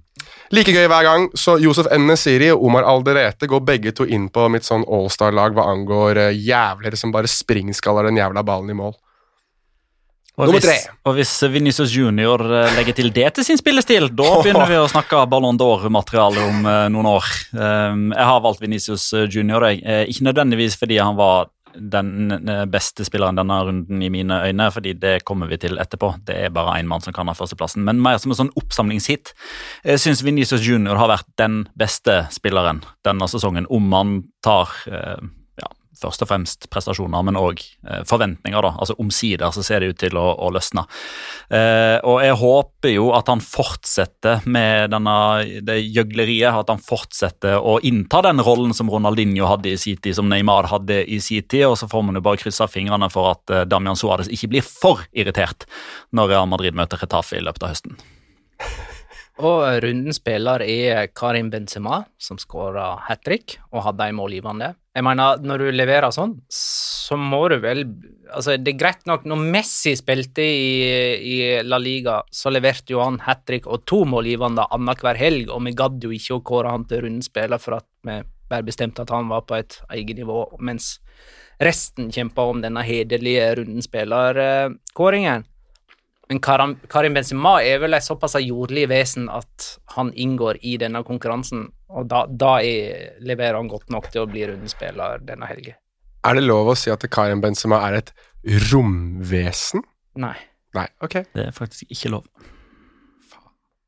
Like 0.50 0.74
gøy 0.74 0.88
hver 0.90 1.06
gang. 1.06 1.28
Så 1.38 1.60
Josef 1.62 1.92
N. 1.94 2.08
Nesiri 2.10 2.48
og 2.50 2.64
Omar 2.66 2.88
Alderete 2.90 3.46
går 3.50 3.62
begge 3.68 3.94
to 3.94 4.08
inn 4.10 4.32
på 4.34 4.48
mitt 4.50 4.66
sånn 4.66 4.82
allstar-lag 4.88 5.54
hva 5.54 5.68
angår 5.76 6.24
uh, 6.24 6.32
jævler 6.34 6.98
som 6.98 7.14
bare 7.14 7.30
springskaller 7.30 8.10
den 8.10 8.18
jævla 8.18 8.42
ballen 8.46 8.74
i 8.74 8.80
mål. 8.80 8.96
Og 10.40 10.48
Nummer 10.48 10.64
hvis, 10.64 10.86
og 11.04 11.18
hvis 11.18 11.32
Vinicius 11.52 11.92
Junior 11.92 12.40
eh, 12.40 12.70
legger 12.78 12.96
til 12.96 13.10
det 13.12 13.26
til 13.36 13.44
sin 13.44 13.58
spillestil, 13.60 14.06
da 14.16 14.30
begynner 14.40 14.70
vi 14.70 14.78
å 14.80 14.86
snakke 14.88 15.26
Ballon 15.28 15.60
d'Or-materiale 15.60 16.46
om 16.46 16.62
eh, 16.64 16.86
noen 16.94 17.10
år. 17.12 17.28
Um, 17.52 18.06
jeg 18.16 18.28
har 18.30 18.40
valgt 18.46 18.64
Vinicius 18.64 19.10
Junior, 19.28 19.68
jeg. 19.68 19.84
Ikke 20.14 20.30
nødvendigvis 20.30 20.80
fordi 20.80 21.02
han 21.04 21.20
var 21.20 21.52
den 21.76 22.32
eh, 22.50 22.66
beste 22.70 23.06
spilleren 23.08 23.40
denne 23.40 23.60
runden 23.68 24.04
i 24.04 24.10
mine 24.14 24.42
øyne, 24.48 24.70
fordi 24.74 24.94
det 25.00 25.24
kommer 25.28 25.50
vi 25.52 25.60
til 25.62 25.80
etterpå. 25.82 26.14
Det 26.28 26.36
er 26.36 26.54
bare 26.54 26.78
én 26.80 26.90
mann 26.90 27.04
som 27.06 27.16
kan 27.16 27.30
ha 27.30 27.36
førsteplassen, 27.38 27.84
men 27.86 28.02
mer 28.04 28.20
som 28.22 28.34
en 28.34 28.42
sånn 28.44 28.54
oppsamlingshit. 28.60 29.34
Jeg 29.86 30.04
syns 30.04 30.24
Vinicius 30.26 30.66
Junior 30.66 31.00
har 31.00 31.12
vært 31.12 31.30
den 31.42 31.64
beste 31.80 32.24
spilleren 32.34 32.84
denne 33.08 33.30
sesongen, 33.32 33.70
om 33.70 33.90
man 33.92 34.22
tar 34.46 34.74
eh, 34.90 35.22
først 36.02 36.24
og 36.24 36.30
fremst 36.32 36.68
prestasjoner, 36.72 37.24
men 37.26 37.40
òg 37.40 37.62
eh, 37.62 38.04
forventninger. 38.10 38.62
da, 38.66 38.74
altså 38.80 38.96
Omsider 39.02 39.54
så 39.56 39.64
ser 39.66 39.84
det 39.84 39.94
ut 39.94 40.00
til 40.02 40.18
å, 40.20 40.26
å 40.40 40.52
løsne. 40.54 40.86
Eh, 41.50 41.98
og 42.08 42.22
jeg 42.24 42.38
håper 42.42 42.94
jo 42.96 43.10
at 43.18 43.32
han 43.32 43.44
fortsetter 43.44 44.46
med 44.50 44.94
denne, 44.94 45.16
det 45.66 45.80
gjøgleriet, 45.84 46.62
at 46.64 46.74
han 46.74 46.84
fortsetter 46.84 47.60
å 47.60 47.78
innta 47.86 48.24
den 48.26 48.44
rollen 48.46 48.76
som 48.78 48.92
Ronaldinho 48.92 49.50
hadde 49.50 49.74
i 49.74 49.80
sin 49.82 50.00
tid, 50.00 50.18
som 50.18 50.30
Neymar 50.32 50.70
hadde 50.72 51.02
i 51.06 51.20
sin 51.24 51.46
tid, 51.46 51.68
og 51.70 51.78
så 51.80 51.90
får 51.92 52.06
man 52.08 52.20
jo 52.20 52.26
bare 52.26 52.42
krysse 52.42 52.70
fingrene 52.72 53.12
for 53.14 53.34
at 53.34 53.56
eh, 53.56 53.66
Damian 53.70 54.00
Suárez 54.00 54.32
ikke 54.32 54.54
blir 54.56 54.66
for 54.66 55.06
irritert 55.12 55.68
når 56.16 56.34
Real 56.34 56.50
Madrid 56.50 56.78
møter 56.78 57.02
Retafe 57.02 57.40
i 57.40 57.44
løpet 57.46 57.66
av 57.66 57.76
høsten. 57.76 58.00
Og 59.40 59.62
rundens 59.86 60.20
spiller 60.20 60.60
er 60.66 61.08
Karim 61.16 61.48
Benzema, 61.52 62.04
som 62.20 62.40
skåra 62.42 62.98
hat 63.08 63.24
trick 63.24 63.56
og 63.72 63.86
hadde 63.86 64.10
en 64.10 64.18
målgivende. 64.18 64.74
Jeg 65.00 65.06
mener, 65.08 65.40
når 65.48 65.62
du 65.62 65.68
leverer 65.72 66.12
sånn, 66.12 66.34
så 66.52 67.16
må 67.16 67.46
du 67.52 67.60
vel 67.64 67.86
Altså, 68.30 68.58
det 68.60 68.74
er 68.74 68.82
greit 68.82 69.06
nok 69.10 69.24
Når 69.26 69.46
Messi 69.56 69.96
spilte 69.98 70.44
i, 70.44 70.74
i 71.24 71.38
La 71.66 71.80
Liga, 71.82 72.20
så 72.30 72.52
leverte 72.52 72.94
jo 72.94 73.00
han 73.02 73.22
hat 73.24 73.46
trick 73.48 73.66
og 73.66 73.86
to 73.90 74.04
målgivende 74.10 74.68
annenhver 74.76 75.18
helg, 75.18 75.48
og 75.50 75.64
vi 75.66 75.74
gadd 75.78 76.04
jo 76.04 76.12
ikke 76.14 76.38
å 76.38 76.44
kåre 76.52 76.74
han 76.76 76.84
til 76.90 77.06
rundens 77.06 77.32
spiller 77.32 77.62
for 77.64 77.80
at 77.80 77.88
vi 78.06 78.20
bare 78.50 78.68
bestemte 78.68 79.06
at 79.06 79.14
han 79.14 79.32
var 79.32 79.46
på 79.48 79.56
et 79.58 79.80
eget 79.96 80.20
nivå, 80.20 80.44
mens 80.66 80.98
resten 81.64 82.12
kjempa 82.14 82.46
om 82.50 82.62
denne 82.64 82.84
hederlige 82.86 83.48
rundenspillerkåringen. 83.62 85.46
spiller-kåringen. 85.46 85.48
Men 86.30 86.40
Karim, 86.46 86.76
Karim 86.90 87.16
Benzema 87.18 87.56
er 87.66 87.80
vel 87.82 87.98
et 87.98 88.06
såpass 88.06 88.36
jordlig 88.44 88.84
vesen 88.92 89.26
at 89.34 89.70
han 89.96 90.12
inngår 90.14 90.60
i 90.62 90.76
denne 90.78 91.02
konkurransen, 91.06 91.64
og 91.90 92.06
da, 92.12 92.28
da 92.30 92.60
er, 92.62 93.16
leverer 93.26 93.58
han 93.58 93.70
godt 93.72 93.90
nok 93.90 94.12
til 94.14 94.22
å 94.22 94.30
bli 94.30 94.44
rundespiller 94.46 95.24
denne 95.26 95.50
helgen. 95.50 95.74
Er 96.28 96.38
det 96.38 96.44
lov 96.46 96.70
å 96.70 96.76
si 96.78 96.92
at 96.94 97.02
Karim 97.10 97.42
Benzema 97.42 97.80
er 97.88 97.98
et 98.04 98.14
romvesen? 98.70 99.82
Nei. 100.22 100.36
Nei, 100.78 100.86
ok. 101.02 101.16
Det 101.34 101.48
er 101.48 101.56
faktisk 101.56 101.90
ikke 101.90 102.12
lov. 102.14 102.28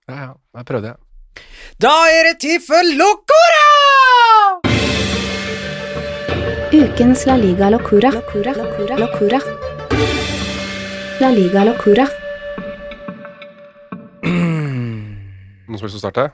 Ja, 0.09 0.15
ja, 0.15 0.31
jeg 0.57 0.67
prøvde, 0.71 0.95
jeg. 0.95 1.45
Da 1.81 1.93
er 2.09 2.31
det 2.31 2.39
tid 2.41 2.65
for 2.65 2.89
Locora! 2.97 3.67
Ukens 6.73 7.27
La 7.29 7.37
Liga. 7.37 7.69
Locura. 7.69 8.09
La 11.21 11.29
Liga 11.29 11.67
Locura. 11.69 12.09
Noen 15.71 15.79
som 15.79 15.87
å 15.87 15.99
starte? 16.01 16.29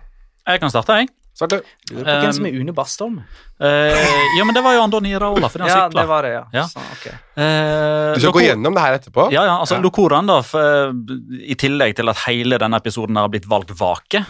Jeg 0.47 0.61
kan 0.63 0.71
starte, 0.73 0.95
jeg. 1.01 1.09
Starte. 1.37 1.59
Lurer 1.91 2.07
på 2.07 2.13
hvem 2.23 2.31
som 2.33 2.45
Um, 2.47 2.49
er 2.49 2.55
Une 2.63 2.73
Bastholm. 2.73 3.17
Eh, 3.61 3.97
ja, 4.39 4.45
men 4.47 4.55
det 4.57 4.63
var 4.65 4.73
jo 4.73 4.81
Andoni 4.87 5.11
Raola. 5.21 5.49
for 5.53 5.61
den 5.61 5.67
Ja, 5.71 5.83
sykla. 5.85 6.01
det 6.01 6.07
var 6.09 6.25
det, 6.25 6.31
ja. 6.33 6.41
Ja. 6.55 6.63
Så, 6.71 6.81
okay. 6.95 7.13
Eh, 7.37 8.13
Du 8.15 8.21
skal 8.23 8.33
gå 8.33 8.41
gjennom 8.41 8.73
det 8.73 8.81
her 8.81 8.95
etterpå. 8.97 9.27
Ja, 9.35 9.43
ja, 9.45 9.57
altså 9.61 9.75
Ja. 9.77 9.81
Lokoran, 9.85 10.25
da, 10.25 10.39
for, 10.41 10.57
eh, 10.89 11.51
I 11.53 11.57
tillegg 11.61 11.93
til 11.99 12.09
at 12.09 12.23
hele 12.25 12.57
denne 12.57 12.79
episoden 12.81 13.19
har 13.21 13.29
blitt 13.29 13.45
valgt 13.51 13.75
vake. 13.77 14.23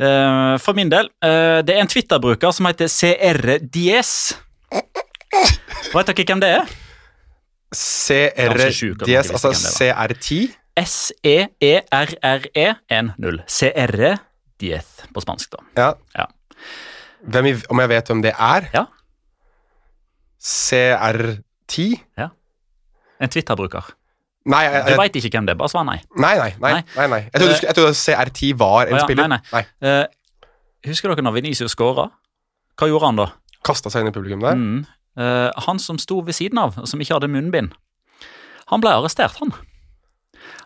Eh, 0.00 0.54
for 0.64 0.72
min 0.78 0.88
del, 0.88 1.10
eh, 1.20 1.60
det 1.68 1.76
er 1.76 1.82
en 1.84 1.92
Twitter-bruker 1.92 2.54
som 2.56 2.70
heter 2.70 2.88
CR 2.88 3.58
Diez. 3.68 4.14
Vet 5.92 6.06
dere 6.14 6.24
hvem 6.32 6.40
det 6.40 6.54
er? 6.62 6.76
CR 7.76 8.56
Ganske 8.56 8.72
sjuk 8.72 9.02
at 9.02 9.04
man 9.04 9.10
DS, 9.10 9.28
ikke 9.28 9.36
altså 9.36 9.50
visste 9.52 9.84
hvem 9.84 9.92
E 9.92 10.16
CR10. 10.16 10.40
S-E-E-R-R-E-1-0. 10.78 13.38
CR 13.48 14.18
Diez 14.58 14.88
på 15.14 15.22
spansk, 15.22 15.52
da. 15.54 15.60
Ja. 15.78 15.90
Ja. 16.18 16.24
Hvem, 17.28 17.46
om 17.70 17.78
jeg 17.82 17.88
vet 17.92 18.06
hvem 18.10 18.22
det 18.24 18.32
er? 18.34 18.62
Ja. 18.74 18.84
CR10? 20.42 21.86
En 23.18 23.28
Twitter-bruker. 23.32 23.82
Nei, 24.48 24.62
jeg, 24.64 24.72
Du 24.86 24.90
jeg, 24.92 24.98
veit 25.00 25.16
ikke 25.18 25.30
hvem 25.34 25.46
det 25.48 25.52
er, 25.54 25.58
bare 25.60 25.68
svar 25.72 25.84
nei. 25.84 25.98
nei, 26.16 26.34
nei, 26.38 26.52
nei, 26.62 26.72
Nei. 26.72 26.82
nei, 26.96 27.06
nei. 27.12 27.20
Jeg 27.26 27.32
trodde, 27.34 27.50
du 27.50 27.54
skulle- 27.58 27.68
jeg 27.68 27.76
trodde 27.76 27.94
CR10 27.98 28.52
var 28.58 28.82
en 28.86 28.94
ja, 28.96 29.00
spiller. 29.04 29.26
nei, 29.28 29.40
nei. 29.52 29.64
Eh, 29.82 30.06
husker 30.88 31.08
dere 31.12 31.22
når 31.26 31.34
Venezia 31.34 31.66
skåra? 31.68 32.06
Hva 32.78 32.86
gjorde 32.88 33.06
han 33.06 33.16
da? 33.16 33.26
Kasta 33.64 33.90
seg 33.90 34.00
inn 34.02 34.08
i 34.08 34.12
publikum 34.14 34.40
der. 34.40 34.54
Mm. 34.54 34.86
Uh, 35.18 35.50
han 35.66 35.78
som 35.82 35.98
sto 35.98 36.20
ved 36.22 36.34
siden 36.34 36.58
av, 36.62 36.74
som 36.86 37.00
ikke 37.00 37.14
hadde 37.18 37.28
munnbind, 37.28 37.72
han 38.70 38.80
ble 38.80 38.90
arrestert, 38.90 39.34
han. 39.40 39.52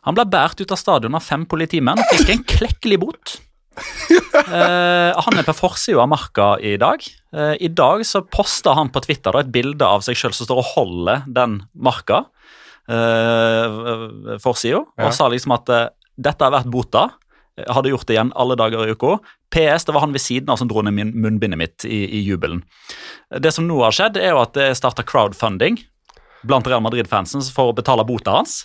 Han 0.06 0.16
ble 0.18 0.24
båret 0.26 0.60
ut 0.60 0.72
av 0.74 0.80
stadion 0.80 1.14
av 1.14 1.22
fem 1.22 1.44
politimenn, 1.46 2.00
fikk 2.10 2.32
en 2.34 2.44
klekkelig 2.56 2.98
bot. 3.04 3.36
uh, 3.72 5.12
han 5.16 5.38
er 5.38 5.46
på 5.46 5.54
forsida 5.56 6.02
av 6.02 6.10
marka 6.10 6.48
i 6.60 6.74
dag. 6.80 7.04
Uh, 7.34 7.54
I 7.62 7.70
dag 7.72 8.02
så 8.06 8.20
posta 8.26 8.74
han 8.76 8.90
på 8.92 9.00
Twitter 9.06 9.32
da, 9.32 9.40
et 9.44 9.52
bilde 9.54 9.86
av 9.86 10.02
seg 10.04 10.18
sjøl 10.18 10.34
som 10.36 10.48
står 10.48 10.60
og 10.60 10.70
holder 10.74 11.22
den 11.32 11.60
marka, 11.72 12.24
uh, 12.90 14.36
forsida, 14.42 14.82
Ja. 14.98 15.06
og 15.08 15.14
sa 15.16 15.28
liksom 15.32 15.54
at 15.56 15.70
uh, 15.72 15.86
dette 16.18 16.44
har 16.44 16.52
vært 16.54 16.70
bota. 16.72 17.06
Jeg 17.56 17.68
hadde 17.76 17.90
gjort 17.92 18.06
det 18.08 18.14
igjen 18.16 18.32
alle 18.40 18.56
dager 18.56 18.86
i 18.88 18.92
uka. 18.96 19.18
PS, 19.52 19.84
det 19.84 19.92
var 19.94 20.06
han 20.06 20.14
ved 20.14 20.22
siden 20.24 20.48
av 20.48 20.56
som 20.60 20.68
dro 20.70 20.80
ned 20.82 20.96
munnbindet 21.12 21.60
mitt 21.60 21.84
i, 21.84 22.06
i 22.08 22.22
jubelen. 22.24 22.62
Det 23.28 23.52
som 23.52 23.66
nå 23.68 23.76
har 23.84 23.92
skjedd, 23.92 24.16
er 24.16 24.32
jo 24.32 24.40
at 24.40 24.54
det 24.56 24.70
starta 24.78 25.04
crowdfunding 25.04 25.76
blant 26.48 26.66
Real 26.66 26.80
Madrid-fansen 26.82 27.44
for 27.52 27.70
å 27.70 27.76
betale 27.76 28.06
bota 28.08 28.38
hans. 28.38 28.62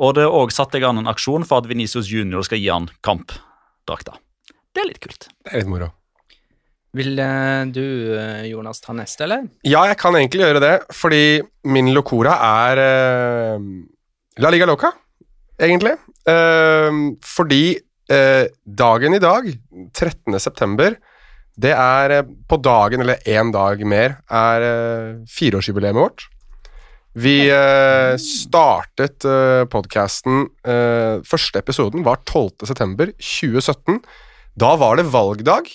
Og 0.00 0.16
det 0.16 0.24
er 0.24 0.32
òg 0.32 0.52
satt 0.54 0.74
i 0.78 0.80
gang 0.80 0.98
en 0.98 1.10
aksjon 1.10 1.44
for 1.48 1.60
at 1.60 1.68
Venicius 1.68 2.08
Junior 2.08 2.44
skal 2.46 2.60
gi 2.62 2.70
han 2.72 2.88
kampdrakta. 3.04 4.16
Det 4.72 4.82
er 4.82 4.88
litt 4.88 5.02
kult. 5.02 5.28
Det 5.28 5.52
er 5.52 5.60
litt 5.60 5.70
moro. 5.70 5.90
Vil 6.96 7.20
eh, 7.22 7.64
du, 7.70 7.84
eh, 8.18 8.46
Jonas, 8.50 8.80
ta 8.82 8.94
neste, 8.96 9.26
eller? 9.26 9.44
Ja, 9.66 9.84
jeg 9.86 9.98
kan 10.00 10.16
egentlig 10.18 10.42
gjøre 10.42 10.62
det, 10.64 10.72
fordi 10.96 11.22
min 11.70 11.92
locora 11.94 12.34
er 12.64 12.80
uh, 12.82 13.68
La 14.42 14.50
Liga 14.50 14.66
Loca, 14.66 14.90
egentlig. 15.60 15.94
Uh, 16.26 17.14
fordi 17.22 17.76
uh, 18.10 18.48
dagen 18.64 19.14
i 19.14 19.22
dag, 19.22 19.46
13. 19.92 20.40
september, 20.42 20.98
det 21.60 21.76
er 21.76 22.16
på 22.48 22.58
dagen, 22.58 23.04
eller 23.04 23.22
én 23.28 23.52
dag 23.54 23.84
mer, 23.86 24.18
er 24.26 24.66
fireårsjubileet 25.30 25.94
vårt. 25.94 26.26
Vi 27.18 27.36
uh, 27.50 28.14
startet 28.22 29.26
uh, 29.26 29.66
podkasten 29.66 30.44
Første 31.26 31.58
episoden 31.58 32.04
var 32.06 32.20
12. 32.22 32.68
september 32.70 33.10
2017. 33.18 33.98
Da 34.60 34.74
var 34.78 35.00
det 35.00 35.08
valgdag. 35.10 35.66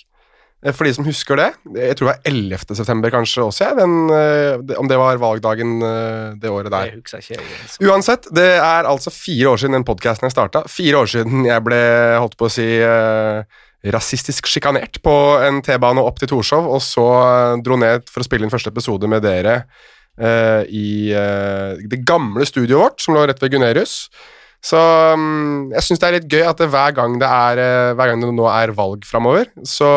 Eh, 0.65 0.73
For 0.73 0.87
de 0.87 0.93
som 0.97 1.05
husker 1.05 1.39
det. 1.39 1.49
Jeg 1.77 1.97
tror 1.97 2.09
det 2.09 2.13
var 2.13 2.31
11. 2.31 2.75
september 2.79 3.13
kanskje 3.13 3.45
også, 3.45 3.69
jeg, 3.69 3.77
den, 3.81 3.95
eh, 4.15 4.79
om 4.79 4.89
det 4.89 4.97
var 4.99 5.21
valgdagen 5.21 5.77
eh, 5.81 6.33
det 6.41 6.49
året 6.51 6.73
der. 6.73 6.95
Ikke. 6.97 7.39
Uansett, 7.85 8.29
det 8.35 8.49
er 8.57 8.89
altså 8.89 9.13
fire 9.13 9.53
år 9.53 9.61
siden 9.61 9.79
den 9.79 9.87
podkasten 9.87 10.29
jeg 10.29 10.35
starta. 10.35 10.65
Fire 10.71 11.03
år 11.03 11.11
siden 11.11 11.45
jeg 11.45 11.65
ble, 11.65 11.81
holdt 12.17 12.37
på 12.39 12.49
å 12.49 12.53
si, 12.53 12.67
eh, 12.81 13.43
rasistisk 13.93 14.47
sjikanert 14.49 14.97
på 15.05 15.15
en 15.45 15.61
T-bane 15.61 16.01
opp 16.01 16.17
til 16.19 16.31
Torshov, 16.31 16.65
og 16.65 16.81
så 16.81 17.05
eh, 17.21 17.57
dro 17.65 17.77
ned 17.77 18.09
for 18.09 18.23
å 18.23 18.27
spille 18.27 18.47
inn 18.47 18.53
første 18.53 18.73
episode 18.73 19.09
med 19.11 19.25
dere 19.25 19.63
eh, 20.19 20.63
i 20.69 20.87
uh, 21.15 21.75
det 21.81 22.03
gamle 22.07 22.47
studioet 22.47 22.81
vårt, 22.81 23.03
som 23.03 23.15
lå 23.15 23.25
rett 23.27 23.41
ved 23.43 23.55
Gunerius. 23.55 24.05
Så 24.65 24.79
um, 25.13 25.67
jeg 25.75 25.85
syns 25.85 26.01
det 26.01 26.07
er 26.07 26.15
litt 26.15 26.31
gøy 26.31 26.45
at 26.47 26.61
det 26.61 26.67
hver 26.73 26.93
gang 26.97 27.19
det, 27.21 27.27
er, 27.29 27.59
eh, 27.61 27.91
hver 27.97 28.09
gang 28.09 28.23
det 28.23 28.31
nå 28.33 28.47
er 28.49 28.73
valg 28.73 29.05
framover, 29.05 29.51
så 29.67 29.89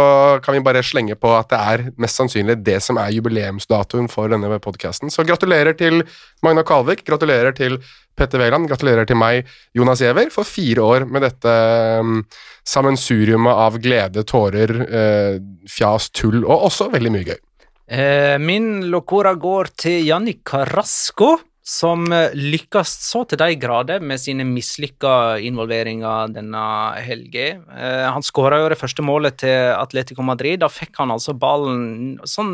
kan 0.45 0.59
vi 0.59 0.65
bare 0.67 0.83
slenge 0.85 1.17
på 1.17 1.31
at 1.33 1.49
det 1.55 1.61
er 1.73 1.85
mest 1.97 2.21
sannsynlig 2.21 2.59
det 2.67 2.77
som 2.85 3.01
er 3.01 3.15
jubileumsdatoen 3.17 4.11
for 4.13 4.29
denne 4.29 4.61
podkasten. 4.61 5.13
Så 5.15 5.25
gratulerer 5.25 5.79
til 5.79 6.03
Magna 6.45 6.67
Kalvik, 6.69 7.07
gratulerer 7.09 7.57
til 7.57 7.79
Petter 8.19 8.43
Wæland, 8.43 8.69
gratulerer 8.69 9.09
til 9.09 9.17
meg, 9.17 9.49
Jonas 9.79 10.03
Giæver, 10.05 10.29
for 10.35 10.45
fire 10.45 10.85
år 10.85 11.09
med 11.09 11.25
dette 11.25 11.59
um, 12.03 12.21
sammensuriumet 12.69 13.65
av 13.69 13.81
glede, 13.81 14.27
tårer, 14.29 14.75
uh, 14.85 15.69
fjas, 15.71 16.13
tull 16.13 16.43
og 16.43 16.69
også 16.69 16.93
veldig 16.93 17.15
mye 17.15 17.31
gøy. 17.33 17.41
Eh, 17.89 18.37
min 18.39 18.91
locora 18.93 19.33
går 19.35 19.71
til 19.81 20.03
Jannik 20.05 20.43
Carrasco, 20.45 21.39
som 21.65 22.05
eh, 22.13 22.35
lykkes 22.37 22.91
så 23.07 23.23
til 23.29 23.41
de 23.41 23.57
grader 23.61 24.05
med 24.05 24.21
sine 24.21 24.45
mislykka 24.45 25.39
involveringer 25.49 26.35
denne 26.35 26.65
helga. 27.01 27.47
Eh, 27.57 28.05
han 28.13 28.25
skåra 28.25 28.61
jo 28.61 28.69
det 28.69 28.79
første 28.81 29.05
målet 29.05 29.39
til 29.41 29.73
Atletico 29.73 30.25
Madrid. 30.25 30.61
Da 30.61 30.69
fikk 30.73 31.01
han 31.01 31.15
altså 31.17 31.33
ballen 31.33 32.19
sånn 32.29 32.53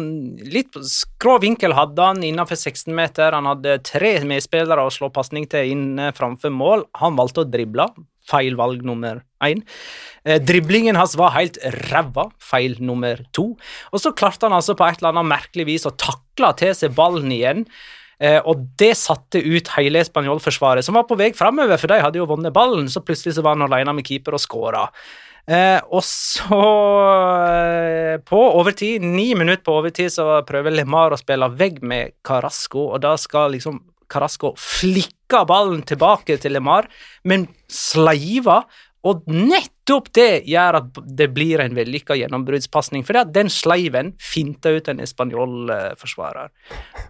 litt 0.55 0.79
skrå 0.79 1.41
vinkel 1.43 1.75
hadde 1.75 2.11
han 2.13 2.23
innenfor 2.23 2.59
16-meter. 2.59 3.35
Han 3.35 3.51
hadde 3.51 3.81
tre 3.91 4.17
medspillere 4.23 4.87
å 4.87 4.95
slå 4.95 5.11
pasning 5.15 5.51
til 5.51 5.75
inne 5.75 6.13
framfor 6.15 6.55
mål. 6.55 6.87
Han 7.03 7.19
valgte 7.19 7.43
å 7.43 7.51
drible. 7.51 7.91
Feil 8.31 8.55
valg 8.57 8.87
nummer 8.87 9.19
én. 9.49 9.65
Eh, 10.25 10.41
driblingen 10.41 10.97
hans 10.97 11.17
var 11.21 11.35
helt 11.37 11.59
ræva. 11.91 12.31
Feil 12.43 12.79
nummer 12.81 13.21
to. 13.37 13.53
Og 13.93 14.01
så 14.01 14.15
klarte 14.17 14.49
han 14.49 14.57
altså 14.57 14.77
på 14.79 14.87
et 14.89 15.03
eller 15.03 15.13
annet 15.15 15.33
merkelig 15.35 15.69
vis 15.73 15.87
å 15.89 15.95
takle 15.97 16.55
til 16.61 16.73
seg 16.79 16.97
ballen 16.97 17.33
igjen. 17.35 17.67
Eh, 18.23 18.41
og 18.47 18.63
det 18.79 18.95
satte 18.99 19.43
ut 19.43 19.69
hele 19.75 20.05
spanjolforsvaret, 20.07 20.87
som 20.87 20.97
var 20.97 21.07
på 21.09 21.19
vei 21.19 21.33
framover, 21.37 21.81
for 21.81 21.91
de 21.91 22.01
hadde 22.01 22.21
jo 22.21 22.31
vunnet 22.31 22.55
ballen. 22.55 22.89
Så 22.91 23.05
plutselig 23.05 23.37
så 23.37 23.45
var 23.45 23.59
han 23.59 23.67
alene 23.67 23.97
med 23.97 24.07
keeper 24.07 24.39
og 24.39 24.43
skåra. 24.43 24.89
Eh, 25.45 25.81
og 25.93 26.01
så, 26.01 26.61
eh, 27.53 28.17
på 28.25 28.41
overtid, 28.61 29.03
ni 29.03 29.35
minutter 29.35 29.65
på 29.65 29.77
overtid, 29.77 30.09
så 30.09 30.41
prøver 30.47 30.73
Lemar 30.73 31.13
å 31.13 31.21
spille 31.21 31.51
vegg 31.53 31.83
med 31.83 32.15
Carasco, 32.25 32.95
og 32.95 33.03
da 33.03 33.17
skal 33.17 33.53
liksom 33.53 33.83
Carasco 34.09 34.55
flikke 34.57 35.45
ballen 35.47 35.83
tilbake 35.83 36.39
til 36.41 36.53
Lemar, 36.57 36.89
men 37.25 37.49
sleiva. 37.69 38.65
Og 39.05 39.27
nettopp 39.29 40.09
det 40.17 40.45
gjør 40.49 40.79
at 40.81 41.01
det 41.19 41.29
blir 41.37 41.61
en 41.61 41.77
vellykka 41.77 42.17
gjennombruddspasning, 42.17 43.05
for 43.05 43.21
den 43.29 43.51
sleiven 43.53 44.15
finta 44.23 44.73
ut 44.73 44.89
en 44.89 45.03
espanjol-forsvarer. 45.05 46.53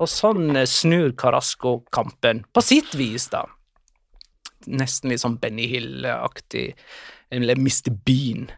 Og 0.00 0.10
sånn 0.10 0.56
eh, 0.58 0.68
snur 0.70 1.14
Carasco 1.18 1.78
kampen, 1.94 2.42
på 2.50 2.64
sitt 2.64 2.96
vis, 2.98 3.28
da. 3.30 3.44
Nesten 4.66 5.12
litt 5.12 5.22
sånn 5.22 5.38
Benny 5.38 5.68
Hill-aktig, 5.70 6.72
eller 7.34 7.60
Mr. 7.60 7.94
Bean. 8.06 8.48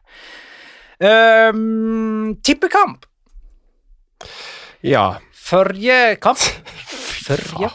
Um, 0.97 2.37
tippekamp. 2.41 3.05
Ja. 4.87 5.19
Førje 5.47 6.17
kamp 6.19 6.41
Førje 7.27 7.69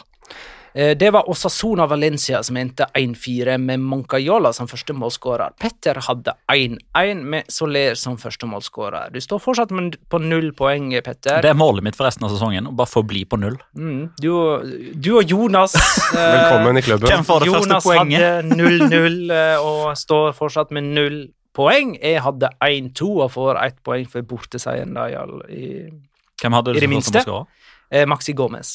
Det 0.74 1.10
var 1.12 1.26
Osasona 1.28 1.84
Valencia 1.86 2.38
som 2.42 2.56
endte 2.56 2.86
1-4 2.96 3.58
med 3.60 3.80
Moncayola 3.84 4.52
som 4.56 4.68
første 4.70 4.94
målskårer. 4.96 5.52
Petter 5.60 5.98
hadde 6.06 6.32
1-1 6.48 7.20
med 7.34 7.50
Soler 7.52 7.94
som 8.00 8.16
første 8.16 8.48
målskårer. 8.48 9.10
Du 9.12 9.18
står 9.20 9.42
fortsatt 9.44 9.68
på 10.08 10.20
null 10.22 10.52
poeng, 10.56 10.86
Petter. 11.04 11.42
Det 11.44 11.50
er 11.52 11.58
målet 11.60 11.84
mitt 11.84 11.98
for 11.98 12.08
resten 12.08 12.24
av 12.24 12.32
sesongen. 12.32 12.70
Å 12.70 12.72
bare 12.78 12.88
forbli 12.88 13.24
på 13.28 13.36
null. 13.42 13.58
Mm, 13.76 14.06
du, 14.22 14.30
du 14.96 15.10
og 15.20 15.28
Jonas 15.28 15.74
eh, 16.16 16.16
Velkommen 16.16 16.80
i 16.80 16.84
klubben. 16.86 17.10
Hvem 17.12 17.26
får 17.28 17.44
det 17.44 17.52
første 17.52 17.68
Jonas 17.68 17.84
poenget? 17.84 18.24
hadde 18.24 18.56
0-0 18.56 19.36
eh, 19.36 19.66
og 19.68 19.92
står 20.00 20.32
fortsatt 20.40 20.72
med 20.72 20.88
null 20.96 21.18
poeng. 21.52 21.98
Jeg 22.00 22.22
hadde 22.24 22.48
1-2 22.64 23.10
og 23.26 23.28
får 23.34 23.60
ett 23.66 23.76
poeng 23.84 24.08
for 24.08 24.24
borteseieren, 24.24 24.96
da, 24.96 25.04
i, 25.12 25.18
all- 25.20 25.44
i 25.52 25.66
Hvem 26.40 26.56
hadde 26.56 26.72
I 26.72 26.74
du 26.74 26.80
det 26.80 26.86
som 26.88 26.94
minste. 26.96 27.20
første 27.26 27.44
eh, 27.92 28.06
Maxi 28.08 28.32
Gomez. 28.32 28.72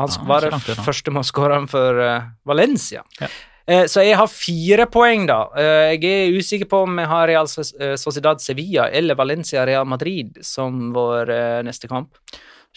Han 0.00 0.08
Ja, 0.14 0.24
var 0.28 0.40
første 0.40 0.50
langt 0.50 0.68
unna. 0.68 0.84
første 0.86 1.68
for 1.68 2.00
uh, 2.00 2.22
Valencia. 2.46 3.02
Ja. 3.20 3.28
Eh, 3.68 3.84
så 3.84 4.00
jeg 4.00 4.16
har 4.16 4.26
fire 4.32 4.86
poeng, 4.88 5.26
da. 5.28 5.42
Eh, 5.56 5.98
jeg 6.00 6.04
er 6.04 6.36
usikker 6.38 6.64
på 6.70 6.82
om 6.86 6.98
jeg 6.98 7.06
har 7.10 7.26
Real 7.28 7.46
Sociedad 7.46 8.40
Sevilla 8.40 8.88
eller 8.90 9.14
Valencia 9.14 9.64
Real 9.68 9.84
Madrid 9.84 10.38
som 10.40 10.92
vår 10.94 11.28
eh, 11.30 11.62
neste 11.62 11.86
kamp. 11.90 12.16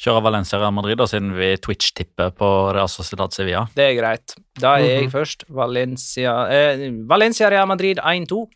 Kjører 0.01 0.22
Valencia 0.24 0.57
Real 0.59 0.74
Madrid, 0.74 0.97
da, 0.97 1.05
siden 1.07 1.32
vi 1.38 1.53
Twitch-tipper 1.57 2.32
på 2.36 2.74
Real 2.76 2.88
Sociedad 2.91 3.32
Sevilla. 3.32 3.67
Det 3.76 3.84
er 3.88 3.95
greit. 4.01 4.36
Da 4.59 4.76
er 4.80 4.84
jeg 4.88 5.03
Mhm. 5.05 5.11
først. 5.11 5.43
Valencia, 5.49 6.34
eh, 6.51 6.89
Valencia 7.07 7.49
Real 7.49 7.67
Madrid 7.67 7.97
1-2. 8.03 8.47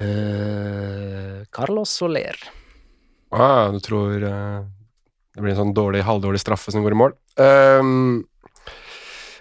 Eh, 0.00 1.44
Carlos 1.52 1.90
Soler. 1.90 2.36
Ah, 3.30 3.68
du 3.72 3.80
tror 3.80 4.22
eh, 4.24 4.64
det 5.38 5.44
blir 5.44 5.54
en 5.54 5.60
sånn 5.60 5.76
dårlig, 5.76 6.00
halvdårlig 6.02 6.40
straffe 6.42 6.72
som 6.74 6.82
går 6.82 6.96
i 6.96 6.98
mål. 6.98 7.12
Um, 7.38 8.24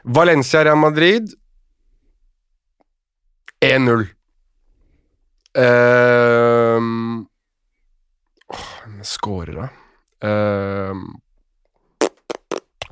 Valencia 0.05 0.61
Real 0.61 0.77
Madrid 0.77 1.31
1-0. 3.65 4.03
Um, 5.57 7.25
oh, 8.53 9.41
da? 9.57 9.65
Ehm, 10.21 11.01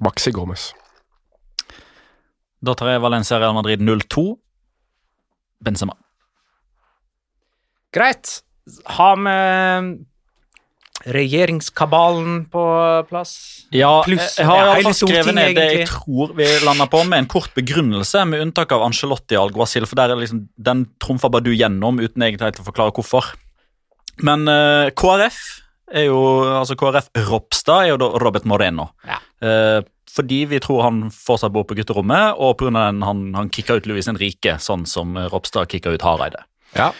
Maxi 0.02 0.34
Gomez. 0.34 0.72
Da 2.66 2.74
tar 2.74 2.90
jeg 2.90 3.06
Valencia 3.06 3.38
Real 3.38 3.54
Madrid 3.54 3.86
0-2. 3.86 4.26
Benzema. 5.62 5.94
Greit. 7.94 8.40
Har 8.98 9.22
vi 9.22 9.38
regjeringskabalen 11.06 12.46
på 12.52 12.64
plass? 13.10 13.34
Ja, 13.76 14.02
Plus, 14.06 14.38
jeg 14.40 14.48
har 14.48 14.62
i 14.62 14.82
ja, 14.82 14.86
fall 14.88 14.98
skrevet 14.98 15.38
ned 15.38 15.58
det 15.58 15.66
jeg 15.72 15.88
tror 15.90 16.34
vi 16.38 16.48
lander 16.66 16.90
på, 16.92 17.04
med 17.08 17.24
en 17.24 17.30
kort 17.32 17.54
begrunnelse, 17.58 18.24
med 18.30 18.46
unntak 18.48 18.74
av 18.76 18.86
Angelotti 18.86 19.38
og 19.38 19.50
Alguacil, 19.50 19.88
for 19.90 20.00
der 20.00 20.14
er 20.14 20.22
liksom, 20.22 20.46
den 20.58 20.86
trumfer 21.02 21.34
bare 21.34 21.46
du 21.46 21.52
gjennom 21.54 22.02
uten 22.02 22.26
egentlig 22.26 22.64
å 22.64 22.68
forklare 22.68 22.96
hvorfor. 22.96 23.34
Men 24.26 24.48
uh, 24.50 24.90
KrF 24.96 25.42
er 25.96 26.08
jo, 26.08 26.22
altså 26.56 26.78
KrF 26.80 27.12
Ropstad 27.28 27.86
er 27.86 27.94
jo 27.94 28.00
da 28.02 28.10
Robert 28.24 28.48
Moreno. 28.50 28.90
Ja. 29.06 29.20
Uh, 29.44 29.82
fordi 30.16 30.46
vi 30.48 30.62
tror 30.64 30.86
han 30.86 31.06
fortsatt 31.12 31.52
bor 31.52 31.66
på 31.68 31.76
gutterommet, 31.78 32.40
og 32.40 32.56
pga. 32.62 32.72
den 32.72 33.04
han, 33.04 33.26
han 33.36 33.52
kicka 33.52 33.78
ut 33.78 33.88
Louis 33.90 34.08
Henrique, 34.08 34.58
sånn 34.64 34.88
som 34.88 35.18
Ropstad 35.34 35.68
kicka 35.74 35.92
ut 35.92 36.06
Hareide. 36.08 36.46
Ja. 36.76 36.92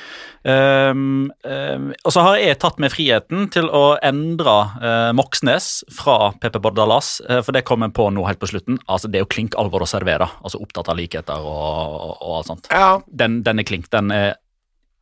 Um, 0.46 1.32
um, 1.42 1.88
og 2.06 2.14
så 2.14 2.22
har 2.22 2.36
jeg 2.38 2.60
tatt 2.62 2.78
meg 2.78 2.92
friheten 2.94 3.48
til 3.50 3.66
å 3.74 3.96
endre 4.06 4.54
uh, 4.78 5.10
Moxnes 5.18 5.80
fra 5.90 6.36
Pepe 6.38 6.62
Bordalas, 6.62 7.16
uh, 7.26 7.40
for 7.42 7.56
det 7.56 7.64
kom 7.66 7.82
jeg 7.82 7.96
på 7.98 8.06
nå 8.14 8.28
helt 8.28 8.42
på 8.44 8.52
slutten. 8.52 8.78
Altså, 8.86 9.10
Det 9.10 9.18
er 9.18 9.26
jo 9.26 9.32
klink 9.34 9.58
alvor 9.58 9.82
å 9.82 9.90
servere. 9.90 10.28
Altså 10.46 10.62
Opptatt 10.62 10.92
av 10.94 11.00
likheter 11.00 11.42
og, 11.42 11.96
og, 11.98 12.14
og 12.22 12.36
alt 12.40 12.52
sånt. 12.52 12.70
ja. 12.70 12.92
Den, 13.10 13.40
den 13.46 13.64
er 13.64 13.66
klink. 13.66 13.90
Den 13.90 14.14
er 14.14 14.36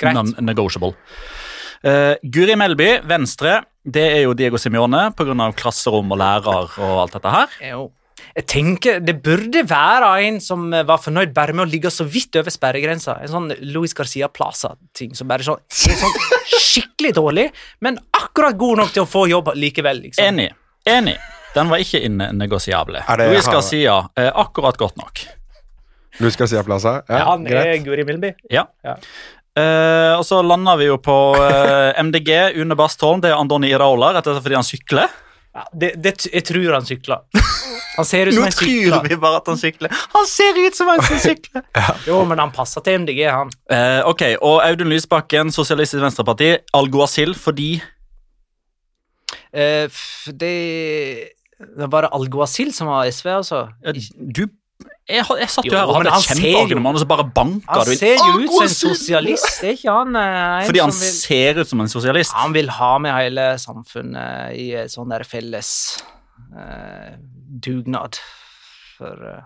non-negotiable. 0.03 0.93
Uh, 1.83 2.15
Guri 2.23 2.55
Melby, 2.55 3.01
Venstre, 3.11 3.59
det 3.83 4.05
er 4.13 4.21
jo 4.23 4.37
Diego 4.39 4.55
Simione 4.61 5.09
pga. 5.11 5.51
klasserom 5.59 6.15
og 6.15 6.21
lærer 6.23 6.79
og 6.79 7.01
alt 7.03 7.19
dette 7.19 7.35
her. 7.35 7.59
Jo. 7.73 7.89
Jeg 8.33 8.47
tenker 8.49 8.99
Det 9.05 9.13
burde 9.21 9.61
være 9.69 10.07
en 10.25 10.39
som 10.41 10.63
eh, 10.73 10.81
var 10.87 10.97
fornøyd 11.03 11.33
bare 11.35 11.53
med 11.53 11.67
å 11.67 11.69
ligge 11.69 11.91
så 11.93 12.05
vidt 12.09 12.35
over 12.39 12.53
sperregrensa. 12.53 13.19
En 13.21 13.29
sånn 13.29 13.51
Louis 13.61 13.93
Garcia 13.93 14.29
Plaza-ting 14.33 15.13
som 15.17 15.29
bare 15.29 15.45
sånn, 15.45 15.61
er 15.61 15.99
sånn 15.99 16.17
skikkelig 16.57 17.13
dårlig, 17.19 17.45
men 17.85 17.99
akkurat 18.17 18.57
god 18.57 18.81
nok 18.81 18.95
til 18.95 19.05
å 19.05 19.09
få 19.09 19.27
jobb 19.29 19.53
likevel. 19.59 20.01
liksom. 20.07 20.25
Enig. 20.25 20.49
Enig. 20.89 21.15
Den 21.53 21.69
var 21.69 21.83
ikke 21.83 22.01
innegosiable. 22.01 23.03
Louis 23.21 23.45
Garcia, 23.45 23.99
er 24.17 24.31
akkurat 24.41 24.77
godt 24.81 24.97
nok. 24.97 25.21
Luis 26.21 26.35
Garcia 26.37 26.63
Plaza. 26.65 27.03
Ja, 27.07 27.19
Ja, 27.19 27.25
han 27.29 27.45
er 27.45 27.53
greit. 27.53 27.83
Guri 27.85 28.03
Milby. 28.05 28.33
Ja. 28.49 28.65
Ja. 28.85 28.97
Eh, 29.53 30.15
og 30.17 30.23
så 30.25 30.39
lander 30.41 30.77
vi 30.81 30.87
jo 30.89 30.97
på 30.97 31.13
eh, 31.37 32.01
MDG, 32.01 32.57
Une 32.57 32.73
Bastholm. 32.77 33.21
Det 33.21 33.29
er 33.29 33.37
Andoni 33.37 33.69
Iraola, 33.69 34.09
rett 34.15 34.25
og 34.25 34.33
slett 34.33 34.45
fordi 34.47 34.57
han 34.57 34.65
sykler. 34.65 35.13
Ja, 35.53 35.63
det, 35.77 35.91
det, 36.01 36.11
jeg 36.33 36.43
tror 36.47 36.71
han 36.73 36.85
sykler. 36.87 37.19
Han 37.93 38.05
ser 38.09 38.25
ut 38.31 38.33
som 38.33 38.41
Nå 38.41 38.47
en 38.49 38.55
tror 38.57 39.03
vi 39.05 39.17
bare 39.21 39.37
at 39.37 39.49
han 39.51 39.59
sykler. 39.61 39.91
Han 40.15 40.25
ser 40.25 40.57
ut 40.57 40.75
som 40.79 40.89
en 40.89 41.03
som 41.05 41.19
sykler! 41.21 41.61
Jo, 42.09 42.23
men 42.25 42.41
han 42.41 42.49
passer 42.55 42.81
til 42.81 42.97
MDG, 43.03 43.19
han. 43.29 43.51
Eh, 43.69 43.99
ok, 44.09 44.23
og 44.41 44.63
Audun 44.65 44.89
Lysbakken, 44.89 45.51
Sosialistisk 45.53 46.01
Venstreparti. 46.01 46.55
Alguacil 46.73 47.35
fordi 47.37 47.75
Eh, 49.53 49.85
f- 49.85 50.31
det 50.33 51.29
Det 51.77 51.87
var 51.91 52.01
det 52.07 52.09
Alguacil 52.17 52.73
som 52.73 52.87
var 52.89 53.05
SV, 53.13 53.27
altså? 53.37 53.67
Du 54.17 54.47
Jeg, 55.09 55.23
har- 55.27 55.37
jeg 55.37 55.49
satt 55.49 55.65
jo 55.65 55.71
her 55.75 55.83
og 55.85 55.95
hadde 55.97 56.09
han 56.13 56.19
et 56.19 56.23
ser 56.25 56.35
kjempeargument, 56.35 56.69
jo- 56.71 56.79
med 56.79 56.85
han, 56.85 56.95
og 56.95 57.01
så 57.01 57.07
bare 57.07 57.25
banka 57.35 57.83
du 57.85 57.91
inn. 57.91 57.97
ser 57.97 58.15
jo 58.15 58.39
ut 58.39 58.49
som 58.53 58.63
en 58.63 58.69
sosialist, 58.69 59.63
er 59.63 59.73
ikke 59.75 59.91
han? 59.97 60.15
eh, 60.15 60.61
en 60.61 60.67
Fordi 60.69 60.79
han 60.79 60.89
vil- 60.91 61.17
ser 61.19 61.59
ut 61.59 61.67
som 61.67 61.81
en 61.81 61.87
sosialist. 61.87 62.33
Han 62.33 62.53
vil 62.53 62.69
ha 62.69 62.97
med 62.99 63.13
hele 63.13 63.47
samfunnet 63.59 64.55
i 64.55 64.67
sånn 64.87 65.09
der 65.09 65.23
felles 65.23 66.01
uh, 66.55 67.15
dugnad. 67.59 68.17
For 68.97 69.13
uh, 69.13 69.41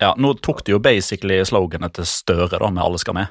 Ja, 0.00 0.12
Nå 0.16 0.34
tok 0.40 0.62
du 0.64 0.72
jo 0.72 0.78
basically 0.78 1.40
sloganet 1.44 1.92
til 1.94 2.04
Støre, 2.06 2.58
da, 2.58 2.70
med 2.70 2.82
'alle 2.84 2.98
skal 2.98 3.14
med'. 3.14 3.28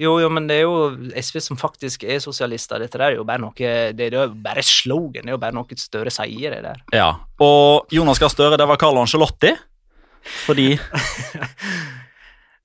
Jo, 0.00 0.18
jo, 0.18 0.28
men 0.32 0.46
det 0.48 0.56
er 0.56 0.62
jo 0.62 0.96
SV 1.20 1.40
som 1.44 1.56
faktisk 1.60 2.04
er 2.08 2.18
sosialister. 2.24 2.78
Dette 2.80 2.96
der 2.96 3.10
er 3.12 3.16
jo 3.16 3.24
bare 3.24 3.38
noe 3.38 3.52
Det 3.52 4.00
er 4.00 4.10
jo 4.16 4.28
bare 4.34 4.62
slogan, 4.64 5.22
det 5.26 5.28
er 5.28 5.36
jo 5.36 5.42
bare 5.42 5.52
noe 5.52 5.66
Støre 5.76 6.10
sier, 6.10 6.50
det 6.50 6.62
der. 6.64 6.76
Ja, 6.92 7.10
Og 7.38 7.86
Jonas 7.92 8.18
Gahr 8.18 8.30
Støre, 8.30 8.56
det 8.56 8.66
var 8.66 8.76
Carlo 8.78 9.00
Angelotti. 9.02 9.52
Fordi 10.46 10.74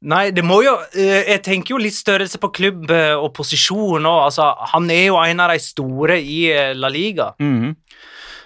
Nei, 0.06 0.26
det 0.36 0.44
må 0.46 0.60
jo 0.66 0.76
eh, 0.94 1.24
Jeg 1.32 1.44
tenker 1.46 1.76
jo 1.76 1.82
litt 1.82 1.96
størrelse 1.98 2.40
på 2.42 2.52
klubb 2.54 2.92
eh, 2.94 3.16
og 3.16 3.32
posisjon 3.38 4.06
òg. 4.06 4.20
Altså, 4.28 4.52
han 4.74 4.90
er 4.94 5.08
jo 5.08 5.22
en 5.22 5.42
av 5.42 5.54
de 5.54 5.62
store 5.64 6.20
i 6.22 6.44
eh, 6.52 6.74
La 6.78 6.92
Liga. 6.94 7.32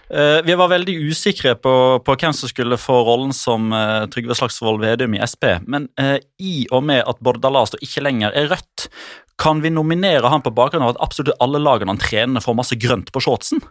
Eh, 0.10 0.38
vi 0.46 0.56
var 0.58 0.72
veldig 0.72 0.96
usikre 1.10 1.56
på, 1.60 1.74
på 2.06 2.16
hvem 2.22 2.36
som 2.38 2.52
skulle 2.52 2.80
få 2.82 3.02
rollen 3.06 3.36
som 3.36 3.74
Trygve 4.14 4.38
Slagsvold 4.40 4.82
Vedum 4.86 5.18
i 5.18 5.24
Sp, 5.28 5.60
men 5.70 5.90
i 6.42 6.64
og 6.74 6.86
med 6.88 7.04
at 7.04 7.20
Bordalas 7.22 7.76
da 7.76 7.82
ikke 7.86 8.06
lenger 8.08 8.34
er 8.34 8.50
rødt, 8.54 8.88
kan 9.40 9.62
vi 9.64 9.72
nominere 9.72 10.32
han 10.32 10.44
på 10.44 10.52
bakgrunn 10.56 10.84
av 10.84 10.96
at 10.96 11.04
absolutt 11.06 11.38
alle 11.44 11.62
lagene 11.62 11.94
han 11.94 12.02
trener, 12.02 12.44
får 12.44 12.58
masse 12.58 12.80
grønt 12.80 13.12
på 13.16 13.22
shortsen? 13.24 13.62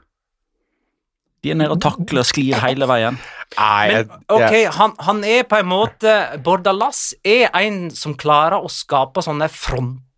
De 1.45 1.53
er 1.53 1.59
nede 1.59 1.75
og 1.75 1.83
takler, 1.83 2.25
og 2.25 2.29
sklir 2.29 2.59
hele 2.67 2.89
veien. 2.91 3.19
Men 3.57 4.11
ok, 4.29 4.55
han, 4.77 4.95
han 5.07 5.23
er 5.25 5.47
på 5.49 5.57
en 5.63 5.71
måte 5.71 6.15
Bordalas 6.45 7.15
er 7.25 7.49
en 7.57 7.87
som 7.97 8.17
klarer 8.19 8.61
å 8.61 8.69
skape 8.73 9.25
sånne 9.25 9.49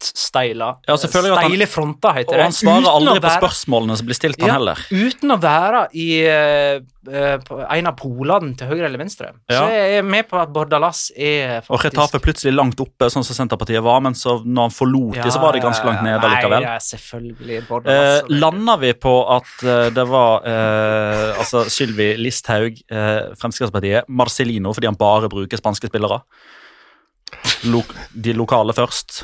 frontsteiler. 0.01 0.75
Ja, 0.87 0.97
Steile 0.97 1.67
fronter, 1.67 2.15
heter 2.15 2.39
Og 2.39 2.45
han 2.45 2.55
svarer 2.55 2.89
aldri 2.91 3.21
være, 3.21 3.23
på 3.27 3.47
spørsmålene 3.47 3.97
som 3.99 4.09
blir 4.09 4.17
stilt, 4.17 4.41
han 4.41 4.49
Ja, 4.49 4.57
heller. 4.59 4.81
Uten 4.91 5.35
å 5.35 5.37
være 5.41 5.83
i 5.93 6.09
eh, 6.27 6.81
en 7.11 7.91
av 7.91 7.97
polene 7.99 8.55
til 8.59 8.71
høyre 8.71 8.87
eller 8.89 9.01
venstre. 9.01 9.33
Ja. 9.51 9.61
Så 9.61 9.73
jeg 9.73 9.99
er 10.01 10.07
med 10.07 10.29
på 10.31 10.39
at 10.41 10.53
Bordalas 10.53 11.11
er 11.17 11.61
faktisk 11.61 11.75
Og 11.77 11.85
Retafe 11.85 12.21
plutselig 12.23 12.55
langt 12.55 12.81
oppe, 12.81 13.11
sånn 13.13 13.27
som 13.27 13.37
Senterpartiet 13.37 13.83
var, 13.85 14.01
men 14.05 14.17
så 14.19 14.39
når 14.45 14.69
han 14.69 14.77
forlot 14.77 15.19
de, 15.21 15.29
så 15.31 15.43
var 15.43 15.57
de 15.57 15.65
ganske 15.65 15.87
langt 15.87 16.05
nede 16.07 16.21
likevel. 16.23 16.65
Nei, 16.65 16.77
ja, 16.77 16.79
selvfølgelig. 16.85 17.61
Eh, 17.81 18.33
Landa 18.41 18.79
vi 18.81 18.95
på 18.95 19.15
at 19.37 19.53
uh, 19.67 19.89
det 19.95 20.07
var 20.09 20.47
uh, 20.47 21.41
altså 21.41 21.67
Sylvi 21.71 22.15
Listhaug, 22.21 22.81
Fremskrittspartiet, 23.41 24.09
Marcelino 24.09 24.73
fordi 24.75 24.89
han 24.89 24.99
bare 24.99 25.29
bruker 25.31 25.61
spanske 25.61 25.91
spillere? 25.91 26.21
Lo 27.71 27.83
de 28.11 28.33
lokale 28.35 28.75
først, 28.75 29.23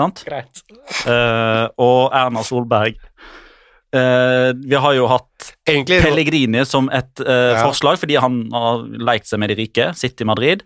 sant? 0.00 0.24
Greit. 0.26 0.62
Uh, 1.04 1.68
og 1.80 2.10
Erna 2.16 2.44
Solberg. 2.46 2.98
Uh, 3.90 4.52
vi 4.54 4.78
har 4.78 4.94
jo 4.94 5.08
hatt 5.10 5.48
egentlig 5.66 5.98
Pellegrini 6.04 6.62
som 6.68 6.86
et 6.94 7.24
uh, 7.24 7.56
Ja. 7.56 7.64
forslag 7.64 7.98
fordi 7.98 8.20
han 8.22 8.44
har 8.54 8.84
lekt 8.86 9.26
seg 9.26 9.42
med 9.42 9.50
de 9.50 9.58
rike, 9.58 9.90
sitter 9.98 10.26
i 10.26 10.30
Madrid. 10.30 10.62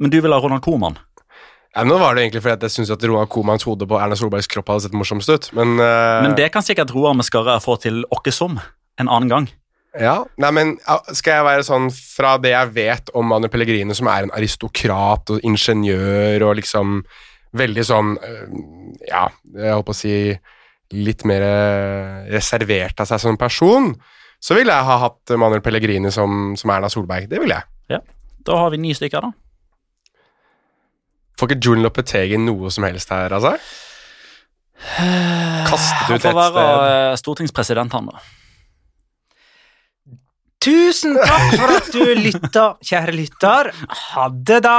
Men 0.00 0.14
du 0.14 0.20
vil 0.22 0.32
ha 0.32 0.40
Ronald 0.40 0.64
Koeman? 0.64 0.96
ja, 1.74 1.84
Nå 1.84 1.98
var 2.00 2.16
det 2.16 2.24
egentlig 2.24 2.42
fordi 2.42 2.56
at 2.56 2.66
jeg 2.66 2.76
syns 2.78 2.92
at 2.94 3.04
Ronald 3.04 3.30
Comans 3.30 3.66
hode 3.68 3.86
på 3.86 3.98
Erna 4.00 4.16
Solbergs 4.18 4.48
kropp 4.50 4.72
hadde 4.72 4.86
sett 4.86 4.96
morsomst 4.96 5.30
ut, 5.30 5.50
men, 5.58 5.76
uh... 5.76 6.22
Men 6.24 6.34
det 6.38 6.48
kan 6.54 6.64
sikkert 6.64 6.94
Roar 6.94 7.14
med 7.18 7.28
Skarre 7.28 7.58
få 7.62 7.76
til 7.82 8.00
åkkesom 8.14 8.58
en 8.58 9.08
annen 9.08 9.30
gang. 9.30 9.48
Ja, 9.98 10.22
nei, 10.38 10.50
men 10.54 10.74
Skal 11.16 11.38
jeg 11.38 11.46
være 11.46 11.64
sånn 11.66 11.88
fra 11.90 12.36
det 12.40 12.52
jeg 12.52 12.74
vet 12.74 13.10
om 13.16 13.26
Manu 13.30 13.48
Pellegrino, 13.50 13.96
som 13.96 14.10
er 14.10 14.26
en 14.26 14.34
aristokrat 14.36 15.32
og 15.34 15.44
ingeniør 15.46 16.44
og 16.48 16.58
liksom 16.60 17.00
veldig 17.56 17.84
sånn 17.86 18.14
øh, 18.16 18.44
Ja, 19.08 19.28
jeg 19.54 19.72
holdt 19.72 19.86
på 19.88 19.94
å 19.94 19.98
si 19.98 20.14
litt 20.96 21.24
mer 21.28 21.42
øh, 21.44 22.28
reservert 22.32 23.00
av 23.00 23.08
seg 23.10 23.20
som 23.20 23.36
person, 23.40 23.90
så 24.40 24.54
ville 24.56 24.72
jeg 24.72 24.86
ha 24.88 24.96
hatt 25.02 25.34
Manuel 25.36 25.60
Pellegrini 25.64 26.12
som, 26.14 26.54
som 26.56 26.70
Erna 26.72 26.88
Solberg. 26.92 27.28
Det 27.28 27.40
ville 27.42 27.58
jeg. 27.58 28.00
Da 28.48 28.56
har 28.56 28.70
vi 28.72 28.78
ni 28.80 28.94
stykker, 28.96 29.20
da. 29.20 29.32
Får 31.38 31.50
ikke 31.50 31.60
Julian 31.66 31.84
Lopetegi 31.84 32.38
noe 32.40 32.70
som 32.72 32.86
helst 32.86 33.10
her, 33.12 33.34
altså? 33.36 33.52
Kastet 35.68 36.08
ut 36.08 36.14
et 36.14 36.24
et 36.24 36.32
Han 36.32 36.38
sted. 36.48 36.54
være 36.56 37.16
stortingspresident, 37.20 37.92
han, 37.92 38.08
da. 38.08 38.22
Tusen 40.64 41.14
takk 41.18 41.52
for 41.58 41.74
at 41.76 41.92
du 41.92 42.02
lytta, 42.18 42.64
kjære 42.82 43.14
lytter. 43.14 43.70
Ha 44.14 44.28
det, 44.32 44.62
da. 44.64 44.78